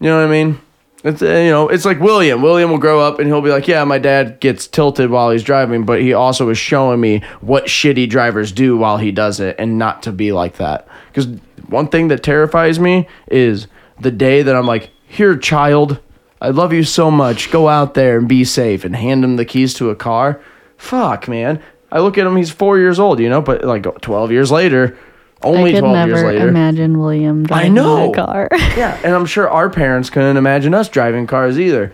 You 0.00 0.08
know 0.08 0.18
what 0.18 0.28
I 0.28 0.30
mean? 0.30 0.58
It's 1.04 1.20
uh, 1.20 1.26
you 1.26 1.50
know, 1.50 1.68
it's 1.68 1.84
like 1.84 2.00
William. 2.00 2.40
William 2.40 2.70
will 2.70 2.78
grow 2.78 3.00
up 3.00 3.18
and 3.18 3.28
he'll 3.28 3.42
be 3.42 3.50
like, 3.50 3.68
"Yeah, 3.68 3.84
my 3.84 3.98
dad 3.98 4.40
gets 4.40 4.66
tilted 4.66 5.10
while 5.10 5.30
he's 5.30 5.42
driving, 5.42 5.84
but 5.84 6.00
he 6.00 6.14
also 6.14 6.48
is 6.48 6.56
showing 6.58 7.00
me 7.00 7.22
what 7.40 7.66
shitty 7.66 8.08
drivers 8.08 8.50
do 8.50 8.76
while 8.78 8.96
he 8.96 9.12
does 9.12 9.38
it 9.38 9.56
and 9.58 9.78
not 9.78 10.02
to 10.04 10.12
be 10.12 10.32
like 10.32 10.56
that." 10.56 10.88
Cuz 11.12 11.28
one 11.68 11.88
thing 11.88 12.08
that 12.08 12.22
terrifies 12.22 12.80
me 12.80 13.06
is 13.28 13.66
the 14.00 14.10
day 14.10 14.42
that 14.42 14.56
I'm 14.56 14.66
like, 14.66 14.90
"Here, 15.06 15.36
child, 15.36 16.00
I 16.40 16.48
love 16.48 16.72
you 16.72 16.82
so 16.82 17.10
much. 17.10 17.50
Go 17.50 17.68
out 17.68 17.92
there 17.92 18.16
and 18.16 18.26
be 18.26 18.42
safe." 18.44 18.84
And 18.84 18.96
hand 18.96 19.22
him 19.22 19.36
the 19.36 19.44
keys 19.44 19.74
to 19.74 19.90
a 19.90 19.94
car. 19.94 20.40
Fuck, 20.76 21.28
man. 21.28 21.62
I 21.90 22.00
look 22.00 22.18
at 22.18 22.26
him, 22.26 22.36
he's 22.36 22.50
4 22.50 22.78
years 22.78 22.98
old, 22.98 23.20
you 23.20 23.28
know, 23.28 23.40
but 23.40 23.64
like 23.64 23.84
12 24.00 24.32
years 24.32 24.50
later, 24.50 24.98
only 25.42 25.70
I 25.70 25.74
could 25.74 25.80
12 25.80 26.08
years 26.08 26.16
never 26.22 26.32
later. 26.32 26.48
imagine 26.48 26.98
William 26.98 27.44
driving 27.44 27.74
know. 27.74 28.10
a 28.10 28.14
car. 28.14 28.48
Yeah, 28.76 28.98
and 29.04 29.14
I'm 29.14 29.26
sure 29.26 29.48
our 29.48 29.70
parents 29.70 30.10
couldn't 30.10 30.36
imagine 30.36 30.74
us 30.74 30.88
driving 30.88 31.26
cars 31.26 31.58
either. 31.58 31.92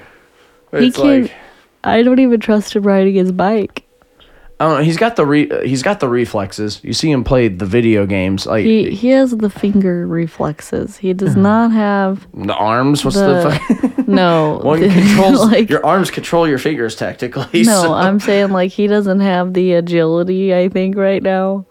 he 0.72 0.90
can't. 0.90 1.22
like 1.24 1.32
I 1.84 2.02
don't 2.02 2.18
even 2.20 2.40
trust 2.40 2.74
him 2.74 2.84
riding 2.84 3.14
his 3.14 3.32
bike. 3.32 3.84
I 4.60 4.66
don't 4.66 4.78
know. 4.78 4.84
He's 4.84 4.96
got 4.96 5.16
the 5.16 5.26
re- 5.26 5.66
he's 5.68 5.82
got 5.82 5.98
the 5.98 6.08
reflexes. 6.08 6.78
You 6.84 6.92
see 6.92 7.10
him 7.10 7.24
play 7.24 7.48
the 7.48 7.66
video 7.66 8.06
games, 8.06 8.46
like 8.46 8.64
He 8.64 8.90
he 8.90 9.08
has 9.08 9.32
the 9.32 9.50
finger 9.50 10.06
reflexes. 10.06 10.96
He 10.98 11.12
does 11.14 11.34
not 11.34 11.72
have 11.72 12.26
the 12.32 12.54
arms. 12.54 13.04
What's 13.04 13.16
the, 13.16 13.58
the 13.96 14.04
no. 14.06 14.58
one 14.62 14.80
controls 14.88 15.40
like 15.50 15.68
your 15.68 15.84
arms 15.84 16.12
control 16.12 16.46
your 16.46 16.58
fingers 16.58 16.94
technically. 16.94 17.62
no. 17.64 17.82
so- 17.82 17.92
I'm 17.92 18.20
saying 18.20 18.50
like 18.50 18.70
he 18.70 18.86
doesn't 18.86 19.20
have 19.20 19.52
the 19.54 19.72
agility. 19.72 20.54
I 20.54 20.68
think 20.68 20.96
right 20.96 21.22
now, 21.22 21.66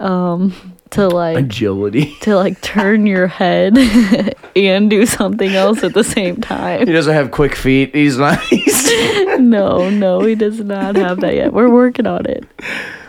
um, 0.00 0.73
to 0.94 1.08
like 1.08 1.36
agility. 1.36 2.16
to 2.20 2.36
like 2.36 2.60
turn 2.60 3.06
your 3.06 3.26
head 3.26 3.76
and 4.56 4.88
do 4.88 5.06
something 5.06 5.50
else 5.54 5.82
at 5.82 5.94
the 5.94 6.04
same 6.04 6.40
time. 6.40 6.86
He 6.86 6.92
doesn't 6.92 7.12
have 7.12 7.30
quick 7.30 7.54
feet. 7.54 7.94
He's 7.94 8.18
not. 8.18 8.40
He's, 8.50 8.84
No, 9.38 9.90
no, 9.90 10.20
he 10.20 10.34
does 10.34 10.60
not 10.60 10.96
have 10.96 11.20
that 11.20 11.34
yet. 11.34 11.52
We're 11.52 11.68
working 11.70 12.06
on 12.06 12.26
it. 12.26 12.44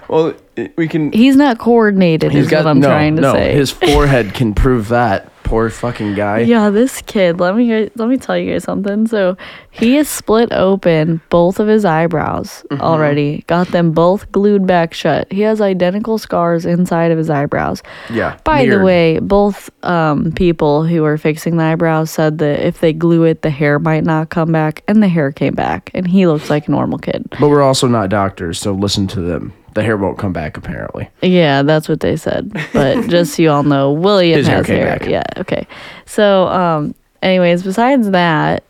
well, 0.08 0.34
we 0.76 0.88
can. 0.88 1.12
He's 1.12 1.36
not 1.36 1.60
coordinated. 1.60 2.32
He's 2.32 2.46
is 2.46 2.52
got 2.52 2.66
what 2.66 2.72
I'm 2.72 2.80
no, 2.80 2.88
trying 2.88 3.16
to 3.18 3.22
no. 3.22 3.34
say. 3.34 3.54
His 3.54 3.72
forehead 3.72 4.34
can 4.34 4.54
prove 4.54 4.90
that. 4.90 5.32
Poor 5.46 5.70
fucking 5.70 6.16
guy. 6.16 6.40
Yeah, 6.40 6.70
this 6.72 7.02
kid. 7.04 7.40
Let 7.40 7.56
me 7.56 7.90
let 7.96 8.10
me 8.10 8.18
tell 8.18 8.38
you 8.38 8.52
guys 8.52 8.64
something. 8.64 9.08
So 9.08 9.38
he 9.72 9.96
has 9.96 10.10
split 10.10 10.52
open 10.52 11.22
both 11.30 11.60
of 11.60 11.68
his 11.68 11.86
eyebrows 11.86 12.64
Mm-hmm. 12.72 12.82
already. 12.82 13.44
Got 13.48 13.68
them 13.68 13.92
both 13.92 14.32
glued 14.32 14.66
back 14.66 14.94
shut. 14.94 15.32
He 15.32 15.42
has 15.42 15.62
identical 15.62 16.18
scars 16.18 16.66
inside 16.66 17.12
of 17.12 17.18
his 17.18 17.30
eyebrows. 17.30 17.84
Yeah. 18.12 18.38
By 18.44 18.66
the 18.66 18.80
way, 18.82 19.20
both 19.20 19.70
um, 19.86 20.32
people 20.32 20.84
who 20.84 21.04
were 21.04 21.18
fixing 21.18 21.58
the 21.58 21.64
eyebrows 21.64 22.10
said 22.12 22.40
that 22.40 22.66
if 22.66 22.80
they 22.80 22.92
glue 22.92 23.24
it, 23.24 23.44
the 23.44 23.50
hair 23.52 23.78
might 23.80 24.04
not 24.04 24.30
come 24.30 24.52
back, 24.52 24.84
and 24.88 25.02
the 25.04 25.08
hair 25.08 25.32
came 25.32 25.54
back, 25.54 25.92
and 25.94 26.08
he 26.08 26.26
looks 26.28 26.50
like 26.50 26.68
a 26.68 26.72
normal 26.72 26.98
kid. 26.98 27.28
But 27.40 27.50
we're 27.50 27.62
also 27.62 27.88
not 27.88 28.10
doctors, 28.10 28.60
so 28.60 28.72
listen 28.74 29.06
to 29.08 29.22
them. 29.22 29.54
The 29.76 29.84
hair 29.84 29.96
won't 29.98 30.18
come 30.18 30.34
back 30.34 30.58
apparently. 30.58 31.10
Yeah, 31.22 31.62
that's 31.62 31.88
what 31.88 32.00
they 32.00 32.16
said. 32.18 32.52
But 32.74 33.08
just 33.10 33.36
so 33.36 33.44
you 33.44 33.52
all 33.52 33.64
know, 33.64 33.92
William 33.92 34.38
His 34.38 34.48
hair 34.48 34.58
has 34.58 34.68
hair. 34.68 34.86
back. 35.00 35.08
Yeah, 35.08 35.24
okay. 35.38 35.68
So, 36.06 36.48
um, 36.48 36.96
anyways, 37.22 37.62
besides 37.64 38.10
that, 38.12 38.64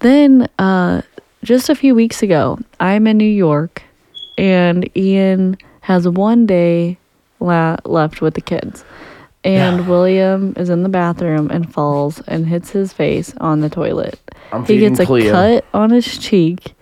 then 0.00 0.48
uh, 0.58 1.02
just 1.42 1.68
a 1.70 1.74
few 1.74 1.94
weeks 1.94 2.22
ago, 2.22 2.58
I'm 2.80 3.06
in 3.06 3.16
New 3.18 3.24
York, 3.24 3.82
and 4.36 4.88
Ian 4.96 5.56
has 5.80 6.06
one 6.08 6.44
day 6.46 6.98
la- 7.40 7.76
left 7.84 8.20
with 8.20 8.34
the 8.34 8.40
kids. 8.42 8.84
And. 9.44 9.88
William 9.88 10.52
is 10.56 10.68
in 10.68 10.82
the 10.82 10.88
bathroom 10.88 11.50
and 11.50 11.72
falls 11.72 12.20
and 12.26 12.46
hits 12.46 12.70
his 12.70 12.92
face 12.92 13.32
on 13.38 13.60
the 13.60 13.70
toilet. 13.70 14.18
I'm 14.52 14.62
he 14.62 14.66
feeding 14.74 14.88
gets 14.90 15.00
a 15.00 15.06
Cleo. 15.06 15.30
cut 15.32 15.64
on 15.72 15.90
his 15.90 16.18
cheek 16.18 16.74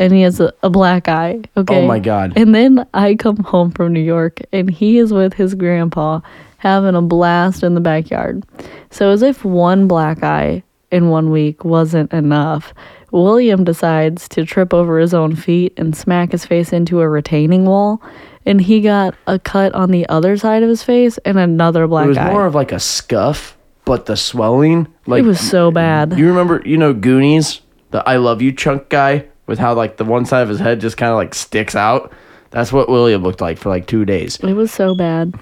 and 0.00 0.14
he 0.14 0.22
has 0.22 0.40
a, 0.40 0.52
a 0.62 0.70
black 0.70 1.06
eye. 1.08 1.42
Okay. 1.56 1.84
Oh 1.84 1.86
my 1.86 2.00
God. 2.00 2.32
And 2.34 2.54
then 2.54 2.88
I 2.94 3.14
come 3.14 3.36
home 3.36 3.70
from 3.70 3.92
New 3.92 4.00
York 4.00 4.40
and 4.50 4.68
he 4.68 4.98
is 4.98 5.12
with 5.12 5.34
his 5.34 5.54
grandpa 5.54 6.20
having 6.56 6.94
a 6.94 7.02
blast 7.02 7.62
in 7.62 7.74
the 7.74 7.80
backyard. 7.80 8.44
So 8.90 9.10
as 9.10 9.22
if 9.22 9.44
one 9.44 9.86
black 9.86 10.22
eye 10.24 10.62
in 10.90 11.10
one 11.10 11.30
week 11.30 11.64
wasn't 11.64 12.12
enough, 12.12 12.72
William 13.12 13.62
decides 13.62 14.26
to 14.30 14.44
trip 14.44 14.72
over 14.72 14.98
his 14.98 15.12
own 15.12 15.36
feet 15.36 15.74
and 15.76 15.94
smack 15.94 16.32
his 16.32 16.46
face 16.46 16.72
into 16.72 17.00
a 17.00 17.08
retaining 17.08 17.66
wall. 17.66 18.02
And 18.46 18.60
he 18.60 18.80
got 18.80 19.14
a 19.26 19.38
cut 19.38 19.74
on 19.74 19.90
the 19.90 20.08
other 20.08 20.38
side 20.38 20.62
of 20.62 20.68
his 20.70 20.82
face 20.82 21.18
and 21.18 21.38
another 21.38 21.86
black 21.86 22.04
eye. 22.04 22.06
It 22.06 22.08
was 22.08 22.18
eye. 22.18 22.32
more 22.32 22.46
of 22.46 22.54
like 22.54 22.72
a 22.72 22.80
scuff, 22.80 23.58
but 23.84 24.06
the 24.06 24.16
swelling, 24.16 24.88
like 25.06 25.22
it 25.22 25.26
was 25.26 25.40
so 25.40 25.70
bad. 25.70 26.18
You 26.18 26.28
remember, 26.28 26.62
you 26.64 26.78
know, 26.78 26.94
Goonies, 26.94 27.60
the 27.90 28.02
"I 28.08 28.16
love 28.16 28.40
you" 28.40 28.52
chunk 28.52 28.88
guy, 28.88 29.26
with 29.50 29.58
how 29.58 29.74
like 29.74 29.96
the 29.96 30.04
one 30.04 30.24
side 30.24 30.42
of 30.42 30.48
his 30.48 30.60
head 30.60 30.80
just 30.80 30.96
kind 30.96 31.10
of 31.10 31.16
like 31.16 31.34
sticks 31.34 31.74
out. 31.74 32.12
That's 32.50 32.72
what 32.72 32.88
William 32.88 33.22
looked 33.24 33.40
like 33.40 33.58
for 33.58 33.68
like 33.68 33.86
two 33.88 34.04
days. 34.04 34.38
It 34.38 34.54
was 34.54 34.70
so 34.72 34.94
bad. 34.94 35.34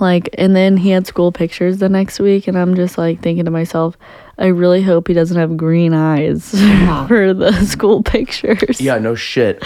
Like, 0.00 0.28
and 0.36 0.56
then 0.56 0.76
he 0.76 0.90
had 0.90 1.06
school 1.06 1.30
pictures 1.30 1.78
the 1.78 1.88
next 1.88 2.18
week, 2.18 2.48
and 2.48 2.58
I'm 2.58 2.74
just 2.74 2.98
like 2.98 3.22
thinking 3.22 3.44
to 3.44 3.52
myself, 3.52 3.96
I 4.36 4.46
really 4.46 4.82
hope 4.82 5.06
he 5.06 5.14
doesn't 5.14 5.36
have 5.38 5.56
green 5.56 5.94
eyes 5.94 6.50
for 7.08 7.32
the 7.32 7.52
school 7.64 8.02
pictures. 8.02 8.80
Yeah, 8.80 8.98
no 8.98 9.14
shit. 9.14 9.62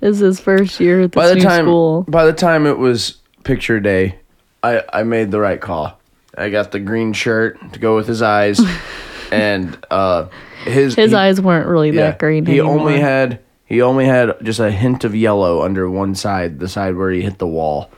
This 0.00 0.16
is 0.16 0.18
his 0.18 0.40
first 0.40 0.80
year 0.80 1.02
at 1.02 1.12
this 1.12 1.16
By 1.16 1.28
the 1.28 1.36
new 1.36 1.42
time, 1.42 1.64
school. 1.66 2.02
by 2.08 2.26
the 2.26 2.32
time 2.32 2.66
it 2.66 2.78
was 2.78 3.18
picture 3.44 3.78
day, 3.78 4.18
I 4.64 4.82
I 4.92 5.02
made 5.04 5.30
the 5.30 5.38
right 5.38 5.60
call. 5.60 5.98
I 6.36 6.50
got 6.50 6.72
the 6.72 6.80
green 6.80 7.12
shirt 7.12 7.58
to 7.74 7.78
go 7.78 7.94
with 7.94 8.08
his 8.08 8.22
eyes, 8.22 8.60
and 9.30 9.78
uh, 9.92 10.26
his 10.64 10.94
His 10.94 11.10
he- 11.10 11.16
eyes 11.16 11.40
weren't 11.40 11.66
really 11.66 11.90
yeah, 11.90 12.10
that 12.10 12.18
green. 12.18 12.44
He 12.46 12.58
anymore. 12.60 12.78
only 12.80 13.00
had 13.00 13.40
he 13.66 13.80
only 13.82 14.04
had 14.06 14.36
just 14.42 14.60
a 14.60 14.70
hint 14.70 15.04
of 15.04 15.14
yellow 15.14 15.62
under 15.62 15.88
one 15.90 16.14
side, 16.14 16.58
the 16.58 16.68
side 16.68 16.94
where 16.96 17.10
he 17.10 17.22
hit 17.22 17.38
the 17.38 17.46
wall. 17.46 17.90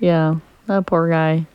Yeah, 0.00 0.36
that 0.66 0.86
poor 0.86 1.08
guy. 1.08 1.46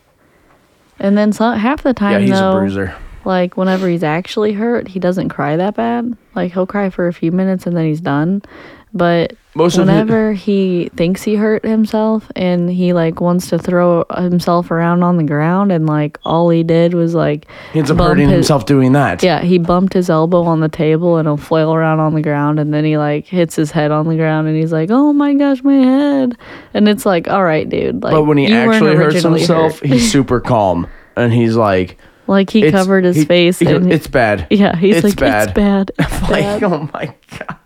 And 0.98 1.16
then 1.18 1.32
some, 1.32 1.58
half 1.58 1.82
the 1.82 1.92
time, 1.92 2.12
Yeah, 2.12 2.18
he's 2.20 2.30
though, 2.30 2.56
a 2.56 2.60
bruiser. 2.60 2.94
like 3.26 3.56
whenever 3.56 3.86
he's 3.88 4.02
actually 4.02 4.52
hurt, 4.54 4.88
he 4.88 4.98
doesn't 4.98 5.28
cry 5.28 5.56
that 5.56 5.74
bad. 5.74 6.16
Like 6.34 6.52
he'll 6.52 6.66
cry 6.66 6.88
for 6.90 7.06
a 7.06 7.12
few 7.12 7.32
minutes 7.32 7.66
and 7.66 7.76
then 7.76 7.84
he's 7.84 8.00
done. 8.00 8.40
But 8.96 9.34
Most 9.54 9.78
whenever 9.78 10.32
he 10.32 10.90
thinks 10.96 11.22
he 11.22 11.34
hurt 11.36 11.64
himself 11.64 12.30
and 12.36 12.68
he 12.70 12.92
like 12.92 13.20
wants 13.20 13.48
to 13.50 13.58
throw 13.58 14.04
himself 14.16 14.70
around 14.70 15.02
on 15.02 15.16
the 15.16 15.24
ground 15.24 15.72
and 15.72 15.86
like 15.86 16.18
all 16.24 16.48
he 16.50 16.62
did 16.62 16.94
was 16.94 17.14
like 17.14 17.46
He 17.72 17.78
ends 17.78 17.90
up 17.90 17.96
bump 17.98 18.08
hurting 18.10 18.28
his- 18.28 18.34
himself 18.36 18.66
doing 18.66 18.92
that. 18.92 19.22
yeah 19.22 19.40
he 19.42 19.58
bumped 19.58 19.92
his 19.92 20.10
elbow 20.10 20.42
on 20.42 20.60
the 20.60 20.68
table 20.68 21.16
and 21.16 21.26
he'll 21.28 21.36
flail 21.36 21.74
around 21.74 22.00
on 22.00 22.14
the 22.14 22.22
ground 22.22 22.58
and 22.58 22.72
then 22.74 22.84
he 22.84 22.96
like 22.98 23.26
hits 23.26 23.54
his 23.56 23.70
head 23.70 23.90
on 23.90 24.06
the 24.08 24.16
ground 24.16 24.46
and 24.48 24.56
he's 24.56 24.72
like 24.72 24.90
oh 24.90 25.12
my 25.12 25.34
gosh 25.34 25.62
my 25.62 25.74
head 25.74 26.36
and 26.74 26.88
it's 26.88 27.06
like 27.06 27.28
all 27.28 27.44
right 27.44 27.68
dude 27.68 28.02
like 28.02 28.12
But 28.12 28.24
when 28.24 28.38
he 28.38 28.46
you 28.48 28.54
weren't 28.54 28.74
actually 28.74 28.94
hurts 28.96 29.14
originally 29.16 29.40
himself, 29.40 29.80
hurt. 29.80 29.88
he's 29.88 30.10
super 30.16 30.40
calm. 30.40 30.86
And 31.18 31.32
he's 31.32 31.56
like, 31.56 31.96
like 32.26 32.50
he 32.50 32.58
it's- 32.66 32.72
covered 32.72 33.04
his 33.04 33.16
he- 33.16 33.24
face 33.24 33.58
he 33.60 33.66
and 33.66 33.90
it's 33.90 34.06
bad. 34.06 34.46
yeah 34.50 34.76
he's 34.76 34.96
it's 34.96 35.04
like 35.04 35.16
bad. 35.16 35.48
it's 35.48 35.54
bad 35.54 35.90
it's 35.98 36.22
like, 36.30 36.42
bad 36.42 36.64
oh 36.64 36.90
my 36.92 37.14
God. 37.38 37.56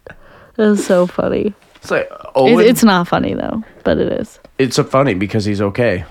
It 0.61 0.71
was 0.71 0.85
so 0.85 1.07
funny 1.07 1.55
It's 1.77 1.91
like, 1.91 2.09
it, 2.11 2.27
Owen, 2.35 2.65
it's 2.67 2.85
not 2.85 3.09
funny 3.09 3.35
though 3.35 3.63
but 3.85 3.99
it 3.99 4.13
is 4.13 4.39
it's 4.59 4.79
a 4.79 4.85
funny 4.85 5.15
because 5.15 5.47
he's 5.47 5.63
okay. 5.63 6.05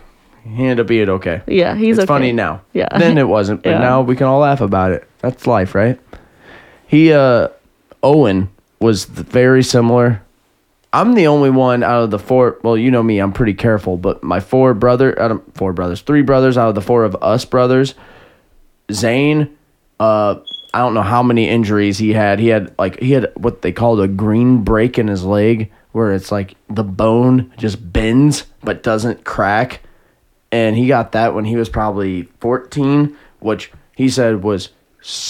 He 0.43 0.63
ended 0.63 0.79
up 0.79 0.87
being 0.87 1.07
okay. 1.09 1.41
yeah 1.45 1.75
he's 1.75 1.97
it's 1.97 2.03
okay. 2.03 2.07
funny 2.07 2.31
now. 2.31 2.61
Yeah. 2.73 2.87
Then 2.97 3.17
it 3.19 3.27
wasn't, 3.27 3.61
but 3.61 3.69
Yeah. 3.71 3.77
now 3.79 4.01
we 4.01 4.15
can 4.15 4.25
all 4.25 4.39
laugh 4.39 4.59
about 4.61 4.91
it. 4.91 5.07
That's 5.19 5.45
life, 5.45 5.75
right? 5.75 5.99
He, 6.87 7.13
uh, 7.13 7.49
Owen 8.01 8.49
was 8.79 9.05
very 9.05 9.61
similar. 9.61 10.23
I'm 10.91 11.13
the 11.13 11.27
only 11.27 11.51
one 11.51 11.83
out 11.83 12.01
of 12.01 12.09
the 12.09 12.17
four. 12.17 12.57
Well, 12.63 12.75
you 12.75 12.89
know 12.89 13.03
me, 13.03 13.19
I'm 13.19 13.33
pretty 13.33 13.53
careful, 13.53 13.97
but 13.97 14.23
my 14.23 14.39
four 14.39 14.73
brother, 14.73 15.19
out 15.21 15.29
of 15.29 15.43
four 15.53 15.71
brothers, 15.73 16.01
three 16.01 16.23
brothers 16.23 16.57
out 16.57 16.69
of 16.69 16.75
the 16.75 16.81
four 16.81 17.03
of 17.03 17.15
us 17.21 17.45
brothers, 17.45 17.93
Zane, 18.91 19.55
uh, 19.99 20.39
I 20.73 20.79
don't 20.79 20.93
know 20.93 21.01
how 21.01 21.23
many 21.23 21.49
injuries 21.49 21.97
he 21.97 22.13
had. 22.13 22.39
He 22.39 22.47
had 22.47 22.73
like 22.77 22.99
he 22.99 23.11
had 23.11 23.31
what 23.35 23.61
they 23.61 23.71
called 23.71 23.99
a 24.01 24.07
green 24.07 24.63
break 24.63 24.99
in 24.99 25.07
his 25.07 25.23
leg, 25.23 25.71
where 25.91 26.13
it's 26.13 26.31
like 26.31 26.55
the 26.69 26.83
bone 26.83 27.51
just 27.57 27.91
bends 27.91 28.45
but 28.63 28.83
doesn't 28.83 29.23
crack, 29.23 29.81
and 30.51 30.75
he 30.75 30.87
got 30.87 31.13
that 31.13 31.33
when 31.33 31.45
he 31.45 31.55
was 31.55 31.69
probably 31.69 32.23
14, 32.39 33.15
which 33.39 33.71
he 33.95 34.09
said 34.09 34.43
was 34.43 34.69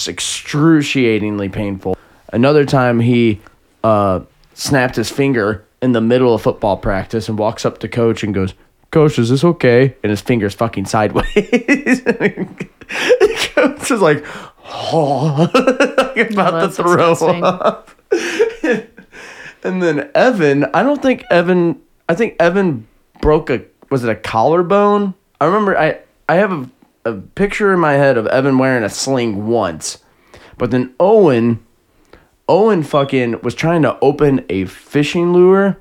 excruciatingly 0.06 1.48
painful. 1.48 1.96
Another 2.32 2.64
time 2.64 3.00
he 3.00 3.40
uh, 3.82 4.20
snapped 4.54 4.96
his 4.96 5.10
finger 5.10 5.64
in 5.80 5.92
the 5.92 6.00
middle 6.00 6.34
of 6.34 6.42
football 6.42 6.76
practice 6.76 7.28
and 7.28 7.38
walks 7.38 7.64
up 7.64 7.78
to 7.78 7.88
coach 7.88 8.22
and 8.22 8.34
goes, 8.34 8.52
"Coach, 8.90 9.18
is 9.18 9.30
this 9.30 9.42
okay?" 9.42 9.96
And 10.02 10.10
his 10.10 10.20
finger's 10.20 10.54
fucking 10.54 10.84
sideways. 10.84 12.02
coach 13.60 13.90
is 13.90 14.00
like, 14.00 14.24
"Oh," 14.72 15.50
like 16.16 16.30
about 16.30 16.60
to 16.60 16.70
throw 16.70 17.10
disgusting. 17.10 17.44
up. 17.44 17.90
and 19.64 19.82
then 19.82 20.10
Evan, 20.14 20.64
I 20.74 20.82
don't 20.82 21.02
think 21.02 21.24
Evan. 21.30 21.80
I 22.08 22.14
think 22.14 22.36
Evan 22.40 22.86
broke 23.20 23.50
a. 23.50 23.62
Was 23.90 24.04
it 24.04 24.10
a 24.10 24.16
collarbone? 24.16 25.14
I 25.40 25.46
remember. 25.46 25.76
I 25.76 25.98
I 26.28 26.36
have 26.36 26.52
a 26.52 26.70
a 27.04 27.14
picture 27.14 27.72
in 27.72 27.80
my 27.80 27.94
head 27.94 28.16
of 28.16 28.26
Evan 28.26 28.58
wearing 28.58 28.84
a 28.84 28.88
sling 28.88 29.46
once, 29.46 29.98
but 30.58 30.70
then 30.70 30.94
Owen. 31.00 31.64
Owen 32.48 32.82
fucking 32.82 33.40
was 33.42 33.54
trying 33.54 33.82
to 33.82 33.96
open 34.00 34.44
a 34.48 34.64
fishing 34.64 35.32
lure 35.32 35.80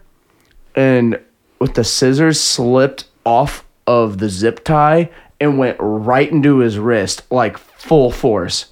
and 0.75 1.19
with 1.57 1.73
the 1.73 1.83
scissors 1.83 2.39
slipped 2.39 3.05
off 3.25 3.65
of 3.87 4.19
the 4.19 4.29
zip 4.29 4.63
tie 4.63 5.09
and 5.41 5.57
went 5.57 5.77
right 5.79 6.31
into 6.31 6.59
his 6.59 6.77
wrist 6.77 7.23
like 7.31 7.57
full 7.57 8.11
force 8.11 8.67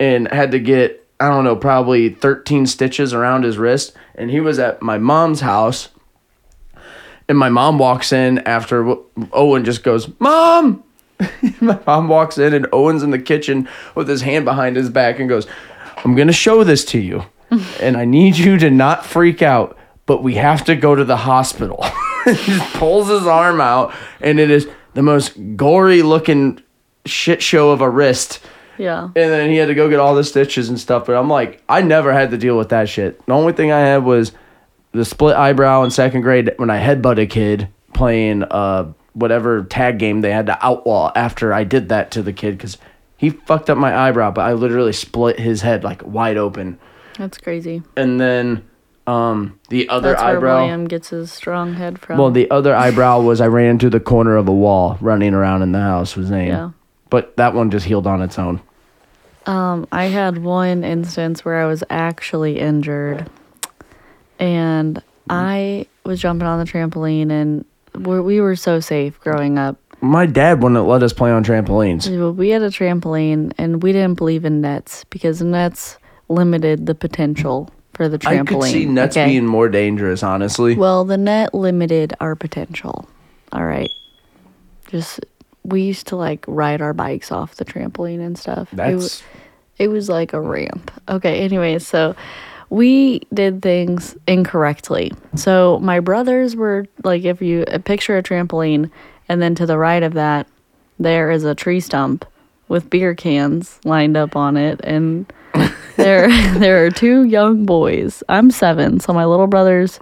and 0.00 0.26
had 0.32 0.50
to 0.50 0.58
get 0.58 1.06
I 1.20 1.28
don't 1.28 1.44
know 1.44 1.54
probably 1.54 2.08
13 2.08 2.66
stitches 2.66 3.14
around 3.14 3.44
his 3.44 3.58
wrist 3.58 3.92
and 4.16 4.30
he 4.30 4.40
was 4.40 4.58
at 4.58 4.82
my 4.82 4.98
mom's 4.98 5.40
house 5.40 5.90
and 7.28 7.38
my 7.38 7.48
mom 7.48 7.78
walks 7.78 8.12
in 8.12 8.38
after 8.40 8.96
Owen 9.32 9.64
just 9.64 9.84
goes 9.84 10.10
mom 10.18 10.82
my 11.60 11.78
mom 11.86 12.08
walks 12.08 12.38
in 12.38 12.54
and 12.54 12.66
Owen's 12.72 13.04
in 13.04 13.10
the 13.10 13.18
kitchen 13.18 13.68
with 13.94 14.08
his 14.08 14.22
hand 14.22 14.44
behind 14.44 14.74
his 14.74 14.90
back 14.90 15.20
and 15.20 15.28
goes 15.28 15.46
I'm 16.04 16.16
going 16.16 16.28
to 16.28 16.32
show 16.32 16.64
this 16.64 16.84
to 16.86 16.98
you 16.98 17.24
and 17.80 17.96
I 17.96 18.04
need 18.04 18.36
you 18.36 18.56
to 18.58 18.70
not 18.70 19.06
freak 19.06 19.42
out 19.42 19.76
but 20.10 20.24
we 20.24 20.34
have 20.34 20.64
to 20.64 20.74
go 20.74 20.96
to 20.96 21.04
the 21.04 21.18
hospital. 21.18 21.84
he 22.24 22.34
just 22.34 22.74
pulls 22.74 23.08
his 23.08 23.28
arm 23.28 23.60
out, 23.60 23.94
and 24.20 24.40
it 24.40 24.50
is 24.50 24.68
the 24.94 25.04
most 25.04 25.34
gory 25.56 26.02
looking 26.02 26.60
shit 27.06 27.40
show 27.40 27.70
of 27.70 27.80
a 27.80 27.88
wrist. 27.88 28.40
Yeah 28.80 29.04
And 29.04 29.14
then 29.14 29.50
he 29.50 29.56
had 29.56 29.66
to 29.66 29.74
go 29.74 29.88
get 29.88 30.00
all 30.00 30.14
the 30.14 30.24
stitches 30.24 30.68
and 30.68 30.80
stuff. 30.80 31.06
But 31.06 31.16
I'm 31.16 31.28
like, 31.28 31.62
I 31.68 31.82
never 31.82 32.12
had 32.12 32.30
to 32.30 32.38
deal 32.38 32.56
with 32.56 32.70
that 32.70 32.88
shit. 32.88 33.24
The 33.26 33.32
only 33.32 33.52
thing 33.52 33.70
I 33.70 33.80
had 33.80 34.04
was 34.04 34.32
the 34.92 35.04
split 35.04 35.36
eyebrow 35.36 35.82
in 35.84 35.90
second 35.90 36.22
grade 36.22 36.52
when 36.56 36.70
I 36.70 36.78
headbutt 36.80 37.18
a 37.18 37.26
kid 37.26 37.68
playing 37.92 38.44
uh 38.44 38.92
whatever 39.12 39.64
tag 39.64 39.98
game 39.98 40.20
they 40.20 40.30
had 40.32 40.46
to 40.46 40.58
outlaw 40.64 41.12
after 41.14 41.52
I 41.52 41.64
did 41.64 41.88
that 41.90 42.10
to 42.12 42.22
the 42.22 42.32
kid 42.32 42.56
because 42.56 42.78
he 43.16 43.30
fucked 43.30 43.68
up 43.68 43.76
my 43.76 43.94
eyebrow, 43.94 44.30
but 44.30 44.42
I 44.42 44.54
literally 44.54 44.92
split 44.94 45.38
his 45.38 45.60
head 45.62 45.84
like 45.84 46.02
wide 46.06 46.36
open. 46.38 46.78
that's 47.18 47.36
crazy 47.38 47.82
And 47.96 48.18
then 48.20 48.64
um 49.06 49.58
the 49.68 49.88
other 49.88 50.10
That's 50.10 50.22
where 50.22 50.36
eyebrow. 50.36 50.60
William 50.62 50.84
gets 50.86 51.08
his 51.10 51.32
strong 51.32 51.74
head 51.74 51.98
from. 51.98 52.18
Well, 52.18 52.30
the 52.30 52.50
other 52.50 52.74
eyebrow 52.74 53.20
was 53.20 53.40
I 53.40 53.46
ran 53.48 53.70
into 53.70 53.90
the 53.90 54.00
corner 54.00 54.36
of 54.36 54.46
a 54.48 54.52
wall 54.52 54.96
running 55.00 55.34
around 55.34 55.62
in 55.62 55.72
the 55.72 55.80
house 55.80 56.16
was 56.16 56.28
Zane. 56.28 56.48
Yeah. 56.48 56.70
But 57.10 57.36
that 57.36 57.54
one 57.54 57.70
just 57.70 57.86
healed 57.86 58.06
on 58.06 58.22
its 58.22 58.38
own. 58.38 58.60
Um, 59.46 59.86
I 59.90 60.04
had 60.04 60.38
one 60.38 60.84
instance 60.84 61.44
where 61.44 61.60
I 61.60 61.66
was 61.66 61.82
actually 61.90 62.58
injured, 62.58 63.28
and 64.38 65.02
I 65.28 65.86
was 66.04 66.20
jumping 66.20 66.46
on 66.46 66.58
the 66.58 66.70
trampoline, 66.70 67.30
and 67.30 67.64
we're, 67.94 68.22
we 68.22 68.40
were 68.40 68.56
so 68.56 68.80
safe 68.80 69.18
growing 69.20 69.58
up. 69.58 69.76
My 70.02 70.26
dad 70.26 70.62
wouldn't 70.62 70.86
let 70.86 71.02
us 71.02 71.12
play 71.12 71.30
on 71.30 71.44
trampolines. 71.44 72.34
We 72.34 72.50
had 72.50 72.62
a 72.62 72.70
trampoline, 72.70 73.52
and 73.58 73.82
we 73.82 73.92
didn't 73.92 74.14
believe 74.14 74.44
in 74.44 74.60
nets 74.60 75.04
because 75.04 75.42
nets 75.42 75.98
limited 76.28 76.86
the 76.86 76.94
potential 76.94 77.70
for 77.92 78.08
the 78.08 78.18
trampoline. 78.18 78.40
I 78.40 78.44
could 78.44 78.62
see 78.64 78.86
nets 78.86 79.16
okay? 79.16 79.26
being 79.26 79.46
more 79.46 79.68
dangerous, 79.68 80.22
honestly. 80.22 80.74
Well, 80.74 81.04
the 81.04 81.18
net 81.18 81.52
limited 81.52 82.14
our 82.20 82.34
potential. 82.34 83.08
All 83.52 83.64
right. 83.64 83.90
Just 84.88 85.20
we 85.70 85.82
used 85.82 86.06
to 86.08 86.16
like 86.16 86.44
ride 86.46 86.82
our 86.82 86.92
bikes 86.92 87.32
off 87.32 87.56
the 87.56 87.64
trampoline 87.64 88.20
and 88.20 88.38
stuff. 88.38 88.72
It 88.72 88.76
That's 88.76 89.22
it 89.78 89.88
was 89.88 90.08
like 90.08 90.32
a 90.32 90.40
ramp. 90.40 90.90
Okay, 91.08 91.40
anyways, 91.40 91.86
so 91.86 92.14
we 92.68 93.20
did 93.32 93.62
things 93.62 94.16
incorrectly. 94.26 95.12
So 95.34 95.78
my 95.80 96.00
brothers 96.00 96.54
were 96.54 96.86
like 97.02 97.24
if 97.24 97.40
you 97.42 97.64
picture 97.84 98.16
a 98.16 98.22
trampoline 98.22 98.90
and 99.28 99.40
then 99.40 99.54
to 99.56 99.66
the 99.66 99.78
right 99.78 100.02
of 100.02 100.14
that 100.14 100.46
there 100.98 101.30
is 101.30 101.44
a 101.44 101.54
tree 101.54 101.80
stump 101.80 102.26
with 102.68 102.90
beer 102.90 103.14
cans 103.14 103.80
lined 103.84 104.16
up 104.16 104.36
on 104.36 104.56
it 104.56 104.80
and 104.84 105.32
there 105.96 106.28
there 106.58 106.84
are 106.84 106.90
two 106.90 107.24
young 107.24 107.64
boys. 107.64 108.22
I'm 108.28 108.50
7, 108.50 109.00
so 109.00 109.12
my 109.12 109.24
little 109.24 109.46
brother's 109.46 109.98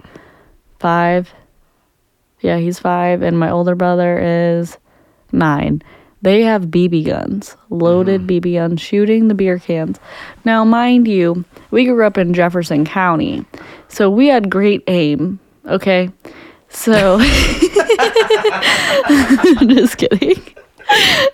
5. 0.79 1.33
Yeah, 2.41 2.57
he's 2.57 2.79
5 2.79 3.21
and 3.21 3.39
my 3.39 3.49
older 3.49 3.75
brother 3.75 4.19
is 4.19 4.77
9. 5.31 5.81
They 6.21 6.41
have 6.41 6.63
BB 6.63 7.05
guns, 7.05 7.55
loaded 7.69 8.27
mm. 8.27 8.41
BB 8.41 8.55
guns, 8.55 8.81
shooting 8.81 9.29
the 9.29 9.33
beer 9.33 9.57
cans. 9.57 9.97
Now, 10.43 10.65
mind 10.65 11.07
you, 11.07 11.45
we 11.71 11.85
grew 11.85 12.05
up 12.05 12.17
in 12.17 12.33
Jefferson 12.33 12.83
County, 12.85 13.45
so 13.87 14.09
we 14.09 14.27
had 14.27 14.49
great 14.49 14.83
aim. 14.87 15.39
Okay, 15.65 16.09
so 16.67 17.19
just 19.67 19.97
kidding. 19.97 20.43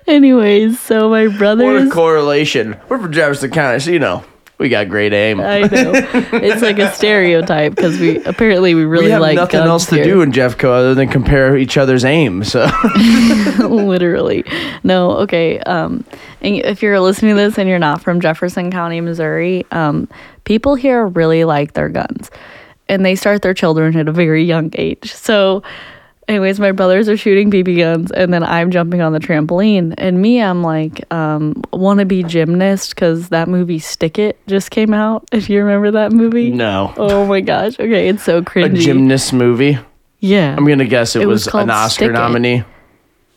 Anyways, 0.05 0.79
so 0.79 1.09
my 1.09 1.27
brother. 1.35 1.65
What 1.65 1.87
a 1.87 1.89
correlation. 1.89 2.79
We're 2.87 2.99
from 2.99 3.11
Jefferson 3.11 3.49
County, 3.49 3.79
so 3.79 3.89
you 3.89 3.99
know 3.99 4.23
we 4.57 4.69
got 4.69 4.89
great 4.89 5.13
aim. 5.13 5.41
I 5.41 5.61
know 5.61 5.91
it's 6.33 6.61
like 6.61 6.79
a 6.79 6.91
stereotype 6.93 7.75
because 7.75 7.99
we 7.99 8.23
apparently 8.23 8.73
we 8.73 8.85
really 8.85 9.05
we 9.05 9.11
have 9.11 9.21
like 9.21 9.35
nothing 9.35 9.59
guns 9.59 9.69
else 9.69 9.85
to 9.87 10.03
do 10.03 10.21
in 10.21 10.31
Jeffco 10.31 10.65
other 10.65 10.95
than 10.95 11.09
compare 11.09 11.57
each 11.57 11.77
other's 11.77 12.05
aim. 12.05 12.43
So 12.43 12.69
literally 13.59 14.43
no 14.83 15.11
okay 15.11 15.59
um 15.61 16.03
and 16.41 16.55
if 16.57 16.81
you're 16.81 16.99
listening 16.99 17.35
to 17.35 17.41
this 17.41 17.57
and 17.57 17.69
you're 17.69 17.79
not 17.79 18.01
from 18.01 18.19
jefferson 18.19 18.71
county 18.71 19.01
missouri 19.01 19.65
um 19.71 20.07
people 20.43 20.75
here 20.75 21.07
really 21.07 21.43
like 21.43 21.73
their 21.73 21.89
guns 21.89 22.29
and 22.87 23.05
they 23.05 23.15
start 23.15 23.41
their 23.41 23.53
children 23.53 23.97
at 23.97 24.07
a 24.07 24.11
very 24.11 24.43
young 24.43 24.69
age 24.75 25.11
so 25.13 25.63
anyways 26.27 26.59
my 26.59 26.71
brothers 26.71 27.07
are 27.07 27.17
shooting 27.17 27.51
bb 27.51 27.77
guns 27.77 28.11
and 28.11 28.33
then 28.33 28.43
i'm 28.43 28.71
jumping 28.71 29.01
on 29.01 29.13
the 29.13 29.19
trampoline 29.19 29.93
and 29.97 30.21
me 30.21 30.41
i'm 30.41 30.63
like 30.63 31.11
um 31.13 31.53
wannabe 31.73 32.27
gymnast 32.27 32.95
because 32.95 33.29
that 33.29 33.47
movie 33.47 33.79
stick 33.79 34.17
it 34.17 34.39
just 34.47 34.71
came 34.71 34.93
out 34.93 35.23
if 35.31 35.49
you 35.49 35.59
remember 35.63 35.91
that 35.91 36.11
movie 36.11 36.49
no, 36.51 36.93
oh 36.97 37.25
my 37.25 37.41
gosh 37.41 37.79
okay 37.79 38.07
it's 38.09 38.23
so 38.23 38.41
creepy. 38.43 38.75
a 38.77 38.81
gymnast 38.81 39.33
movie. 39.33 39.77
yeah 40.19 40.55
I'm 40.57 40.65
gonna 40.65 40.85
guess 40.85 41.15
it, 41.15 41.21
It 41.21 41.27
was, 41.27 41.45
was 41.45 41.53
an 41.63 41.69
Oscar 41.69 41.89
Stick 42.05 42.09
It. 42.09 42.13
nominee. 42.13 42.63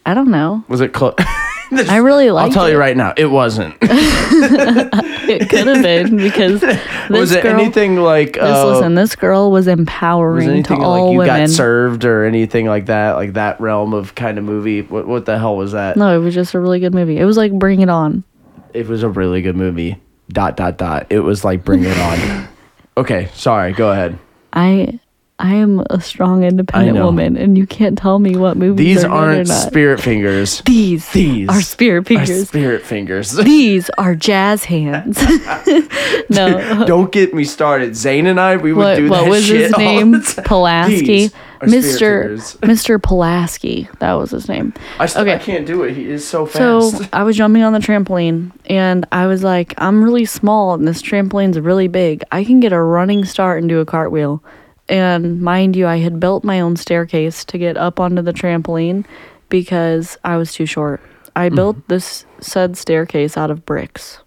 i 0.07 0.15
don't 0.15 0.31
know 0.31 0.65
Was 0.69 0.81
it 0.81 0.93
close? 0.93 1.15
I 1.89 1.97
really 1.99 2.31
like. 2.31 2.47
I'll 2.47 2.53
tell 2.53 2.67
it. 2.67 2.73
you 2.73 2.79
right 2.79 2.97
now, 2.97 3.15
it 3.17 3.27
wasn't. 3.27 3.77
It 5.29 5.51
could 5.51 5.67
have 5.67 5.83
been 5.83 6.17
because 6.17 6.61
this 6.63 6.81
was 7.11 7.33
it 7.33 7.43
girl. 7.43 7.61
anything 7.61 7.97
like 7.97 8.33
this, 8.33 8.43
uh, 8.43 8.67
listen, 8.67 8.95
this 8.95 9.15
girl 9.15 9.51
was 9.51 9.59
was 9.59 9.69
empowering 9.69 10.59
it 10.59 10.67
to 10.67 10.75
all 10.75 11.07
like 11.07 11.13
you 11.13 11.19
women. 11.19 11.47
got 11.47 11.51
served 11.51 12.05
or 12.05 12.25
anything 12.25 12.67
like 12.67 12.87
that? 12.87 13.13
Like 13.17 13.35
that 13.35 13.61
realm 13.61 13.93
of 13.93 14.15
kind 14.15 14.39
of 14.39 14.45
movie? 14.45 14.83
What 14.83 15.07
what 15.07 15.27
the 15.27 15.37
hell 15.39 15.57
was 15.57 15.73
that? 15.73 15.97
no, 15.97 16.15
it 16.19 16.23
was 16.23 16.33
just 16.35 16.55
a 16.55 16.61
really 16.61 16.81
good 16.81 16.95
movie. 16.95 17.19
It 17.19 17.25
was 17.25 17.37
like 17.37 17.53
Bring 17.53 17.81
It 17.81 17.89
On. 17.89 18.25
It 18.73 18.87
was 18.87 19.03
a 19.03 19.09
really 19.09 19.43
good 19.43 19.57
movie. 19.57 20.01
Dot 20.31 20.57
dot 20.57 20.79
dot. 20.79 21.07
It 21.11 21.21
was 21.21 21.45
like 21.45 21.65
Bring 21.65 21.85
It 21.85 21.99
On. 21.99 22.49
okay, 22.97 23.29
sorry. 23.35 23.73
Go 23.73 23.91
ahead. 23.91 24.19
I 24.53 25.01
I 25.41 25.55
am 25.55 25.85
a 25.89 26.01
strong, 26.01 26.43
independent 26.43 26.99
woman, 26.99 27.37
and 27.37 27.57
you 27.57 27.65
can't 27.65 27.97
tell 27.97 28.19
me 28.19 28.35
what 28.35 28.57
movies 28.57 28.97
These 28.97 29.05
are 29.05 29.11
aren't 29.11 29.47
spirit 29.47 30.01
fingers. 30.01 30.63
These 30.67 31.09
These 31.13 31.49
are 31.49 31.63
spirit 31.63 32.01
are 32.01 32.05
fingers. 32.05 32.49
spirit 32.49 32.83
fingers. 32.83 33.33
These 33.37 33.89
are 33.99 34.17
jazz 34.17 34.65
hands. 34.65 35.23
no. 36.29 36.85
Don't 36.87 37.13
get 37.13 37.35
me 37.35 37.45
started. 37.45 37.95
Zane 37.95 38.27
and 38.27 38.41
I, 38.41 38.57
we 38.57 38.73
would 38.73 38.83
What, 38.83 38.97
do 38.97 39.09
what 39.09 39.29
was 39.29 39.47
his 39.47 39.77
name? 39.79 40.21
Pulaski. 40.45 41.27
Are 41.61 41.67
Mr. 41.69 42.37
Mr. 42.61 43.03
Pulaski. 43.03 43.89
That 44.01 44.15
was 44.15 44.33
his 44.33 44.49
name. 44.49 44.75
I, 44.99 45.07
st- 45.07 45.29
I 45.29 45.39
can't 45.39 45.67
do 45.67 45.85
it. 45.85 45.95
He 45.95 46.09
is 46.11 46.27
so 46.27 46.47
fast. 46.47 46.99
So. 46.99 47.05
I 47.13 47.23
was 47.23 47.37
jumping 47.37 47.63
on 47.63 47.73
the 47.73 47.79
trampoline 47.81 48.51
and 48.67 49.07
I 49.13 49.27
was 49.27 49.45
like, 49.45 49.75
I'm 49.79 50.03
really 50.03 50.25
small 50.25 50.75
and 50.75 50.87
this 50.87 51.01
trampoline's 51.01 51.59
really 51.61 51.89
big. 51.89 52.25
I 52.33 52.45
can 52.45 52.59
get 52.59 52.73
a 52.73 52.81
running 52.81 53.25
start 53.25 53.61
and 53.61 53.69
do 53.69 53.79
a 53.79 53.87
cartwheel. 53.87 54.43
And 54.89 55.41
mind 55.43 55.77
you, 55.77 55.87
I 55.87 55.99
had 55.99 56.19
built 56.19 56.45
my 56.45 56.61
own 56.61 56.77
staircase 56.77 57.45
to 57.47 57.59
get 57.59 57.77
up 57.77 58.01
onto 58.01 58.23
the 58.23 58.33
trampoline 58.33 59.05
because 59.49 60.17
I 60.25 60.37
was 60.37 60.53
too 60.53 60.67
short. 60.67 61.01
I 61.37 61.49
built 61.51 61.77
Mm-hmm. 61.77 61.85
this 61.89 62.25
said 62.41 62.77
staircase 62.77 63.37
out 63.37 63.51
of 63.51 63.65
bricks. 63.67 64.21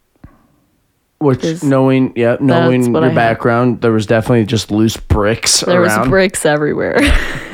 Which 1.20 1.62
knowing, 1.62 2.14
yeah, 2.16 2.38
knowing 2.40 2.96
your 2.96 3.14
background, 3.14 3.82
there 3.82 3.92
was 3.92 4.08
definitely 4.08 4.46
just 4.46 4.72
loose 4.72 4.98
bricks 4.98 5.60
There 5.60 5.84
around. 5.84 6.00
was 6.02 6.10
bricks 6.10 6.46
everywhere. 6.48 7.00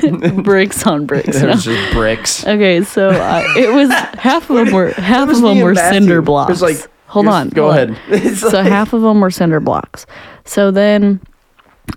bricks 0.42 0.86
on 0.86 1.04
bricks. 1.04 1.28
there 1.38 1.42
you 1.42 1.54
was 1.54 1.64
just 1.64 1.92
bricks. 1.92 2.46
Okay, 2.46 2.82
so 2.82 3.10
uh, 3.10 3.44
it 3.58 3.70
was 3.74 3.90
half 4.18 4.48
of 4.48 4.56
them 4.56 4.72
were 4.72 4.92
half 4.92 5.28
of 5.28 5.42
them 5.42 5.60
were 5.60 5.74
Matthew. 5.74 5.98
cinder 6.00 6.22
blocks. 6.22 6.62
like, 6.62 6.78
hold 7.08 7.26
on, 7.28 7.50
Go 7.50 7.64
hold 7.70 7.90
on. 7.90 7.90
ahead. 8.10 8.36
So 8.38 8.48
like- 8.48 8.68
half 8.68 8.94
of 8.94 9.02
them 9.02 9.20
were 9.20 9.30
cinder 9.30 9.60
blocks. 9.60 10.06
So 10.46 10.70
then 10.70 11.20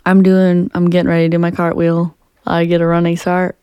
I'm 0.05 0.23
doing 0.23 0.71
I'm 0.73 0.89
getting 0.89 1.09
ready 1.09 1.25
to 1.25 1.29
do 1.29 1.39
my 1.39 1.51
cartwheel. 1.51 2.15
I 2.45 2.65
get 2.65 2.81
a 2.81 2.85
running 2.87 3.17
start 3.17 3.57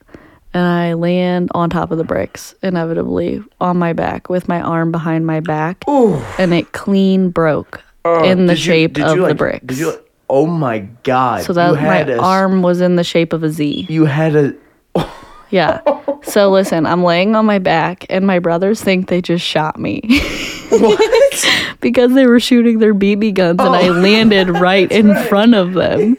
and 0.55 0.65
I 0.65 0.95
land 0.95 1.51
on 1.55 1.69
top 1.71 1.91
of 1.91 1.99
the 1.99 2.05
bricks, 2.05 2.55
inevitably 2.63 3.43
on 3.61 3.77
my 3.77 3.93
back 3.93 4.29
with 4.31 4.49
my 4.49 4.61
arm 4.61 4.91
behind 4.93 5.27
my 5.27 5.41
back, 5.41 5.85
Ooh. 5.89 6.15
and 6.39 6.55
it 6.55 6.73
clean 6.73 7.31
broke 7.31 7.83
Oh, 8.05 8.25
in 8.25 8.47
the 8.47 8.55
did 8.55 8.65
you- 8.65 8.73
shape 8.73 8.97
of 8.99 9.09
you, 9.17 9.23
the 9.23 9.29
like- 9.29 9.37
bricks. 9.37 9.81
Like- 9.81 10.05
Oh 10.31 10.47
my 10.47 10.81
god! 11.05 11.43
so 11.45 11.55
that 11.55 11.73
my 11.77 12.15
arm 12.17 12.61
was 12.61 12.83
in 12.83 12.97
the 12.97 13.03
shape 13.05 13.33
of 13.33 13.43
a 13.43 13.49
Z. 13.49 13.87
You 13.89 14.05
had 14.05 14.37
a. 14.37 14.53
Oh, 14.95 15.11
Yeah. 15.51 15.81
So 16.25 16.51
listen, 16.51 16.85
I'm 16.85 17.05
laying 17.05 17.37
on 17.37 17.47
my 17.47 17.59
back, 17.61 18.05
and 18.11 18.27
my 18.27 18.39
brothers 18.39 18.83
think 18.83 19.09
they 19.09 19.23
just 19.23 19.43
shot 19.47 19.79
me 19.79 20.01
What? 20.69 21.47
because 21.81 22.13
they 22.13 22.27
were 22.27 22.41
shooting 22.41 22.81
their 22.81 22.93
BB 22.93 23.35
guns, 23.35 23.61
and 23.61 23.69
I 23.75 23.89
Oh. 23.89 23.93
landed 23.93 24.51
right 24.61 24.91
in 24.91 25.15
front 25.29 25.55
of 25.55 25.73
them, 25.75 26.17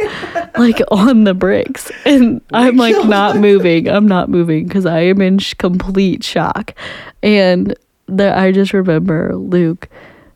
like 0.57 0.81
on 0.89 1.25
the 1.25 1.33
bricks. 1.35 1.91
And 2.05 2.41
I'm 2.53 2.77
like 2.77 3.05
not 3.07 3.35
moving. 3.37 3.87
I'm 3.89 4.07
not 4.07 4.29
moving 4.29 4.65
because 4.67 4.85
I 4.85 5.01
am 5.01 5.21
in 5.21 5.37
sh- 5.37 5.53
complete 5.55 6.23
shock. 6.23 6.73
And 7.21 7.75
the, 8.07 8.35
I 8.35 8.51
just 8.51 8.73
remember 8.73 9.35
Luke, 9.35 9.89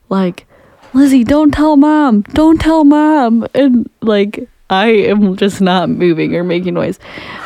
like, 0.10 0.46
Lizzie, 0.94 1.24
don't 1.24 1.52
tell 1.52 1.78
mom. 1.78 2.22
Don't 2.34 2.60
tell 2.60 2.84
mom. 2.84 3.48
And 3.56 3.90
like, 4.02 4.48
I 4.74 4.88
am 4.88 5.38
just 5.38 5.62
not 5.62 5.88
moving 5.88 6.36
or 6.36 6.44
making 6.44 6.74
noise. 6.74 6.98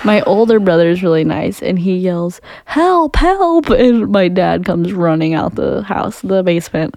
My 0.05 0.21
older 0.21 0.61
brother 0.61 0.87
is 0.87 1.03
really 1.03 1.25
nice 1.25 1.61
and 1.61 1.77
he 1.77 1.97
yells, 1.97 2.39
Help, 2.63 3.17
help. 3.17 3.69
And 3.69 4.09
my 4.13 4.29
dad 4.29 4.63
comes 4.63 4.93
running 4.93 5.33
out 5.33 5.55
the 5.55 5.83
house, 5.83 6.21
the 6.21 6.41
basement. 6.41 6.95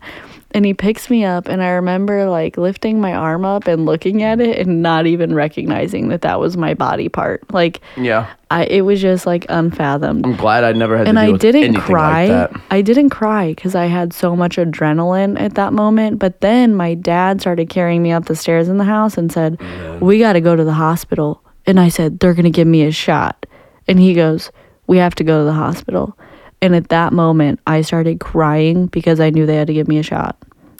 And 0.53 0.66
he 0.66 0.74
picks 0.74 1.09
me 1.09 1.24
up, 1.24 1.46
and 1.46 1.62
I 1.62 1.68
remember 1.70 2.28
like 2.28 2.57
lifting 2.57 3.01
my 3.01 3.14
arm 3.14 3.44
up 3.44 3.68
and 3.68 3.86
looking 3.86 4.24
at 4.24 4.40
it 4.40 4.59
and 4.66 4.82
not 4.82 5.07
even 5.07 5.32
recognizing 5.32 6.09
that 6.09 6.22
that 6.22 6.40
was 6.40 6.57
my 6.57 6.74
body 6.74 7.09
part. 7.09 7.53
Like, 7.53 7.80
Yeah, 7.96 8.26
I 8.51 8.64
it 8.64 8.80
was 8.80 9.01
just 9.01 9.26
like 9.26 9.46
unfathomed 9.48 10.26
I'm 10.26 10.34
glad 10.36 10.64
I 10.64 10.72
never 10.72 10.98
had 10.98 11.07
and 11.07 11.20
I 11.20 11.36
didn't 11.36 11.76
cry. 11.76 12.26
like 12.26 12.51
that. 12.53 12.61
I 12.70 12.82
didn't 12.82 13.11
cry 13.11 13.51
because 13.55 13.76
I 13.76 13.86
had 13.86 14.12
so 14.12 14.34
much 14.34 14.57
adrenaline 14.57 15.38
at 15.40 15.55
that 15.55 15.72
moment. 15.72 16.18
But 16.18 16.40
then 16.40 16.74
my 16.74 16.94
dad 16.94 17.40
started 17.40 17.68
carrying 17.68 18.03
me 18.03 18.11
up 18.11 18.24
the 18.24 18.34
stairs 18.34 18.68
in 18.68 18.78
the 18.78 18.84
house 18.84 19.16
and 19.16 19.30
said, 19.30 19.61
"We 20.01 20.18
got 20.18 20.32
to 20.32 20.40
go 20.40 20.57
to 20.57 20.64
the 20.64 20.72
hospital." 20.74 21.42
And 21.64 21.78
I 21.78 21.90
said, 21.90 22.18
"They're 22.18 22.34
gonna 22.34 22.51
give 22.51 22.66
me 22.66 22.82
a 22.82 22.90
shot." 22.90 23.46
And 23.86 24.01
he 24.01 24.14
goes, 24.14 24.51
"We 24.88 24.98
have 24.98 25.14
to 25.16 25.24
go 25.24 25.38
to 25.38 25.44
the 25.44 25.53
hospital." 25.53 26.18
And 26.62 26.74
at 26.76 26.88
that 26.88 27.12
moment, 27.12 27.61
I 27.66 27.80
started 27.82 28.20
crying 28.20 28.86
because 28.86 29.18
I 29.20 29.30
knew 29.30 29.46
they 29.46 29.56
had 29.56 29.66
to 29.68 29.74
give 29.74 29.88
me 29.88 29.98
a 29.98 30.02
shot. 30.02 30.36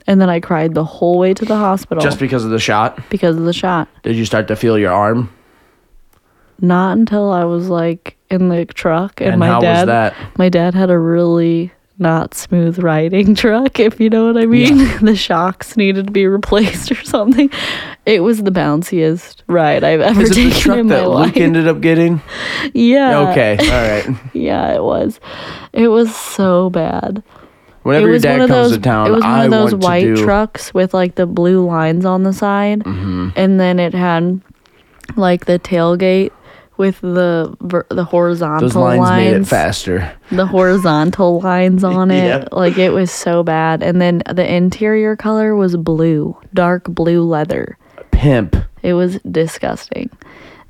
And 0.07 0.21
then 0.21 0.29
I 0.29 0.41
cried 0.41 0.75
the 0.75 0.85
whole 0.85 1.19
way 1.19 1.35
to 1.35 1.45
the 1.45 1.57
hospital 1.57 2.03
Just 2.03 2.19
because 2.19 2.45
of 2.45 2.51
the 2.51 2.59
shot, 2.59 2.99
because 3.11 3.37
of 3.37 3.45
the 3.45 3.53
shot. 3.53 3.89
did 4.03 4.17
you 4.17 4.25
start 4.25 4.49
to 4.49 4.57
feel 4.57 4.79
your 4.79 4.93
arm? 4.93 5.31
Not 6.61 6.99
until 6.99 7.31
I 7.33 7.45
was 7.45 7.69
like 7.69 8.17
in 8.31 8.49
the 8.49 8.65
truck 8.67 9.21
and, 9.21 9.31
And 9.31 9.41
my 9.41 9.47
how 9.49 9.55
was 9.57 9.63
dad 9.63 9.89
that? 9.89 10.15
my 10.37 10.49
dad 10.49 10.75
had 10.75 10.91
a 10.91 10.99
really 10.99 11.73
not 12.01 12.35
smooth 12.35 12.79
riding 12.79 13.35
truck, 13.37 13.79
if 13.79 14.01
you 14.01 14.11
know 14.11 14.27
what 14.33 14.37
I 14.43 14.47
mean. 14.47 14.79
the 15.05 15.15
shocks 15.15 15.77
needed 15.77 16.07
to 16.09 16.13
be 16.13 16.27
replaced 16.39 16.91
or 16.91 17.03
something. 17.05 17.51
It 18.07 18.23
was 18.23 18.43
the 18.43 18.51
bounciest 18.51 19.43
ride 19.47 19.85
I've 19.85 20.01
ever 20.01 20.23
Is 20.23 20.31
it 20.31 20.35
taken 20.35 20.51
the 20.51 20.59
truck 20.61 20.79
in 20.79 20.87
my 20.89 20.95
that 20.97 21.09
life. 21.09 21.27
Luke 21.27 21.37
ended 21.37 21.69
up 21.69 21.81
getting? 21.81 22.23
yeah. 22.75 23.31
Okay, 23.31 23.57
all 23.61 24.11
right. 24.13 24.21
Yeah, 24.35 24.75
it 24.75 24.83
was. 24.83 25.21
It 25.73 25.89
was 25.89 26.15
so 26.17 26.71
bad. 26.71 27.23
Whenever 27.83 28.05
it 28.05 28.09
your 28.09 28.13
was 28.15 28.23
dad 28.23 28.33
one 28.33 28.41
of 28.43 28.49
comes 28.51 28.69
those. 28.71 28.77
to 28.79 28.83
town, 28.83 29.07
it 29.07 29.11
was 29.13 29.23
one 29.23 29.31
I 29.31 29.45
of 29.45 29.51
those 29.51 29.75
white 29.75 30.05
do. 30.05 30.17
trucks 30.25 30.75
with 30.75 30.93
like 30.93 31.15
the 31.15 31.27
blue 31.27 31.65
lines 31.67 32.05
on 32.05 32.25
the 32.25 32.33
side, 32.33 32.81
Mhm. 32.81 33.33
and 33.37 33.59
then 33.61 33.79
it 33.79 33.95
had 33.95 34.41
like 35.17 35.47
the 35.47 35.59
tailgate 35.59 36.31
with 36.81 37.01
the 37.03 37.55
ver- 37.61 37.87
the 37.91 38.03
horizontal 38.05 38.63
Those 38.69 38.75
lines, 38.75 38.99
lines 39.01 39.25
made 39.35 39.41
it 39.43 39.45
faster. 39.45 40.13
the 40.33 40.47
horizontal 40.47 41.41
lines 41.41 41.85
on 41.85 42.11
it. 42.11 42.25
Yeah. 42.25 42.49
Like 42.51 42.79
it 42.79 42.91
was 42.91 43.11
so 43.13 43.43
bad. 43.45 43.83
And 43.83 44.01
then 44.01 44.23
the 44.33 44.51
interior 44.53 45.15
color 45.15 45.55
was 45.55 45.77
blue, 45.77 46.37
dark 46.55 46.85
blue 46.85 47.23
leather. 47.23 47.77
Pimp. 48.11 48.57
It 48.83 48.95
was 48.95 49.19
disgusting. 49.31 50.11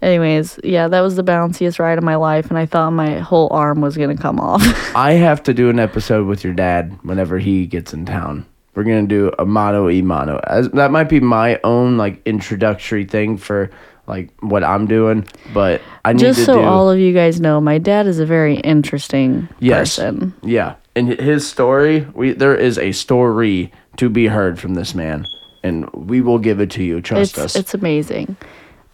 Anyways, 0.02 0.58
yeah, 0.64 0.88
that 0.88 1.00
was 1.02 1.16
the 1.16 1.22
bounciest 1.22 1.78
ride 1.78 1.98
of 1.98 2.04
my 2.04 2.16
life, 2.16 2.48
and 2.48 2.58
I 2.58 2.64
thought 2.66 2.90
my 2.92 3.18
whole 3.18 3.48
arm 3.52 3.80
was 3.80 3.96
gonna 3.96 4.16
come 4.16 4.40
off. 4.40 4.62
I 4.96 5.12
have 5.12 5.42
to 5.44 5.54
do 5.54 5.68
an 5.70 5.78
episode 5.78 6.26
with 6.26 6.42
your 6.42 6.54
dad 6.54 6.98
whenever 7.02 7.38
he 7.38 7.66
gets 7.66 7.92
in 7.92 8.04
town. 8.06 8.46
We're 8.74 8.84
gonna 8.84 9.06
do 9.06 9.30
a 9.38 9.44
mano 9.44 9.90
e 9.90 10.00
mano. 10.00 10.40
As 10.46 10.70
that 10.70 10.90
might 10.90 11.08
be 11.10 11.20
my 11.20 11.60
own 11.64 11.96
like 11.98 12.22
introductory 12.26 13.04
thing 13.04 13.36
for 13.36 13.70
like 14.10 14.28
what 14.40 14.62
I'm 14.64 14.86
doing, 14.86 15.24
but 15.54 15.80
I 16.04 16.12
need 16.12 16.20
Just 16.20 16.40
to 16.40 16.44
so 16.44 16.54
do. 16.54 16.60
all 16.62 16.90
of 16.90 16.98
you 16.98 17.14
guys 17.14 17.40
know, 17.40 17.60
my 17.60 17.78
dad 17.78 18.06
is 18.06 18.18
a 18.18 18.26
very 18.26 18.56
interesting 18.56 19.48
Yes. 19.60 19.96
person. 19.96 20.34
Yeah, 20.42 20.74
and 20.96 21.08
his 21.08 21.48
story, 21.48 22.06
we 22.14 22.32
there 22.32 22.54
is 22.56 22.76
a 22.78 22.92
story 22.92 23.70
to 23.96 24.10
be 24.10 24.26
heard 24.26 24.58
from 24.58 24.74
this 24.74 24.94
man, 24.94 25.26
and 25.62 25.88
we 25.92 26.20
will 26.20 26.38
give 26.38 26.60
it 26.60 26.70
to 26.72 26.82
you. 26.82 27.00
Trust 27.00 27.36
It's 27.36 27.38
us. 27.38 27.56
it's 27.56 27.74
amazing. 27.74 28.36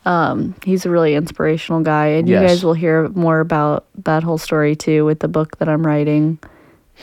Um, 0.04 0.54
he's 0.64 0.86
a 0.86 0.90
really 0.90 1.14
inspirational 1.16 1.80
guy, 1.82 2.06
and 2.06 2.28
you 2.28 2.34
Yes. 2.36 2.50
guys 2.50 2.64
will 2.64 2.74
hear 2.74 3.08
more 3.14 3.40
about 3.40 3.86
that 4.04 4.22
whole 4.22 4.38
story 4.38 4.76
too 4.76 5.04
with 5.04 5.18
the 5.18 5.28
book 5.28 5.58
that 5.58 5.68
I'm 5.68 5.84
writing. 5.84 6.38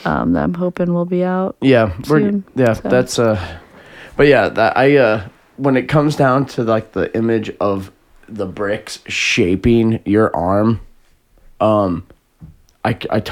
Um, 0.05 0.33
that 0.33 0.43
I'm 0.43 0.53
hoping 0.55 0.93
will 0.93 1.05
be 1.05 1.23
out. 1.23 1.55
yeah, 1.61 1.91
we're 2.09 2.41
yeah. 2.55 2.73
so. 2.73 2.89
That's 2.89 3.19
uh, 3.19 3.37
but 4.17 4.27
yeah, 4.27 4.49
that 4.49 4.77
I 4.77 4.97
uh, 4.97 5.27
when 5.57 5.75
it 5.77 5.87
comes 5.87 6.15
down 6.15 6.45
to 6.55 6.63
like 6.63 6.93
the 6.93 7.15
image 7.15 7.51
of 7.59 7.91
the 8.27 8.45
bricks 8.45 8.99
shaping 9.07 10.01
your 10.05 10.35
arm, 10.35 10.81
um, 11.59 12.05
I 12.83 12.97
I. 13.09 13.23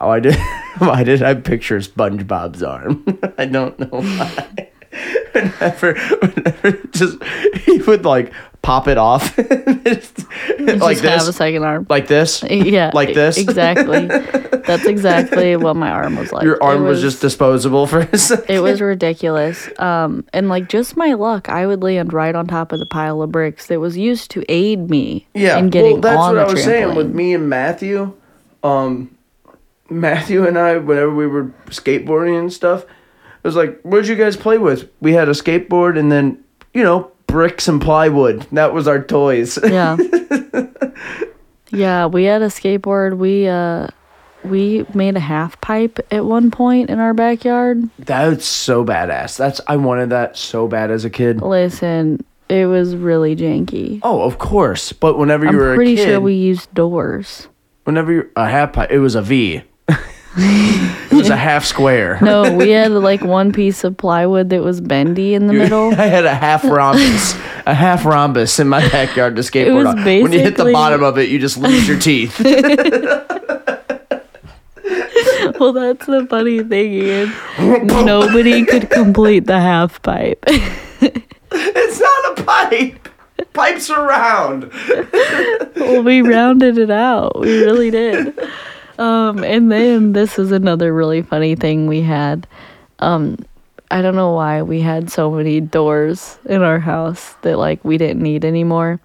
Oh, 0.00 0.10
I 0.10 0.20
did. 0.20 0.36
Why 0.78 1.02
did 1.04 1.22
I 1.22 1.34
picture 1.34 1.78
SpongeBob's 1.78 2.62
arm? 2.62 3.04
I 3.38 3.44
don't 3.44 3.78
know 3.78 4.00
why. 4.00 4.68
whenever, 5.32 5.94
whenever 5.94 6.72
just 6.92 7.22
he 7.64 7.78
would 7.82 8.04
like 8.04 8.32
pop 8.62 8.88
it 8.88 8.98
off, 8.98 9.36
like 9.38 9.84
Just 9.84 10.20
have 10.68 11.22
a 11.22 11.26
this, 11.26 11.36
second 11.36 11.64
arm. 11.64 11.86
like 11.88 12.06
this. 12.06 12.42
Yeah, 12.50 12.90
like 12.92 13.14
this? 13.14 13.38
Exactly. 13.38 14.06
That's 14.66 14.84
exactly 14.84 15.56
what 15.56 15.76
my 15.76 15.90
arm 15.90 16.16
was 16.16 16.32
like. 16.32 16.44
Your 16.44 16.62
arm 16.62 16.84
was, 16.84 17.00
just 17.00 17.20
disposable 17.20 17.86
for 17.86 18.00
a 18.00 18.18
second. 18.18 18.54
It 18.54 18.60
was 18.60 18.80
ridiculous. 18.80 19.68
Um, 19.78 20.24
and 20.32 20.48
like 20.48 20.68
just 20.68 20.96
my 20.96 21.14
luck, 21.14 21.48
I 21.48 21.66
would 21.66 21.82
land 21.82 22.12
right 22.12 22.34
on 22.34 22.46
top 22.46 22.72
of 22.72 22.78
the 22.78 22.86
pile 22.86 23.22
of 23.22 23.32
bricks 23.32 23.66
that 23.68 23.80
was 23.80 23.96
used 23.96 24.30
to 24.32 24.44
aid 24.48 24.90
me 24.90 25.26
Yeah, 25.34 25.58
in 25.58 25.70
getting 25.70 25.92
well, 25.94 26.00
that's 26.02 26.18
on 26.18 26.36
what 26.36 26.42
the 26.42 26.48
I 26.48 26.52
was 26.52 26.62
saying 26.64 26.94
with 26.94 27.12
me 27.14 27.34
and 27.34 27.48
Matthew. 27.48 28.14
Um, 28.62 29.16
Matthew 29.88 30.46
and 30.46 30.58
I, 30.58 30.76
whenever 30.76 31.12
we 31.14 31.26
were 31.26 31.46
skateboarding 31.66 32.38
and 32.38 32.52
stuff, 32.52 32.84
it 32.84 32.88
was 33.42 33.56
like, 33.56 33.80
what'd 33.82 34.06
you 34.06 34.16
guys 34.16 34.36
play 34.36 34.58
with? 34.58 34.88
We 35.00 35.14
had 35.14 35.28
a 35.28 35.32
skateboard 35.32 35.98
and 35.98 36.12
then, 36.12 36.44
you 36.74 36.84
know, 36.84 37.10
bricks 37.30 37.68
and 37.68 37.80
plywood. 37.80 38.42
That 38.52 38.72
was 38.72 38.88
our 38.88 39.02
toys. 39.02 39.58
Yeah. 39.62 39.96
yeah, 41.70 42.06
we 42.06 42.24
had 42.24 42.42
a 42.42 42.46
skateboard. 42.46 43.16
We 43.16 43.46
uh 43.48 43.88
we 44.42 44.86
made 44.94 45.16
a 45.16 45.20
half 45.20 45.60
pipe 45.60 45.98
at 46.10 46.24
one 46.24 46.50
point 46.50 46.90
in 46.90 46.98
our 46.98 47.12
backyard. 47.14 47.88
That's 47.98 48.44
so 48.46 48.84
badass. 48.84 49.36
That's 49.36 49.60
I 49.66 49.76
wanted 49.76 50.10
that 50.10 50.36
so 50.36 50.66
bad 50.66 50.90
as 50.90 51.04
a 51.04 51.10
kid. 51.10 51.42
Listen, 51.42 52.24
it 52.48 52.66
was 52.66 52.96
really 52.96 53.36
janky. 53.36 54.00
Oh, 54.02 54.22
of 54.22 54.38
course. 54.38 54.92
But 54.92 55.18
whenever 55.18 55.44
you 55.44 55.50
I'm 55.50 55.56
were 55.56 55.74
pretty 55.74 55.94
a 55.94 55.96
kid, 55.96 56.04
sure 56.06 56.20
we 56.20 56.34
used 56.34 56.72
doors. 56.74 57.48
whenever 57.84 58.12
you 58.12 58.30
a 58.36 58.48
half 58.48 58.72
pipe, 58.72 58.90
it 58.90 58.98
was 58.98 59.14
a 59.14 59.22
V. 59.22 59.62
it 61.10 61.14
was 61.14 61.28
a 61.28 61.36
half 61.36 61.64
square. 61.64 62.18
No, 62.22 62.54
we 62.54 62.70
had 62.70 62.92
like 62.92 63.22
one 63.22 63.52
piece 63.52 63.82
of 63.82 63.96
plywood 63.96 64.50
that 64.50 64.62
was 64.62 64.80
bendy 64.80 65.34
in 65.34 65.48
the 65.48 65.52
middle. 65.52 65.92
I 66.00 66.06
had 66.06 66.24
a 66.24 66.34
half 66.34 66.62
rhombus, 66.64 67.34
a 67.66 67.74
half 67.74 68.04
rhombus 68.04 68.58
in 68.60 68.68
my 68.68 68.86
backyard 68.88 69.36
to 69.36 69.42
skateboard 69.42 69.74
was 69.74 69.86
on. 69.86 70.04
When 70.04 70.32
you 70.32 70.40
hit 70.40 70.56
the 70.56 70.72
bottom 70.72 71.02
of 71.02 71.18
it, 71.18 71.28
you 71.28 71.38
just 71.38 71.56
lose 71.56 71.88
your 71.88 71.98
teeth. 71.98 72.38
well, 75.58 75.72
that's 75.72 76.06
the 76.06 76.26
funny 76.30 76.62
thing, 76.62 76.92
Ian. 76.92 77.32
Nobody 77.86 78.64
could 78.64 78.90
complete 78.90 79.46
the 79.46 79.58
half 79.58 80.00
pipe. 80.02 80.42
it's 80.46 82.00
not 82.00 82.38
a 82.38 82.42
pipe. 82.44 83.08
Pipes 83.52 83.90
are 83.90 84.06
round. 84.06 84.70
well, 85.76 86.02
we 86.04 86.22
rounded 86.22 86.78
it 86.78 86.90
out. 86.90 87.40
We 87.40 87.64
really 87.64 87.90
did. 87.90 88.38
Um, 89.00 89.42
and 89.42 89.72
then 89.72 90.12
this 90.12 90.38
is 90.38 90.52
another 90.52 90.92
really 90.92 91.22
funny 91.22 91.54
thing 91.54 91.86
we 91.86 92.02
had. 92.02 92.46
Um, 92.98 93.38
I 93.90 94.02
don't 94.02 94.14
know 94.14 94.32
why 94.32 94.62
we 94.62 94.82
had 94.82 95.10
so 95.10 95.30
many 95.30 95.60
doors 95.60 96.38
in 96.44 96.62
our 96.62 96.78
house 96.78 97.34
that 97.40 97.56
like 97.56 97.82
we 97.82 97.96
didn't 97.96 98.22
need 98.22 98.44
anymore. 98.44 99.00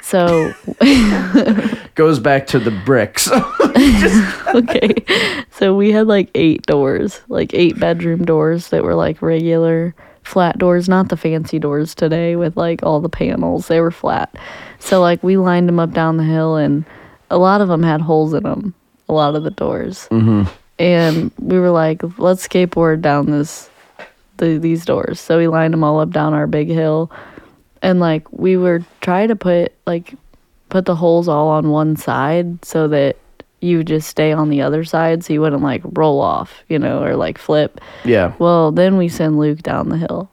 So 0.00 0.52
Goes 1.94 2.20
back 2.20 2.46
to 2.48 2.58
the 2.58 2.70
bricks. 2.70 3.28
okay, 4.54 4.94
so 5.50 5.74
we 5.74 5.90
had 5.90 6.06
like 6.06 6.30
eight 6.34 6.64
doors, 6.66 7.20
like 7.28 7.52
eight 7.52 7.78
bedroom 7.78 8.24
doors 8.24 8.68
that 8.68 8.84
were 8.84 8.94
like 8.94 9.20
regular 9.20 9.94
flat 10.22 10.56
doors, 10.56 10.88
not 10.88 11.08
the 11.08 11.16
fancy 11.16 11.58
doors 11.58 11.94
today 11.94 12.36
with 12.36 12.56
like 12.56 12.82
all 12.82 13.00
the 13.00 13.08
panels. 13.08 13.68
They 13.68 13.80
were 13.80 13.90
flat. 13.90 14.34
So 14.78 15.00
like 15.00 15.22
we 15.22 15.36
lined 15.36 15.68
them 15.68 15.80
up 15.80 15.92
down 15.92 16.16
the 16.16 16.24
hill, 16.24 16.56
and 16.56 16.84
a 17.28 17.38
lot 17.38 17.60
of 17.60 17.68
them 17.68 17.82
had 17.82 18.00
holes 18.00 18.32
in 18.32 18.44
them. 18.44 18.74
A 19.12 19.14
lot 19.14 19.34
of 19.34 19.44
the 19.44 19.50
doors, 19.50 20.08
mm-hmm. 20.10 20.44
and 20.78 21.30
we 21.38 21.58
were 21.58 21.70
like, 21.70 22.02
let's 22.18 22.48
skateboard 22.48 23.02
down 23.02 23.30
this, 23.30 23.68
the, 24.38 24.56
these 24.56 24.86
doors. 24.86 25.20
So 25.20 25.36
we 25.36 25.48
lined 25.48 25.74
them 25.74 25.84
all 25.84 26.00
up 26.00 26.10
down 26.10 26.32
our 26.32 26.46
big 26.46 26.68
hill, 26.68 27.10
and 27.82 28.00
like 28.00 28.30
we 28.32 28.56
were 28.56 28.82
trying 29.02 29.28
to 29.28 29.36
put 29.36 29.72
like 29.86 30.14
put 30.70 30.86
the 30.86 30.96
holes 30.96 31.28
all 31.28 31.48
on 31.48 31.68
one 31.68 31.94
side 31.96 32.64
so 32.64 32.88
that 32.88 33.16
you 33.60 33.76
would 33.76 33.86
just 33.86 34.08
stay 34.08 34.32
on 34.32 34.48
the 34.48 34.62
other 34.62 34.82
side 34.82 35.22
so 35.22 35.32
you 35.34 35.40
wouldn't 35.42 35.62
like 35.62 35.82
roll 35.84 36.20
off, 36.20 36.64
you 36.68 36.78
know, 36.78 37.02
or 37.02 37.14
like 37.14 37.36
flip. 37.36 37.80
yeah. 38.04 38.34
Well, 38.38 38.72
then 38.72 38.96
we 38.96 39.08
send 39.08 39.38
Luke 39.38 39.58
down 39.58 39.90
the 39.90 39.98
hill. 39.98 40.31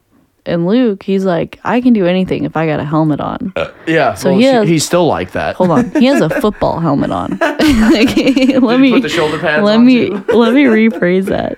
And 0.49 0.65
Luke, 0.65 1.03
he's 1.03 1.25
like, 1.25 1.59
I 1.63 1.81
can 1.81 1.93
do 1.93 2.05
anything 2.05 2.43
if 2.43 2.57
I 2.57 2.65
got 2.65 2.79
a 2.79 2.83
helmet 2.83 3.19
on. 3.21 3.53
Uh, 3.55 3.71
yeah. 3.87 4.13
So 4.15 4.31
well, 4.31 4.39
he 4.39 4.45
has- 4.45 4.67
he's 4.67 4.85
still 4.85 5.07
like 5.07 5.31
that. 5.31 5.55
Hold 5.55 5.71
on. 5.71 5.91
He 5.91 6.05
has 6.05 6.21
a 6.21 6.29
football 6.41 6.79
helmet 6.79 7.11
on. 7.11 7.37
Like, 7.39 8.15
let 8.61 8.79
me 8.79 8.91
put 8.91 9.03
the 9.03 9.09
shoulder 9.09 9.39
pads 9.39 9.63
let 9.63 9.79
me 9.79 10.09
let 10.33 10.53
me 10.53 10.65
rephrase 10.65 11.25
that. 11.25 11.57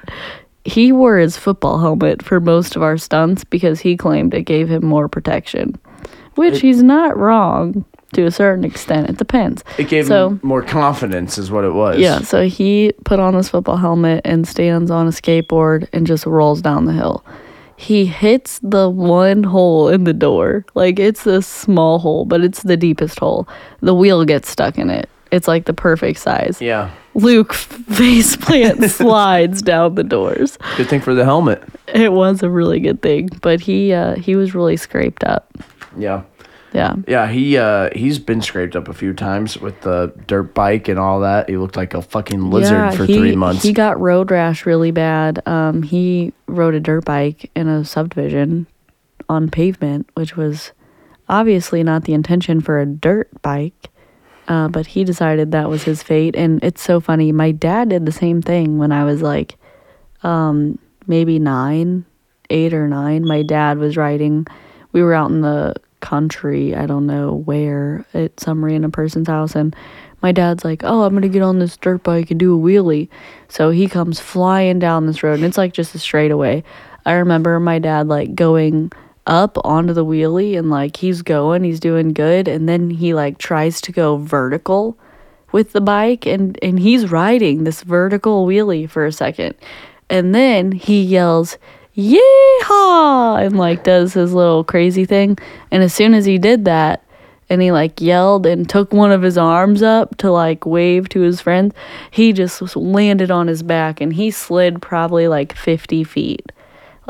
He 0.64 0.92
wore 0.92 1.18
his 1.18 1.38
football 1.38 1.80
helmet 1.80 2.22
for 2.22 2.40
most 2.40 2.76
of 2.76 2.84
our 2.84 2.98
stunts 2.98 3.44
because 3.44 3.80
he 3.80 3.98
claimed 3.98 4.34
it 4.34 4.44
gave 4.44 4.70
him 4.70 4.86
more 4.86 5.08
protection. 5.08 5.80
Which 6.36 6.62
he's 6.62 6.84
not 6.84 7.18
wrong 7.18 7.84
to 8.14 8.26
a 8.26 8.32
certain 8.32 8.64
extent. 8.64 9.10
It 9.10 9.18
depends. 9.18 9.64
It 9.78 9.88
gave 9.88 10.08
so, 10.08 10.30
him 10.30 10.40
more 10.44 10.62
confidence, 10.62 11.38
is 11.38 11.52
what 11.52 11.64
it 11.64 11.74
was. 11.74 11.98
Yeah, 11.98 12.20
so 12.20 12.48
he 12.48 12.92
put 13.06 13.20
on 13.20 13.36
this 13.36 13.50
football 13.50 13.78
helmet 13.78 14.22
and 14.26 14.48
stands 14.48 14.92
on 14.92 15.08
a 15.08 15.12
skateboard 15.12 15.88
and 15.94 16.06
just 16.06 16.26
rolls 16.26 16.62
down 16.62 16.86
the 16.86 16.94
hill. 16.94 17.24
He 17.82 18.06
hits 18.06 18.60
the 18.62 18.88
one 18.92 19.42
hole 19.42 19.90
in 19.90 20.04
the 20.04 20.14
door. 20.14 20.64
Like 20.76 21.00
it's 21.00 21.26
a 21.26 21.42
small 21.42 21.98
hole, 21.98 22.26
but 22.26 22.42
it's 22.42 22.62
the 22.62 22.78
deepest 22.78 23.18
hole. 23.18 23.48
The 23.80 23.96
wheel 23.96 24.24
gets 24.24 24.52
stuck 24.52 24.78
in 24.78 24.92
it. 24.92 25.10
It's 25.32 25.48
like 25.48 25.66
the 25.66 25.74
perfect 25.74 26.20
size. 26.20 26.62
Yeah. 26.62 26.92
Luke 27.16 27.54
face 27.54 28.36
plant 28.36 28.84
slides 28.92 29.64
down 29.64 29.96
the 29.96 30.04
doors. 30.04 30.60
Good 30.78 30.90
thing 30.90 31.02
for 31.02 31.16
the 31.16 31.26
helmet. 31.26 31.64
It 31.88 32.14
was 32.14 32.44
a 32.44 32.52
really 32.52 32.80
good 32.80 33.02
thing, 33.02 33.30
but 33.42 33.60
he 33.60 33.94
uh, 33.94 34.16
he 34.16 34.36
was 34.36 34.54
really 34.54 34.78
scraped 34.78 35.24
up. 35.24 35.52
Yeah. 35.98 36.22
Yeah. 36.74 36.96
Yeah, 37.08 37.28
he 37.28 37.58
uh 37.58 37.90
he's 37.96 38.20
been 38.20 38.42
scraped 38.42 38.76
up 38.76 38.88
a 38.88 38.94
few 38.94 39.14
times 39.14 39.58
with 39.58 39.82
the 39.82 40.14
dirt 40.28 40.54
bike 40.54 40.88
and 40.88 40.98
all 40.98 41.20
that. 41.22 41.50
He 41.50 41.58
looked 41.58 41.76
like 41.76 41.94
a 41.94 42.02
fucking 42.02 42.50
lizard 42.50 42.96
for 42.96 43.06
he, 43.06 43.16
three 43.16 43.36
months. 43.36 43.64
He 43.64 43.74
got 43.74 44.00
road 44.00 44.32
rash 44.32 44.66
really 44.66 44.92
bad. 44.92 45.46
Um, 45.48 45.84
he 45.84 46.34
rode 46.48 46.74
a 46.74 46.80
dirt 46.80 47.06
bike 47.06 47.52
in 47.56 47.68
a 47.68 47.84
subdivision 47.84 48.68
on 49.28 49.50
pavement, 49.50 50.10
which 50.14 50.38
was 50.38 50.72
obviously 51.28 51.84
not 51.84 52.06
the 52.06 52.14
intention 52.14 52.62
for 52.62 52.80
a 52.80 52.86
dirt 52.86 53.30
bike. 53.42 53.90
Uh, 54.48 54.68
but 54.68 54.88
he 54.88 55.04
decided 55.04 55.52
that 55.52 55.70
was 55.70 55.84
his 55.84 56.04
fate, 56.04 56.36
and 56.36 56.62
it's 56.64 56.82
so 56.82 57.00
funny. 57.00 57.32
My 57.32 57.52
dad 57.52 57.90
did 57.90 58.06
the 58.06 58.12
same 58.12 58.42
thing 58.42 58.78
when 58.78 58.92
I 58.92 59.06
was 59.06 59.22
like, 59.22 59.56
um, 60.24 60.78
maybe 61.08 61.40
nine, 61.40 62.06
eight 62.50 62.74
or 62.74 62.88
nine. 62.88 63.26
My 63.26 63.44
dad 63.44 63.78
was 63.78 63.96
riding. 63.96 64.48
We 64.92 65.04
were 65.04 65.14
out 65.14 65.30
in 65.30 65.42
the 65.42 65.76
country. 66.02 66.76
I 66.76 66.86
don't 66.86 67.08
know 67.08 67.36
where 67.46 68.06
at 68.14 68.40
some 68.40 68.64
random 68.64 68.92
person's 68.92 69.28
house, 69.28 69.56
and 69.56 69.76
my 70.22 70.32
dad's 70.32 70.66
like, 70.66 70.84
"Oh, 70.84 71.04
I'm 71.04 71.14
gonna 71.14 71.30
get 71.30 71.42
on 71.42 71.60
this 71.60 71.78
dirt 71.78 72.04
bike 72.04 72.32
and 72.32 72.40
do 72.40 72.56
a 72.56 72.60
wheelie." 72.60 73.10
So 73.48 73.70
he 73.70 73.88
comes 73.88 74.20
flying 74.20 74.80
down 74.80 75.06
this 75.06 75.24
road, 75.24 75.36
and 75.36 75.46
it's 75.46 75.58
like 75.58 75.74
just 75.74 75.96
a 75.96 76.00
straightaway. 76.00 76.64
I 77.06 77.14
remember 77.14 77.60
my 77.60 77.80
dad 77.80 78.08
like 78.08 78.36
going 78.36 78.92
up 79.28 79.58
onto 79.64 79.94
the 79.94 80.06
wheelie 80.06 80.58
and 80.58 80.70
like 80.70 80.98
he's 80.98 81.22
going, 81.22 81.64
he's 81.64 81.80
doing 81.80 82.14
good, 82.14 82.48
and 82.48 82.68
then 82.68 82.90
he 82.90 83.14
like 83.14 83.38
tries 83.38 83.82
to 83.82 83.92
go 83.92 84.18
vertical 84.18 84.98
with 85.52 85.74
the 85.74 85.82
bike 85.82 86.26
and 86.26 86.58
and 86.62 86.80
he's 86.80 87.12
riding 87.12 87.64
this 87.64 87.84
vertical 87.84 88.46
wheelie 88.46 88.90
for 88.90 89.06
a 89.06 89.12
second. 89.12 89.56
And 90.10 90.36
then 90.36 90.74
he 90.74 91.02
yells, 91.02 91.58
"Yeehaw!" 91.98 93.46
and 93.46 93.58
like 93.58 93.84
does 93.84 94.14
his 94.14 94.34
little 94.34 94.64
crazy 94.64 95.06
thing. 95.06 95.38
And 95.72 95.84
as 95.84 95.94
soon 95.94 96.14
as 96.14 96.26
he 96.26 96.38
did 96.38 96.66
that, 96.66 97.04
and 97.50 97.62
he 97.62 97.72
like 97.72 98.00
yelled 98.00 98.46
and 98.46 98.70
took 98.70 98.94
one 98.94 99.12
of 99.12 99.22
his 99.22 99.38
arms 99.38 99.84
up 99.84 100.16
to 100.18 100.32
like 100.32 100.66
wave 100.66 101.10
to 101.10 101.20
his 101.22 101.42
friends, 101.42 101.74
he 102.10 102.32
just 102.32 102.76
landed 102.78 103.30
on 103.30 103.48
his 103.48 103.62
back 103.62 104.00
and 104.00 104.14
he 104.14 104.32
slid 104.32 104.82
probably 104.82 105.28
like 105.28 105.54
50 105.54 106.04
feet 106.06 106.52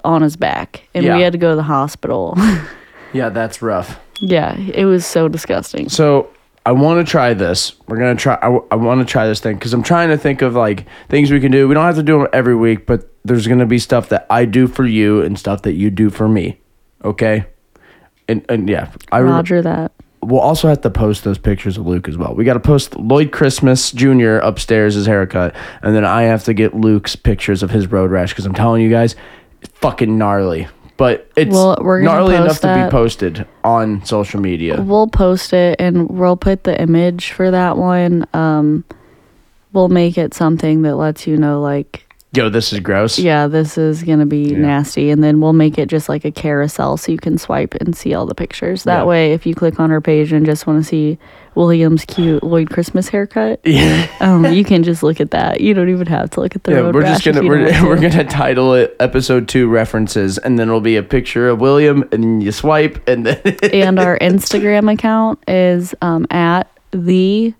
on 0.04 0.24
his 0.24 0.36
back. 0.36 0.88
And 0.96 1.06
Yeah. 1.06 1.16
we 1.16 1.22
had 1.22 1.34
to 1.34 1.38
go 1.38 1.52
to 1.52 1.56
the 1.56 1.62
hospital. 1.64 2.34
yeah, 3.14 3.30
that's 3.30 3.62
rough. 3.62 4.00
yeah, 4.20 4.58
it 4.58 4.86
was 4.86 5.06
so 5.06 5.28
disgusting. 5.28 5.90
So 5.90 6.28
I 6.66 6.74
want 6.74 7.06
to 7.06 7.10
try 7.10 7.34
this. 7.34 7.74
We're 7.88 7.98
gonna 7.98 8.16
try. 8.16 8.36
I, 8.36 8.48
I 8.72 8.76
want 8.76 9.00
to 9.00 9.12
try 9.12 9.26
this 9.28 9.40
thing 9.40 9.56
because 9.56 9.74
I'm 9.74 9.82
trying 9.84 10.10
to 10.10 10.18
think 10.18 10.42
of 10.42 10.54
like 10.54 10.86
things 11.10 11.32
we 11.32 11.40
can 11.40 11.52
do. 11.52 11.68
We 11.68 11.74
don't 11.74 11.86
have 11.86 11.96
to 11.96 12.04
do 12.04 12.20
them 12.20 12.28
every 12.34 12.56
week, 12.56 12.86
but 12.86 13.10
there's 13.26 13.48
gonna 13.48 13.66
be 13.66 13.80
stuff 13.80 14.10
that 14.10 14.28
I 14.30 14.46
do 14.46 14.68
for 14.68 14.86
you 14.86 15.22
and 15.22 15.38
stuff 15.40 15.64
that 15.64 15.74
you 15.74 15.90
do 15.90 16.10
for 16.10 16.28
me. 16.28 16.60
Okay. 17.04 17.46
And 18.28 18.46
and 18.48 18.70
yeah, 18.70 18.92
I 19.12 19.20
re- 19.20 19.32
Roger 19.32 19.62
that. 19.64 19.92
we'll 20.22 20.40
also 20.40 20.68
have 20.68 20.82
to 20.82 20.92
post 20.92 21.24
those 21.24 21.40
pictures 21.40 21.78
of 21.78 21.88
Luke 21.88 22.08
as 22.08 22.16
well. 22.16 22.36
We 22.36 22.46
got 22.46 22.54
to 22.54 22.60
post 22.60 22.96
Lloyd 22.96 23.32
Christmas 23.32 23.92
Jr. 23.92 24.36
upstairs 24.38 24.94
his 24.94 25.08
haircut, 25.08 25.56
and 25.82 25.96
then 25.96 26.06
I 26.06 26.24
have 26.24 26.44
to 26.44 26.54
get 26.54 26.76
Luke's 26.76 27.16
pictures 27.16 27.64
of 27.64 27.72
his 27.72 27.88
road 27.88 28.12
rash 28.12 28.30
because 28.30 28.46
I'm 28.46 28.54
telling 28.54 28.84
you 28.84 28.90
guys, 28.92 29.16
it's 29.64 29.76
fucking 29.80 30.16
gnarly. 30.16 30.68
But 31.02 31.32
it's 31.36 31.50
Well, 31.50 31.80
we're 31.82 32.04
gonna 32.04 32.12
gnarly 32.12 32.36
enough 32.36 32.48
post 32.50 32.62
to 32.62 32.86
be 32.86 32.92
posted 32.92 33.48
on 33.64 34.06
social 34.06 34.40
media. 34.40 34.80
We'll 34.84 35.08
post 35.08 35.52
it 35.52 35.82
and 35.82 36.08
we'll 36.08 36.38
put 36.38 36.64
the 36.64 36.80
image 36.80 37.32
for 37.32 37.50
that 37.50 37.76
one. 37.76 38.28
Um, 38.36 38.84
we'll 39.74 39.90
make 39.90 40.16
it 40.20 40.36
something 40.36 40.84
that 40.84 40.98
lets 40.98 41.26
you 41.26 41.38
know, 41.38 41.60
like, 41.60 42.08
Yo, 42.34 42.50
this 42.50 42.72
is 42.72 42.82
gross. 42.82 43.18
yeah, 43.18 43.48
this 43.48 43.80
is 43.80 44.04
gonna 44.04 44.28
be 44.28 44.52
nasty, 44.54 45.10
and 45.10 45.24
then 45.24 45.42
we'll 45.42 45.54
make 45.54 45.80
it 45.80 45.90
just 45.90 46.08
like 46.08 46.24
a 46.24 46.30
carousel 46.32 46.98
so 46.98 47.12
you 47.12 47.18
can 47.18 47.40
swipe 47.40 47.74
and 47.82 47.96
see 47.96 48.14
all 48.14 48.28
the 48.28 48.36
pictures. 48.36 48.84
That 48.84 49.00
Yeah. 49.00 49.06
way, 49.06 49.34
if 49.34 49.48
you 49.48 49.56
click 49.56 49.80
on 49.80 49.90
our 49.90 50.02
page 50.02 50.32
and 50.32 50.46
just 50.46 50.68
want 50.68 50.84
to 50.84 50.88
see 50.88 51.18
William's 51.56 52.06
cute 52.06 52.44
Lloyd 52.44 52.70
Christmas 52.70 53.10
haircut, 53.10 53.60
Yeah. 53.66 54.08
um, 54.22 54.46
you 54.54 54.64
can 54.64 54.84
just 54.84 55.04
look 55.04 55.20
at 55.20 55.32
that. 55.32 55.62
You 55.62 55.74
don't 55.74 55.90
even 55.90 56.08
have 56.08 56.30
to 56.32 56.40
look 56.42 56.56
at 56.56 56.64
the 56.64 56.72
Yeah, 56.72 56.92
we're 56.92 57.02
just 57.02 57.24
gonna 57.26 57.42
we're, 57.44 57.66
we're 57.86 58.00
gonna 58.00 58.24
title 58.24 58.74
it 58.74 58.96
episode 59.00 59.48
two 59.48 59.68
references, 59.68 60.38
and 60.38 60.58
then 60.58 60.68
it'll 60.70 60.82
be 60.82 60.96
a 60.98 61.04
picture 61.04 61.50
of 61.50 61.60
William, 61.60 62.08
and 62.12 62.42
you 62.42 62.52
swipe, 62.52 63.08
and 63.08 63.26
then 63.26 63.42
and 63.74 64.00
our 64.00 64.18
Instagram 64.20 64.92
account 64.94 65.40
is 65.48 65.94
um, 66.02 66.26
at 66.32 66.72
the 66.92 67.54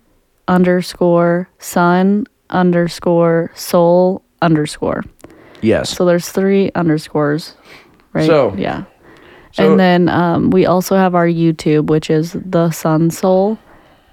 underscore 0.48 1.50
sun 1.60 2.26
underscore 2.50 3.52
soul 3.56 4.22
underscore. 4.42 5.04
Yes. 5.62 5.90
So 5.96 6.06
there's 6.06 6.30
three 6.30 6.72
underscores, 6.76 7.56
right? 8.14 8.26
So- 8.26 8.54
yeah. 8.58 8.86
so- 9.54 9.70
and 9.72 9.80
then 9.80 10.10
um, 10.10 10.50
we 10.50 10.66
also 10.66 10.96
have 10.96 11.16
our 11.16 11.28
YouTube, 11.28 11.88
which 11.88 12.10
is 12.10 12.36
the 12.46 12.72
Sun 12.72 13.12
Soul, 13.12 13.58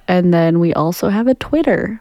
and 0.08 0.32
then 0.34 0.58
we 0.58 0.72
also 0.74 1.08
have 1.10 1.26
a 1.28 1.34
Twitter. 1.34 2.00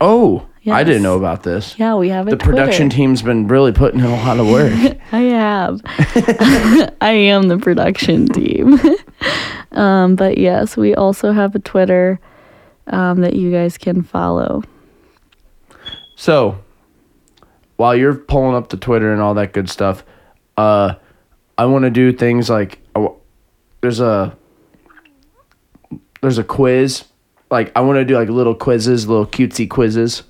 oh, 0.00 0.46
I 0.70 0.84
didn't 0.84 1.02
know 1.02 1.16
about 1.16 1.42
this. 1.42 1.76
Yeah, 1.78 1.94
we 1.96 2.10
have 2.10 2.28
a 2.28 2.30
The 2.30 2.36
Twitter. 2.36 2.50
production 2.58 2.90
team's 2.90 3.22
been 3.22 3.48
really 3.48 3.72
putting 3.72 3.98
in 4.00 4.06
a 4.06 4.10
lot 4.10 4.38
of 4.38 4.46
work. 4.46 4.72
I 5.12 5.20
have. 5.20 5.80
I 7.00 7.10
am 7.12 7.48
the 7.48 7.58
production 7.58 8.28
team. 8.28 8.78
um, 9.72 10.16
but 10.16 10.36
yes, 10.38 10.76
we 10.76 10.94
also 10.94 11.32
have 11.32 11.54
a 11.54 11.58
Twitter 11.58 12.20
um, 12.88 13.22
that 13.22 13.34
you 13.34 13.50
guys 13.50 13.78
can 13.78 14.02
follow. 14.02 14.62
So, 16.14 16.58
while 17.76 17.96
you're 17.96 18.14
pulling 18.14 18.54
up 18.54 18.68
the 18.68 18.76
Twitter 18.76 19.12
and 19.12 19.22
all 19.22 19.34
that 19.34 19.54
good 19.54 19.70
stuff, 19.70 20.04
uh, 20.58 20.94
I 21.56 21.64
want 21.64 21.84
to 21.84 21.90
do 21.90 22.12
things 22.12 22.50
like 22.50 22.80
there's 23.80 24.00
a 24.00 24.36
there's 26.20 26.38
a 26.38 26.44
quiz. 26.44 27.04
Like 27.50 27.72
I 27.76 27.80
want 27.80 27.96
to 27.98 28.04
do 28.04 28.14
like 28.14 28.28
little 28.28 28.54
quizzes, 28.54 29.08
little 29.08 29.26
cutesy 29.26 29.68
quizzes, 29.68 30.22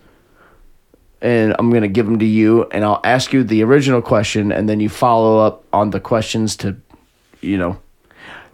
and 1.20 1.54
I'm 1.58 1.70
gonna 1.70 1.88
give 1.88 2.06
them 2.06 2.18
to 2.18 2.24
you, 2.24 2.64
and 2.72 2.84
I'll 2.84 3.00
ask 3.04 3.32
you 3.32 3.44
the 3.44 3.62
original 3.62 4.00
question, 4.00 4.50
and 4.52 4.68
then 4.68 4.80
you 4.80 4.88
follow 4.88 5.38
up 5.38 5.64
on 5.72 5.90
the 5.90 6.00
questions 6.00 6.56
to, 6.56 6.76
you 7.42 7.58
know, 7.58 7.78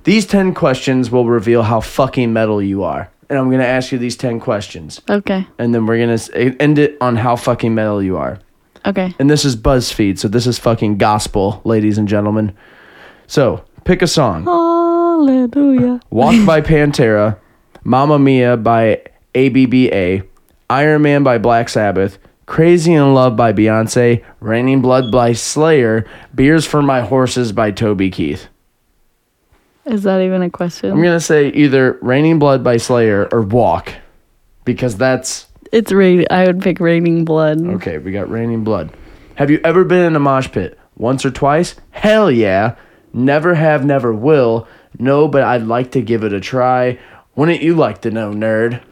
these 0.05 0.27
ten 0.27 0.53
questions 0.55 1.11
will 1.11 1.27
reveal 1.27 1.63
how 1.63 1.81
fucking 1.81 2.33
metal 2.33 2.61
you 2.61 2.83
are, 2.83 3.09
and 3.31 3.39
I'm 3.39 3.51
gonna 3.51 3.63
ask 3.65 3.93
you 3.93 3.99
these 3.99 4.17
ten 4.17 4.41
questions 4.41 5.01
Okay. 5.09 5.47
and 5.59 5.73
then 5.75 5.87
we're 5.87 5.99
gonna 6.01 6.15
s- 6.15 6.31
end 6.35 6.79
it 6.81 6.97
on 7.01 7.15
how 7.17 7.37
fucking 7.37 7.73
metal 7.75 8.03
you 8.03 8.17
are. 8.17 8.39
Okay. 8.85 9.15
And 9.19 9.29
this 9.31 9.45
is 9.45 9.57
BuzzFeed, 9.57 10.19
so 10.19 10.27
this 10.29 10.47
is 10.47 10.59
fucking 10.59 10.97
gospel, 10.99 11.61
ladies 11.65 11.99
and 11.99 12.07
gentlemen. 12.09 12.53
So 13.29 13.63
pick 13.85 14.03
a 14.03 14.07
song: 14.09 14.45
Hallelujah. 14.45 16.01
"Walk" 16.11 16.35
by 16.47 16.61
Pantera, 16.73 17.37
"Mamma 17.87 18.19
Mia" 18.19 18.57
by 18.57 19.01
ABBA, 19.37 20.23
"Iron 20.69 21.03
Man" 21.03 21.23
by 21.23 21.39
Black 21.39 21.69
Sabbath, 21.69 22.19
"Crazy 22.47 22.93
in 22.93 23.15
Love" 23.15 23.37
by 23.37 23.53
Beyonce, 23.53 24.23
"Raining 24.41 24.81
Blood" 24.81 25.13
by 25.13 25.33
Slayer, 25.33 26.05
"Beers 26.35 26.67
for 26.67 26.83
My 26.83 27.03
Horses" 27.03 27.53
by 27.53 27.71
Toby 27.71 28.11
Keith. 28.11 28.49
Is 29.85 30.03
that 30.03 30.21
even 30.21 30.43
a 30.43 30.51
question? 30.51 30.91
I'm 30.91 31.01
gonna 31.01 31.21
say 31.21 31.49
either 31.51 31.97
"Raining 32.03 32.41
Blood" 32.41 32.65
by 32.65 32.77
Slayer 32.77 33.29
or 33.31 33.43
"Walk," 33.43 33.93
because 34.65 34.97
that's 34.97 35.47
it's 35.71 35.93
rain. 35.93 36.25
I 36.29 36.47
would 36.47 36.61
pick 36.63 36.81
Raining 36.81 37.25
Blood. 37.25 37.65
Okay, 37.65 37.99
we 37.99 38.11
got 38.11 38.29
raining 38.29 38.65
blood. 38.65 38.91
Have 39.37 39.51
you 39.51 39.61
ever 39.63 39.85
been 39.85 40.05
in 40.05 40.17
a 40.17 40.21
mosh 40.21 40.51
pit? 40.51 40.79
Once 40.97 41.25
or 41.25 41.31
twice? 41.31 41.75
Hell 41.91 42.31
yeah. 42.31 42.75
Never 43.13 43.55
have, 43.55 43.85
never 43.85 44.13
will. 44.13 44.67
No, 44.99 45.29
but 45.29 45.43
I'd 45.43 45.63
like 45.63 45.91
to 45.93 46.01
give 46.01 46.25
it 46.25 46.33
a 46.33 46.41
try. 46.41 46.99
Wouldn't 47.37 47.63
you 47.63 47.75
like 47.75 48.01
to 48.03 48.11
know, 48.11 48.33
nerd? 48.33 48.83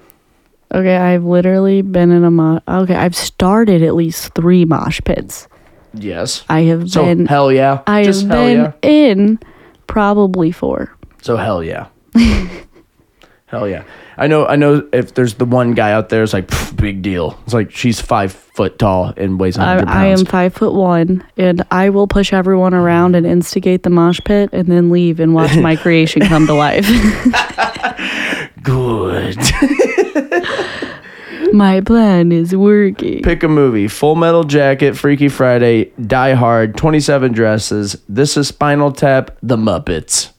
Okay, 0.73 0.97
I've 0.97 1.25
literally 1.25 1.83
been 1.83 2.11
in 2.11 2.25
a 2.25 2.31
mosh. 2.31 2.63
Okay, 2.67 2.95
I've 2.95 3.17
started 3.17 3.83
at 3.83 3.95
least 3.95 4.35
three 4.35 4.65
mosh 4.65 5.01
pits. 5.05 5.49
Yes. 5.95 6.45
I 6.49 6.63
have 6.63 6.91
So 6.91 7.05
been. 7.05 7.27
hell 7.27 7.53
yeah. 7.53 7.83
I 7.87 8.03
Just 8.05 8.23
have 8.23 8.31
been 8.31 8.61
yeah. 8.61 8.73
in 8.83 9.39
probably 9.87 10.51
four. 10.51 10.93
So 11.23 11.37
hell 11.37 11.63
yeah. 11.63 11.87
hell 13.47 13.69
yeah. 13.69 13.85
I 14.17 14.27
know. 14.27 14.47
I 14.47 14.57
know. 14.57 14.87
If 14.93 15.15
there's 15.15 15.35
the 15.35 15.45
one 15.45 15.73
guy 15.75 15.93
out 15.93 16.09
there, 16.09 16.23
it's 16.23 16.33
like 16.33 16.47
"Pff, 16.47 16.77
big 16.77 17.03
deal. 17.03 17.37
It's 17.45 17.55
like 17.55 17.71
she's 17.73 18.01
five 18.01 18.33
foot 18.33 18.79
tall 18.79 19.13
and 19.17 19.41
weighs 19.41 19.57
hundred 19.57 19.89
I 19.89 20.07
am 20.07 20.25
five 20.25 20.55
foot 20.55 20.73
one, 20.73 21.25
and 21.37 21.65
I 21.73 21.91
will 21.91 22.07
push 22.07 22.33
everyone 22.33 22.75
around 22.75 23.17
and 23.17 23.27
instigate 23.27 23.83
the 23.83 23.91
mosh 23.91 24.21
pit, 24.25 24.51
and 24.53 24.69
then 24.69 24.91
leave 24.91 25.19
and 25.19 25.35
watch 25.35 25.57
my 25.57 25.75
creation 25.85 26.23
come 26.23 26.47
to 26.47 26.55
life. 26.55 26.87
Good. 28.65 29.37
my 31.53 31.81
plan 31.83 32.33
is 32.33 32.57
working. 32.57 33.23
Pick 33.23 33.43
a 33.43 33.49
movie: 33.49 33.89
Full 33.89 34.17
Metal 34.17 34.45
Jacket, 34.45 34.97
Freaky 34.97 35.29
Friday, 35.29 35.93
Die 36.05 36.33
Hard, 36.35 36.77
Twenty 36.77 37.01
Seven 37.01 37.33
Dresses. 37.33 38.01
This 38.09 38.37
is 38.37 38.49
Spinal 38.49 38.91
Tap, 38.91 39.37
The 39.43 39.57
Muppets. 39.57 40.31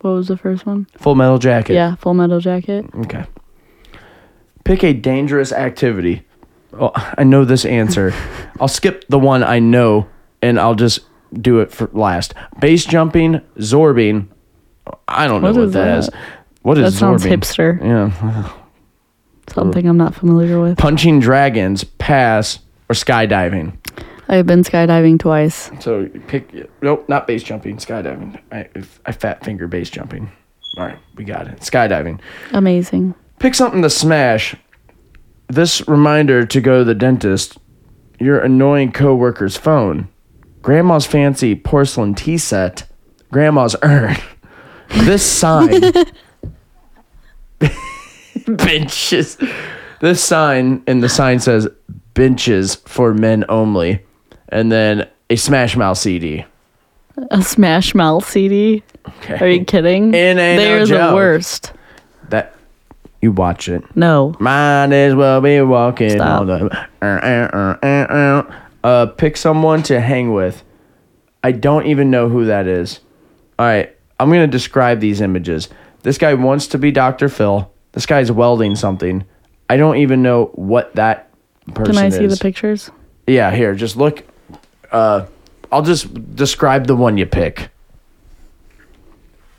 What 0.00 0.12
was 0.12 0.28
the 0.28 0.36
first 0.36 0.64
one? 0.64 0.86
Full 0.96 1.16
Metal 1.16 1.38
Jacket. 1.38 1.74
Yeah, 1.74 1.96
Full 1.96 2.14
Metal 2.14 2.38
Jacket. 2.40 2.86
Okay. 3.00 3.24
Pick 4.64 4.84
a 4.84 4.92
dangerous 4.92 5.50
activity. 5.52 6.22
Well, 6.70 6.92
I 6.94 7.24
know 7.24 7.44
this 7.44 7.64
answer. 7.64 8.12
I'll 8.60 8.68
skip 8.68 9.06
the 9.08 9.18
one 9.18 9.42
I 9.42 9.58
know 9.58 10.06
and 10.40 10.60
I'll 10.60 10.74
just 10.76 11.00
do 11.32 11.58
it 11.60 11.72
for 11.72 11.90
last. 11.92 12.34
Base 12.60 12.84
jumping, 12.84 13.40
zorbing. 13.56 14.28
I 15.08 15.26
don't 15.26 15.42
know 15.42 15.52
What 15.52 15.72
that 15.72 15.98
is. 15.98 16.06
that? 16.06 16.14
What 16.62 16.74
That 16.74 16.84
is 16.86 16.98
sounds 16.98 17.24
zorbing? 17.24 17.38
hipster. 17.38 17.80
Yeah. 17.82 18.52
Something 19.48 19.86
I'm 19.86 19.96
not 19.96 20.14
familiar 20.14 20.60
with. 20.60 20.76
Punching 20.78 21.20
dragons, 21.20 21.84
pass, 21.84 22.58
or 22.90 22.94
skydiving. 22.94 23.76
I've 24.28 24.46
been 24.46 24.62
skydiving 24.62 25.18
twice. 25.18 25.70
So 25.80 26.06
pick. 26.26 26.52
Nope, 26.82 27.08
not 27.08 27.26
base 27.26 27.42
jumping. 27.42 27.78
Skydiving. 27.78 28.38
I 28.52 28.68
I 29.06 29.12
fat 29.12 29.42
finger 29.44 29.66
base 29.66 29.88
jumping. 29.88 30.30
All 30.76 30.84
right, 30.84 30.98
we 31.16 31.24
got 31.24 31.48
it. 31.48 31.60
Skydiving. 31.60 32.20
Amazing. 32.52 33.14
Pick 33.38 33.54
something 33.54 33.80
to 33.82 33.88
smash. 33.90 34.54
This 35.48 35.86
reminder 35.88 36.44
to 36.44 36.60
go 36.60 36.78
to 36.80 36.84
the 36.84 36.94
dentist. 36.94 37.56
Your 38.20 38.38
annoying 38.40 38.92
coworker's 38.92 39.56
phone. 39.56 40.08
Grandma's 40.60 41.06
fancy 41.06 41.54
porcelain 41.54 42.14
tea 42.14 42.36
set. 42.36 42.86
Grandma's 43.32 43.76
urn. 43.82 44.16
This 44.90 45.22
sign. 45.22 45.70
benches. 48.56 49.36
This 50.00 50.22
sign 50.22 50.82
and 50.86 51.02
the 51.02 51.08
sign 51.08 51.40
says 51.40 51.68
benches 52.14 52.76
for 52.76 53.14
men 53.14 53.44
only. 53.48 54.04
And 54.50 54.72
then 54.72 55.08
a 55.30 55.36
Smash 55.36 55.76
Mouth 55.76 55.98
CD. 55.98 56.44
A 57.30 57.42
Smash 57.42 57.94
Mouth 57.94 58.28
CD. 58.28 58.82
Okay. 59.06 59.38
Are 59.38 59.48
you 59.48 59.64
kidding? 59.64 60.14
Ain't 60.14 60.36
no 60.36 60.56
They're 60.56 60.86
joke. 60.86 61.10
the 61.10 61.14
worst. 61.14 61.72
That 62.30 62.54
you 63.20 63.32
watch 63.32 63.68
it. 63.68 63.82
No. 63.96 64.34
Might 64.38 64.92
as 64.92 65.14
well 65.14 65.40
be 65.40 65.60
walking 65.60 66.10
Stop. 66.10 66.40
all 66.40 66.46
the. 66.46 66.88
Uh, 67.02 67.04
uh, 67.04 67.50
uh, 67.52 67.86
uh, 67.86 67.86
uh. 67.86 68.54
Uh, 68.84 69.06
pick 69.06 69.36
someone 69.36 69.82
to 69.82 70.00
hang 70.00 70.32
with. 70.32 70.62
I 71.42 71.52
don't 71.52 71.86
even 71.86 72.10
know 72.10 72.28
who 72.28 72.44
that 72.46 72.66
is. 72.66 73.00
All 73.58 73.66
right, 73.66 73.94
I'm 74.20 74.28
gonna 74.30 74.46
describe 74.46 75.00
these 75.00 75.20
images. 75.20 75.68
This 76.02 76.16
guy 76.16 76.34
wants 76.34 76.68
to 76.68 76.78
be 76.78 76.92
Dr. 76.92 77.28
Phil. 77.28 77.70
This 77.98 78.06
guy's 78.06 78.30
welding 78.30 78.76
something. 78.76 79.24
I 79.68 79.76
don't 79.76 79.96
even 79.96 80.22
know 80.22 80.52
what 80.54 80.94
that 80.94 81.32
person 81.74 81.90
is. 81.90 81.96
Can 81.96 82.06
I 82.06 82.08
see 82.10 82.24
is. 82.26 82.38
the 82.38 82.40
pictures? 82.40 82.92
Yeah, 83.26 83.50
here, 83.50 83.74
just 83.74 83.96
look. 83.96 84.22
Uh, 84.92 85.26
I'll 85.72 85.82
just 85.82 86.36
describe 86.36 86.86
the 86.86 86.94
one 86.94 87.18
you 87.18 87.26
pick. 87.26 87.70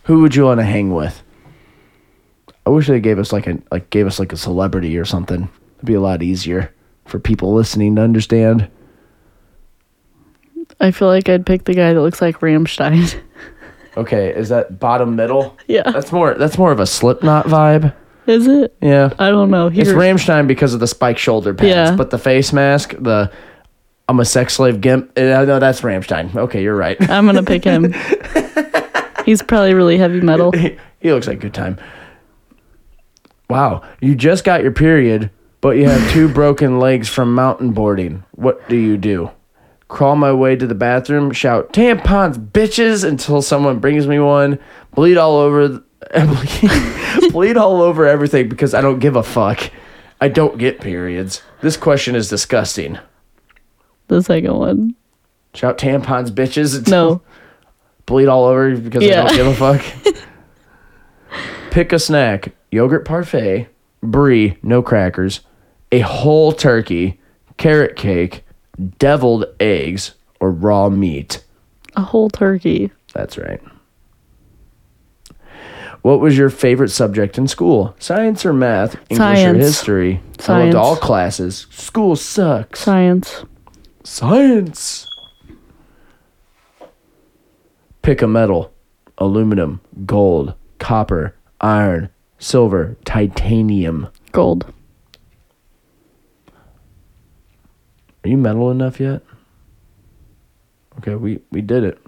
Who 0.04 0.22
would 0.22 0.36
you 0.36 0.46
want 0.46 0.62
to 0.62 0.66
hang 0.66 0.96
with? 0.96 1.22
I 2.66 2.70
wish 2.70 2.88
they 2.88 3.02
gave 3.02 3.20
us 3.20 3.34
like 3.34 3.46
a 3.46 3.60
like 3.74 3.90
gave 3.90 4.08
us 4.08 4.20
like 4.20 4.32
a 4.32 4.38
celebrity 4.38 4.98
or 4.98 5.04
something. 5.04 5.50
It'd 5.76 5.86
be 5.86 5.96
a 5.96 6.00
lot 6.00 6.24
easier 6.24 6.74
for 7.08 7.20
people 7.20 7.54
listening 7.54 7.98
to 7.98 8.02
understand. 8.04 8.70
I 10.80 10.92
feel 10.92 11.10
like 11.10 11.28
I'd 11.28 11.46
pick 11.46 11.66
the 11.66 11.74
guy 11.74 11.92
that 11.92 12.00
looks 12.00 12.22
like 12.22 12.40
Rammstein. 12.40 13.22
Okay, 13.98 14.34
is 14.34 14.48
that 14.48 14.80
bottom 14.80 15.18
middle? 15.18 15.58
yeah. 15.68 15.92
That's 15.92 16.14
more 16.14 16.34
that's 16.36 16.58
more 16.58 16.72
of 16.72 16.80
a 16.80 16.86
Slipknot 16.86 17.48
vibe. 17.48 17.94
Is 18.30 18.48
it? 18.48 18.76
Yeah. 18.82 19.12
I 19.18 19.30
don't 19.32 19.50
know. 19.50 19.68
It's 19.74 19.90
Rammstein 19.90 20.48
because 20.48 20.74
of 20.74 20.80
the 20.80 20.88
spike 20.88 21.18
shoulder 21.18 21.54
pads, 21.54 21.68
Yeah. 21.70 21.96
but 21.96 22.12
the 22.12 22.20
face 22.20 22.54
mask, 22.54 22.94
the 23.00 23.32
I'm 24.08 24.20
a 24.20 24.26
sex 24.26 24.54
slave 24.54 24.82
gimp. 24.82 25.12
eh, 25.18 25.46
No, 25.46 25.60
that's 25.60 25.82
Rammstein. 25.82 26.36
Okay, 26.36 26.62
you're 26.62 26.76
right. 26.76 26.98
I'm 27.10 27.26
gonna 27.26 27.44
pick 27.44 27.64
him. 27.64 27.94
He's 29.26 29.42
probably 29.42 29.74
really 29.74 29.98
heavy 29.98 30.22
metal. 30.22 30.52
he, 30.52 30.78
he 31.00 31.12
looks 31.12 31.28
like 31.28 31.38
a 31.38 31.42
good 31.42 31.54
time. 31.54 31.78
Wow, 33.50 33.82
you 34.00 34.16
just 34.16 34.44
got 34.44 34.62
your 34.62 34.72
period, 34.72 35.32
but 35.62 35.72
you 35.78 35.90
have 35.90 36.12
two 36.12 36.30
broken 36.30 36.80
legs 36.80 37.10
from 37.10 37.34
mountain 37.34 37.72
boarding. 37.72 38.24
What 38.32 38.68
do 38.70 38.76
you 38.76 38.96
do? 38.98 39.32
Crawl 39.88 40.16
my 40.16 40.32
way 40.32 40.56
to 40.56 40.68
the 40.68 40.76
bathroom, 40.76 41.32
shout 41.32 41.74
tampons, 41.74 42.38
bitches, 42.52 43.04
until 43.04 43.42
someone 43.42 43.80
brings 43.80 44.06
me 44.06 44.20
one. 44.20 44.60
Bleed 44.94 45.18
all 45.18 45.38
over, 45.38 45.84
bleed, 46.12 47.32
bleed 47.32 47.58
all 47.58 47.82
over 47.82 48.06
everything 48.08 48.50
because 48.50 48.74
I 48.74 48.82
don't 48.82 49.00
give 49.00 49.16
a 49.16 49.24
fuck. 49.24 49.72
I 50.22 50.28
don't 50.28 50.58
get 50.58 50.82
periods. 50.82 51.42
This 51.62 51.78
question 51.78 52.16
is 52.16 52.30
disgusting. 52.30 53.00
The 54.08 54.22
second 54.22 54.56
one. 54.56 54.96
Shout 55.54 55.78
tampons, 55.78 56.30
bitches. 56.30 56.88
No. 56.90 57.22
bleed 58.06 58.28
all 58.28 58.46
over 58.46 58.76
because 58.76 59.04
I 59.04 59.08
don't 59.08 59.36
give 59.36 59.48
a 59.48 59.56
fuck. 59.56 60.16
Pick 61.72 61.94
a 61.94 62.00
snack: 62.00 62.54
yogurt 62.72 63.06
parfait, 63.06 63.68
brie, 64.02 64.58
no 64.64 64.82
crackers, 64.82 65.42
a 65.92 66.00
whole 66.00 66.52
turkey, 66.52 67.20
carrot 67.58 67.96
cake, 67.96 68.44
deviled 68.98 69.46
eggs, 69.60 70.16
or 70.40 70.52
raw 70.52 70.90
meat? 70.90 71.44
A 71.96 72.02
whole 72.02 72.30
turkey. 72.30 72.92
That's 73.14 73.38
right. 73.38 73.62
What 76.02 76.20
was 76.22 76.38
your 76.38 76.50
favorite 76.50 76.90
subject 76.90 77.38
in 77.38 77.48
school? 77.48 77.96
Science 78.00 78.46
or 78.46 78.54
math? 78.54 78.96
English 79.10 79.20
or 79.20 79.36
Science. 79.36 79.58
history? 79.58 80.22
I 80.48 80.64
loved 80.64 80.76
all 80.76 80.96
classes. 80.96 81.68
School 81.72 82.16
sucks. 82.16 82.80
Science. 82.80 83.44
Science. 84.04 85.08
Pick 88.02 88.22
a 88.22 88.28
metal 88.28 88.74
aluminum, 89.20 89.82
gold, 90.06 90.54
copper, 90.80 91.36
iron, 91.62 92.10
silver, 92.40 92.96
titanium. 93.06 94.08
Gold. 94.32 94.72
Are 98.24 98.30
you 98.30 98.38
metal 98.38 98.72
enough 98.72 99.00
yet? 99.00 99.22
Okay, 100.98 101.16
we, 101.16 101.40
we 101.52 101.62
did 101.62 101.84
it. 101.84 102.00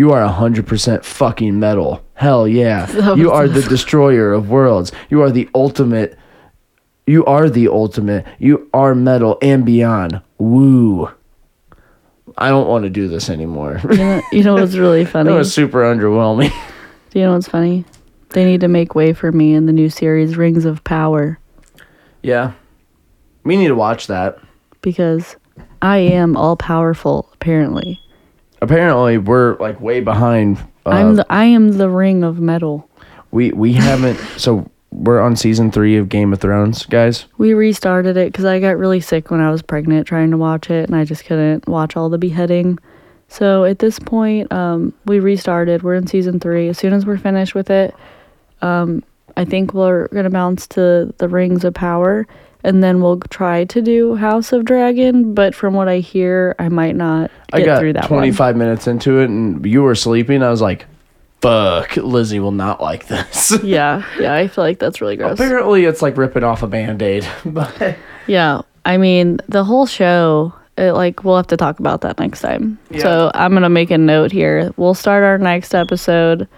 You 0.00 0.12
are 0.12 0.26
100% 0.26 1.04
fucking 1.04 1.60
metal. 1.60 2.02
Hell 2.14 2.48
yeah. 2.48 2.90
You 3.16 3.32
are 3.32 3.46
the 3.46 3.60
destroyer 3.68 4.32
of 4.32 4.48
worlds. 4.48 4.92
You 5.10 5.20
are 5.20 5.30
the 5.30 5.46
ultimate. 5.54 6.18
You 7.06 7.22
are 7.26 7.50
the 7.50 7.68
ultimate. 7.68 8.24
You 8.38 8.70
are 8.72 8.94
metal 8.94 9.36
and 9.42 9.66
beyond. 9.66 10.22
Woo. 10.38 11.10
I 12.38 12.48
don't 12.48 12.66
want 12.66 12.84
to 12.84 12.88
do 12.88 13.08
this 13.08 13.28
anymore. 13.28 13.78
You 13.90 13.96
know, 13.98 14.22
you 14.32 14.42
know 14.42 14.54
what's 14.54 14.76
really 14.76 15.04
funny? 15.14 15.32
It 15.32 15.34
was 15.34 15.52
super 15.52 15.82
underwhelming. 15.82 16.50
Do 17.10 17.18
you 17.18 17.26
know 17.26 17.34
what's 17.34 17.48
funny? 17.48 17.84
They 18.30 18.46
need 18.46 18.62
to 18.62 18.68
make 18.68 18.94
way 18.94 19.12
for 19.12 19.30
me 19.30 19.52
in 19.52 19.66
the 19.66 19.72
new 19.72 19.90
series 19.90 20.34
Rings 20.34 20.64
of 20.64 20.82
Power 20.82 21.38
yeah. 22.22 22.52
We 23.44 23.58
need 23.58 23.68
to 23.68 23.74
watch 23.74 24.06
that. 24.06 24.38
because 24.80 25.36
I 25.82 25.98
am 25.98 26.38
all 26.38 26.56
powerful 26.56 27.28
apparently. 27.34 28.00
Apparently, 28.60 29.18
we're 29.18 29.56
like 29.58 29.80
way 29.80 30.00
behind. 30.00 30.58
Uh, 30.86 30.90
I'm 30.90 31.16
the 31.16 31.26
I 31.30 31.44
am 31.44 31.72
the 31.72 31.88
ring 31.88 32.22
of 32.22 32.40
metal. 32.40 32.88
We 33.30 33.52
we 33.52 33.72
haven't. 33.72 34.16
so 34.36 34.70
we're 34.92 35.20
on 35.20 35.36
season 35.36 35.70
three 35.70 35.96
of 35.96 36.08
Game 36.08 36.32
of 36.32 36.40
Thrones, 36.40 36.84
guys. 36.86 37.26
We 37.38 37.54
restarted 37.54 38.16
it 38.16 38.32
because 38.32 38.44
I 38.44 38.58
got 38.58 38.76
really 38.76 39.00
sick 39.00 39.30
when 39.30 39.40
I 39.40 39.50
was 39.50 39.62
pregnant 39.62 40.06
trying 40.06 40.30
to 40.32 40.36
watch 40.36 40.70
it, 40.70 40.88
and 40.88 40.96
I 40.96 41.04
just 41.04 41.24
couldn't 41.24 41.68
watch 41.68 41.96
all 41.96 42.08
the 42.08 42.18
beheading. 42.18 42.78
So 43.28 43.64
at 43.64 43.78
this 43.78 43.98
point, 43.98 44.52
um, 44.52 44.92
we 45.04 45.20
restarted. 45.20 45.82
We're 45.82 45.94
in 45.94 46.06
season 46.08 46.40
three. 46.40 46.68
As 46.68 46.78
soon 46.78 46.92
as 46.92 47.06
we're 47.06 47.18
finished 47.18 47.54
with 47.54 47.70
it, 47.70 47.94
um, 48.60 49.04
I 49.36 49.44
think 49.44 49.72
we're 49.72 50.08
gonna 50.08 50.30
bounce 50.30 50.66
to 50.68 51.14
the 51.18 51.28
Rings 51.28 51.64
of 51.64 51.74
Power, 51.74 52.26
and 52.64 52.82
then 52.82 53.00
we'll 53.00 53.20
try 53.30 53.64
to 53.64 53.82
do 53.82 54.14
House 54.16 54.52
of 54.52 54.64
Dragon. 54.64 55.34
But 55.34 55.54
from 55.54 55.74
what 55.74 55.88
I 55.88 55.98
hear, 55.98 56.54
I 56.58 56.68
might 56.68 56.96
not 56.96 57.30
get 57.52 57.62
I 57.62 57.64
got 57.64 57.78
through 57.80 57.94
that 57.94 58.06
25 58.06 58.56
minutes 58.56 58.86
into 58.86 59.20
it, 59.20 59.24
and 59.30 59.64
you 59.64 59.82
were 59.82 59.94
sleeping. 59.94 60.42
I 60.42 60.50
was 60.50 60.60
like, 60.60 60.86
"Fuck, 61.40 61.96
Lizzie 61.96 62.40
will 62.40 62.52
not 62.52 62.80
like 62.80 63.06
this." 63.06 63.52
Yeah, 63.62 64.04
yeah, 64.18 64.34
I 64.34 64.48
feel 64.48 64.64
like 64.64 64.78
that's 64.78 65.00
really 65.00 65.16
gross. 65.16 65.34
Apparently, 65.34 65.84
it's 65.84 66.02
like 66.02 66.16
ripping 66.16 66.44
off 66.44 66.62
a 66.62 66.66
band 66.66 67.02
aid. 67.02 67.26
but 67.44 67.96
Yeah, 68.26 68.62
I 68.84 68.96
mean 68.96 69.38
the 69.48 69.64
whole 69.64 69.86
show. 69.86 70.52
It, 70.78 70.92
like 70.92 71.24
we'll 71.24 71.36
have 71.36 71.48
to 71.48 71.56
talk 71.58 71.78
about 71.78 72.00
that 72.02 72.18
next 72.18 72.40
time. 72.40 72.78
Yeah. 72.90 73.02
So 73.02 73.30
I'm 73.34 73.52
gonna 73.52 73.68
make 73.68 73.90
a 73.90 73.98
note 73.98 74.32
here. 74.32 74.72
We'll 74.76 74.94
start 74.94 75.24
our 75.24 75.36
next 75.36 75.74
episode 75.74 76.48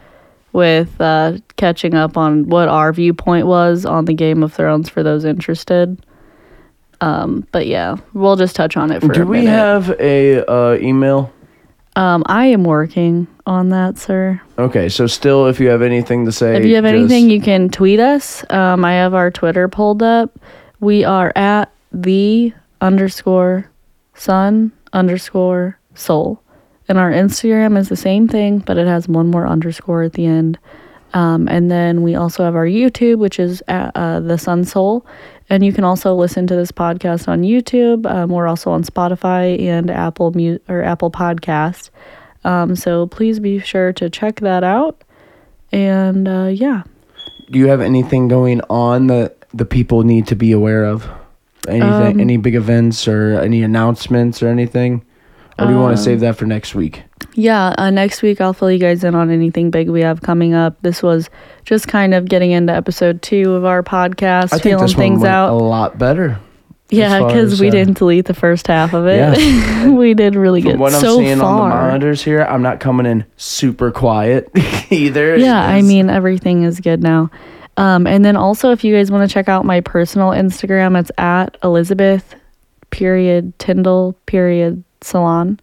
with 0.52 1.00
uh, 1.00 1.38
catching 1.56 1.94
up 1.94 2.16
on 2.16 2.48
what 2.48 2.68
our 2.68 2.92
viewpoint 2.92 3.46
was 3.46 3.86
on 3.86 4.04
the 4.04 4.14
Game 4.14 4.42
of 4.42 4.52
Thrones 4.52 4.88
for 4.88 5.02
those 5.02 5.24
interested. 5.24 6.04
Um, 7.00 7.46
but 7.52 7.66
yeah, 7.66 7.96
we'll 8.12 8.36
just 8.36 8.54
touch 8.54 8.76
on 8.76 8.92
it 8.92 9.00
for 9.00 9.08
do 9.12 9.26
we 9.26 9.44
have 9.46 9.90
a 9.98 10.44
uh, 10.46 10.76
email? 10.80 11.32
um, 11.96 12.22
I 12.26 12.46
am 12.46 12.64
working 12.64 13.26
on 13.44 13.70
that, 13.70 13.98
sir. 13.98 14.40
Okay, 14.58 14.88
so 14.88 15.06
still, 15.06 15.46
if 15.48 15.58
you 15.58 15.68
have 15.68 15.82
anything 15.82 16.24
to 16.26 16.32
say, 16.32 16.56
If 16.56 16.64
you 16.64 16.76
have 16.76 16.84
just- 16.84 16.94
anything, 16.94 17.28
you 17.28 17.40
can 17.40 17.68
tweet 17.68 17.98
us. 17.98 18.44
Um, 18.50 18.84
I 18.84 18.92
have 18.92 19.14
our 19.14 19.30
Twitter 19.30 19.68
pulled 19.68 20.02
up. 20.02 20.38
We 20.80 21.04
are 21.04 21.32
at 21.34 21.72
the 21.92 22.52
underscore 22.80 23.70
sun 24.14 24.72
underscore 24.92 25.78
soul. 25.94 26.40
And 26.88 26.98
our 26.98 27.10
Instagram 27.10 27.78
is 27.78 27.88
the 27.88 27.96
same 27.96 28.28
thing, 28.28 28.58
but 28.58 28.76
it 28.76 28.86
has 28.86 29.08
one 29.08 29.30
more 29.30 29.46
underscore 29.46 30.02
at 30.02 30.14
the 30.14 30.26
end. 30.26 30.58
Um, 31.14 31.46
and 31.48 31.70
then 31.70 32.02
we 32.02 32.14
also 32.14 32.42
have 32.44 32.56
our 32.56 32.66
YouTube, 32.66 33.18
which 33.18 33.38
is 33.38 33.62
at, 33.68 33.92
uh, 33.94 34.20
the 34.20 34.38
Sun 34.38 34.64
Soul. 34.64 35.06
And 35.50 35.64
you 35.64 35.72
can 35.72 35.84
also 35.84 36.14
listen 36.14 36.46
to 36.46 36.56
this 36.56 36.72
podcast 36.72 37.28
on 37.28 37.42
YouTube. 37.42 38.10
Um, 38.10 38.30
we're 38.30 38.46
also 38.48 38.70
on 38.70 38.82
Spotify 38.82 39.60
and 39.60 39.90
Apple 39.90 40.32
Mu- 40.32 40.58
or 40.68 40.82
Apple 40.82 41.10
Podcast. 41.10 41.90
Um, 42.44 42.74
so 42.74 43.06
please 43.06 43.38
be 43.40 43.58
sure 43.60 43.92
to 43.92 44.08
check 44.10 44.40
that 44.40 44.64
out. 44.64 45.04
And 45.70 46.26
uh, 46.26 46.50
yeah, 46.52 46.82
do 47.50 47.58
you 47.58 47.66
have 47.68 47.80
anything 47.80 48.28
going 48.28 48.60
on 48.70 49.06
that 49.08 49.36
the 49.52 49.64
people 49.66 50.02
need 50.02 50.26
to 50.28 50.34
be 50.36 50.52
aware 50.52 50.84
of? 50.84 51.08
Anything, 51.68 52.14
Um, 52.14 52.20
any 52.20 52.38
big 52.38 52.54
events 52.54 53.06
or 53.06 53.38
any 53.40 53.62
announcements 53.62 54.42
or 54.42 54.48
anything? 54.48 55.04
Or 55.58 55.66
do 55.66 55.72
you 55.72 55.78
want 55.78 55.94
to 55.96 56.00
Um, 56.00 56.04
save 56.04 56.20
that 56.20 56.36
for 56.36 56.46
next 56.46 56.74
week? 56.74 57.02
Yeah, 57.34 57.74
uh, 57.78 57.90
next 57.90 58.22
week 58.22 58.40
I'll 58.40 58.52
fill 58.52 58.70
you 58.70 58.78
guys 58.78 59.04
in 59.04 59.14
on 59.14 59.30
anything 59.30 59.70
big 59.70 59.88
we 59.88 60.02
have 60.02 60.20
coming 60.22 60.54
up. 60.54 60.76
This 60.82 61.02
was 61.02 61.30
just 61.64 61.88
kind 61.88 62.14
of 62.14 62.26
getting 62.28 62.50
into 62.52 62.72
episode 62.74 63.22
two 63.22 63.54
of 63.54 63.64
our 63.64 63.82
podcast, 63.82 64.44
I 64.44 64.58
think 64.58 64.62
feeling 64.62 64.82
this 64.84 64.94
one 64.94 64.98
things 65.02 65.20
went 65.20 65.32
out. 65.32 65.50
a 65.50 65.54
lot 65.54 65.98
better. 65.98 66.38
yeah, 66.90 67.24
because 67.26 67.58
we 67.60 67.68
uh, 67.68 67.70
didn't 67.70 67.96
delete 67.98 68.26
the 68.26 68.34
first 68.34 68.66
half 68.66 68.92
of 68.92 69.06
it. 69.06 69.16
Yeah. 69.38 69.88
we 69.96 70.12
did 70.14 70.34
really 70.34 70.60
From 70.60 70.72
good 70.72 70.80
what 70.80 70.94
I'm 70.94 71.00
so 71.00 71.16
seeing 71.18 71.32
on 71.32 71.38
the 71.38 71.44
far. 71.44 71.68
monitors 71.70 72.22
here, 72.22 72.42
I'm 72.42 72.60
not 72.62 72.80
coming 72.80 73.06
in 73.06 73.24
super 73.38 73.90
quiet 73.90 74.50
either. 74.90 75.36
yeah, 75.36 75.60
I 75.62 75.80
mean 75.82 76.10
everything 76.10 76.64
is 76.64 76.80
good 76.80 77.02
now. 77.02 77.30
Um, 77.78 78.06
and 78.06 78.22
then 78.22 78.36
also, 78.36 78.72
if 78.72 78.84
you 78.84 78.94
guys 78.94 79.10
want 79.10 79.26
to 79.26 79.32
check 79.32 79.48
out 79.48 79.64
my 79.64 79.80
personal 79.80 80.30
Instagram, 80.32 80.98
it's 81.00 81.10
at 81.16 81.56
Elizabeth 81.64 82.34
period 82.90 83.58
Tyndall 83.58 84.12
period 84.26 84.84
salon, 85.04 85.58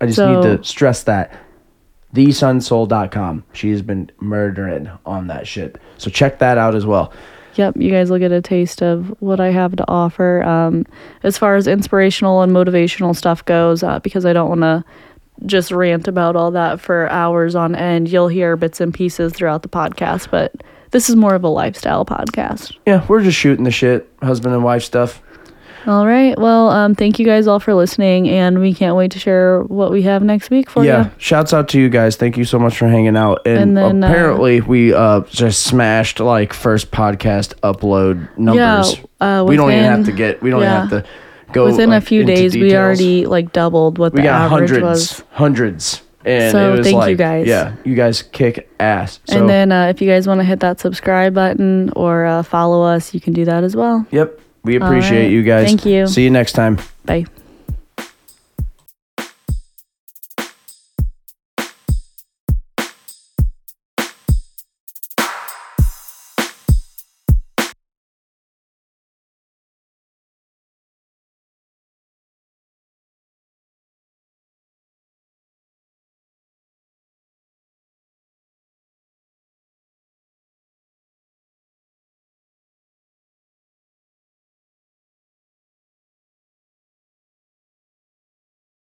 I 0.00 0.06
just 0.06 0.16
So- 0.16 0.40
need 0.40 0.58
to 0.58 0.64
stress 0.64 1.02
that. 1.04 1.32
TheSunsoul.com. 2.14 3.44
She 3.52 3.70
has 3.70 3.82
been 3.82 4.10
murdering 4.20 4.90
on 5.04 5.26
that 5.26 5.46
shit. 5.46 5.80
So 5.98 6.10
check 6.10 6.38
that 6.38 6.58
out 6.58 6.74
as 6.74 6.86
well. 6.86 7.12
Yep, 7.54 7.76
you 7.76 7.90
guys 7.90 8.10
will 8.10 8.18
get 8.18 8.30
a 8.30 8.40
taste 8.40 8.82
of 8.82 9.14
what 9.20 9.40
I 9.40 9.50
have 9.50 9.74
to 9.76 9.84
offer. 9.88 10.42
Um, 10.44 10.86
as 11.24 11.36
far 11.36 11.56
as 11.56 11.66
inspirational 11.66 12.42
and 12.42 12.52
motivational 12.52 13.16
stuff 13.16 13.44
goes, 13.44 13.82
uh, 13.82 13.98
because 13.98 14.24
I 14.24 14.32
don't 14.32 14.48
want 14.48 14.60
to 14.60 14.84
just 15.46 15.70
rant 15.70 16.08
about 16.08 16.36
all 16.36 16.50
that 16.52 16.80
for 16.80 17.08
hours 17.10 17.54
on 17.54 17.74
end. 17.74 18.08
You'll 18.08 18.28
hear 18.28 18.56
bits 18.56 18.80
and 18.80 18.94
pieces 18.94 19.32
throughout 19.32 19.62
the 19.62 19.68
podcast, 19.68 20.30
but 20.30 20.52
this 20.90 21.10
is 21.10 21.16
more 21.16 21.34
of 21.34 21.44
a 21.44 21.48
lifestyle 21.48 22.04
podcast. 22.04 22.76
Yeah, 22.86 23.04
we're 23.08 23.22
just 23.22 23.36
shooting 23.38 23.64
the 23.64 23.70
shit, 23.70 24.08
husband 24.22 24.54
and 24.54 24.64
wife 24.64 24.82
stuff. 24.84 25.22
All 25.86 26.06
right. 26.06 26.38
Well, 26.38 26.68
um, 26.70 26.94
thank 26.94 27.18
you 27.18 27.24
guys 27.24 27.46
all 27.46 27.60
for 27.60 27.72
listening, 27.74 28.28
and 28.28 28.58
we 28.60 28.74
can't 28.74 28.96
wait 28.96 29.10
to 29.12 29.18
share 29.18 29.62
what 29.62 29.90
we 29.90 30.02
have 30.02 30.22
next 30.22 30.50
week 30.50 30.68
for 30.68 30.82
you. 30.82 30.90
yeah, 30.90 31.04
you. 31.06 31.10
shouts 31.18 31.52
out 31.54 31.68
to 31.68 31.80
you 31.80 31.88
guys. 31.88 32.16
Thank 32.16 32.36
you 32.36 32.44
so 32.44 32.58
much 32.58 32.76
for 32.76 32.88
hanging 32.88 33.16
out. 33.16 33.42
And, 33.46 33.58
And 33.58 33.76
then, 33.76 34.04
uh, 34.04 34.08
apparently, 34.08 34.60
we 34.60 34.92
uh 34.92 35.20
just 35.22 35.62
smashed 35.62 36.20
like 36.20 36.52
first 36.52 36.90
podcast 36.90 37.54
upload 37.60 38.28
numbers. 38.36 38.98
uh, 39.20 39.44
we 39.46 39.56
don't 39.56 39.70
even 39.72 39.84
have 39.84 40.04
to 40.06 40.12
get. 40.12 40.42
We 40.42 40.50
don't 40.50 40.62
yeah. 40.62 40.84
even 40.86 40.88
have 40.90 41.04
to 41.04 41.10
go 41.52 41.64
Within 41.66 41.92
a 41.92 42.00
few 42.00 42.24
days, 42.24 42.54
we 42.54 42.76
already 42.76 43.26
like 43.26 43.52
doubled 43.52 43.98
what 43.98 44.12
we 44.12 44.18
the 44.20 44.24
got 44.24 44.52
average 44.52 44.70
hundreds, 44.70 44.82
was. 44.82 45.24
hundreds. 45.32 46.02
And 46.24 46.52
So 46.52 46.74
it 46.74 46.78
was 46.78 46.86
thank 46.86 47.08
you 47.08 47.16
guys. 47.16 47.46
Yeah, 47.46 47.74
you 47.84 47.94
guys 47.94 48.22
kick 48.22 48.68
ass. 48.80 49.20
So, 49.24 49.38
and 49.38 49.48
then 49.48 49.72
uh, 49.72 49.86
if 49.86 50.02
you 50.02 50.08
guys 50.10 50.26
want 50.26 50.40
to 50.40 50.44
hit 50.44 50.60
that 50.60 50.80
subscribe 50.80 51.32
button 51.32 51.90
or 51.96 52.26
uh, 52.26 52.42
follow 52.42 52.82
us, 52.82 53.14
you 53.14 53.20
can 53.20 53.32
do 53.32 53.44
that 53.46 53.64
as 53.64 53.74
well. 53.74 54.04
yep, 54.10 54.38
we 54.64 54.76
appreciate 54.76 55.24
right. 55.24 55.32
you 55.32 55.42
guys. 55.42 55.66
Thank 55.66 55.86
you. 55.86 56.06
See 56.06 56.24
you 56.24 56.30
next 56.30 56.52
time. 56.52 56.78
Bye. 57.04 57.26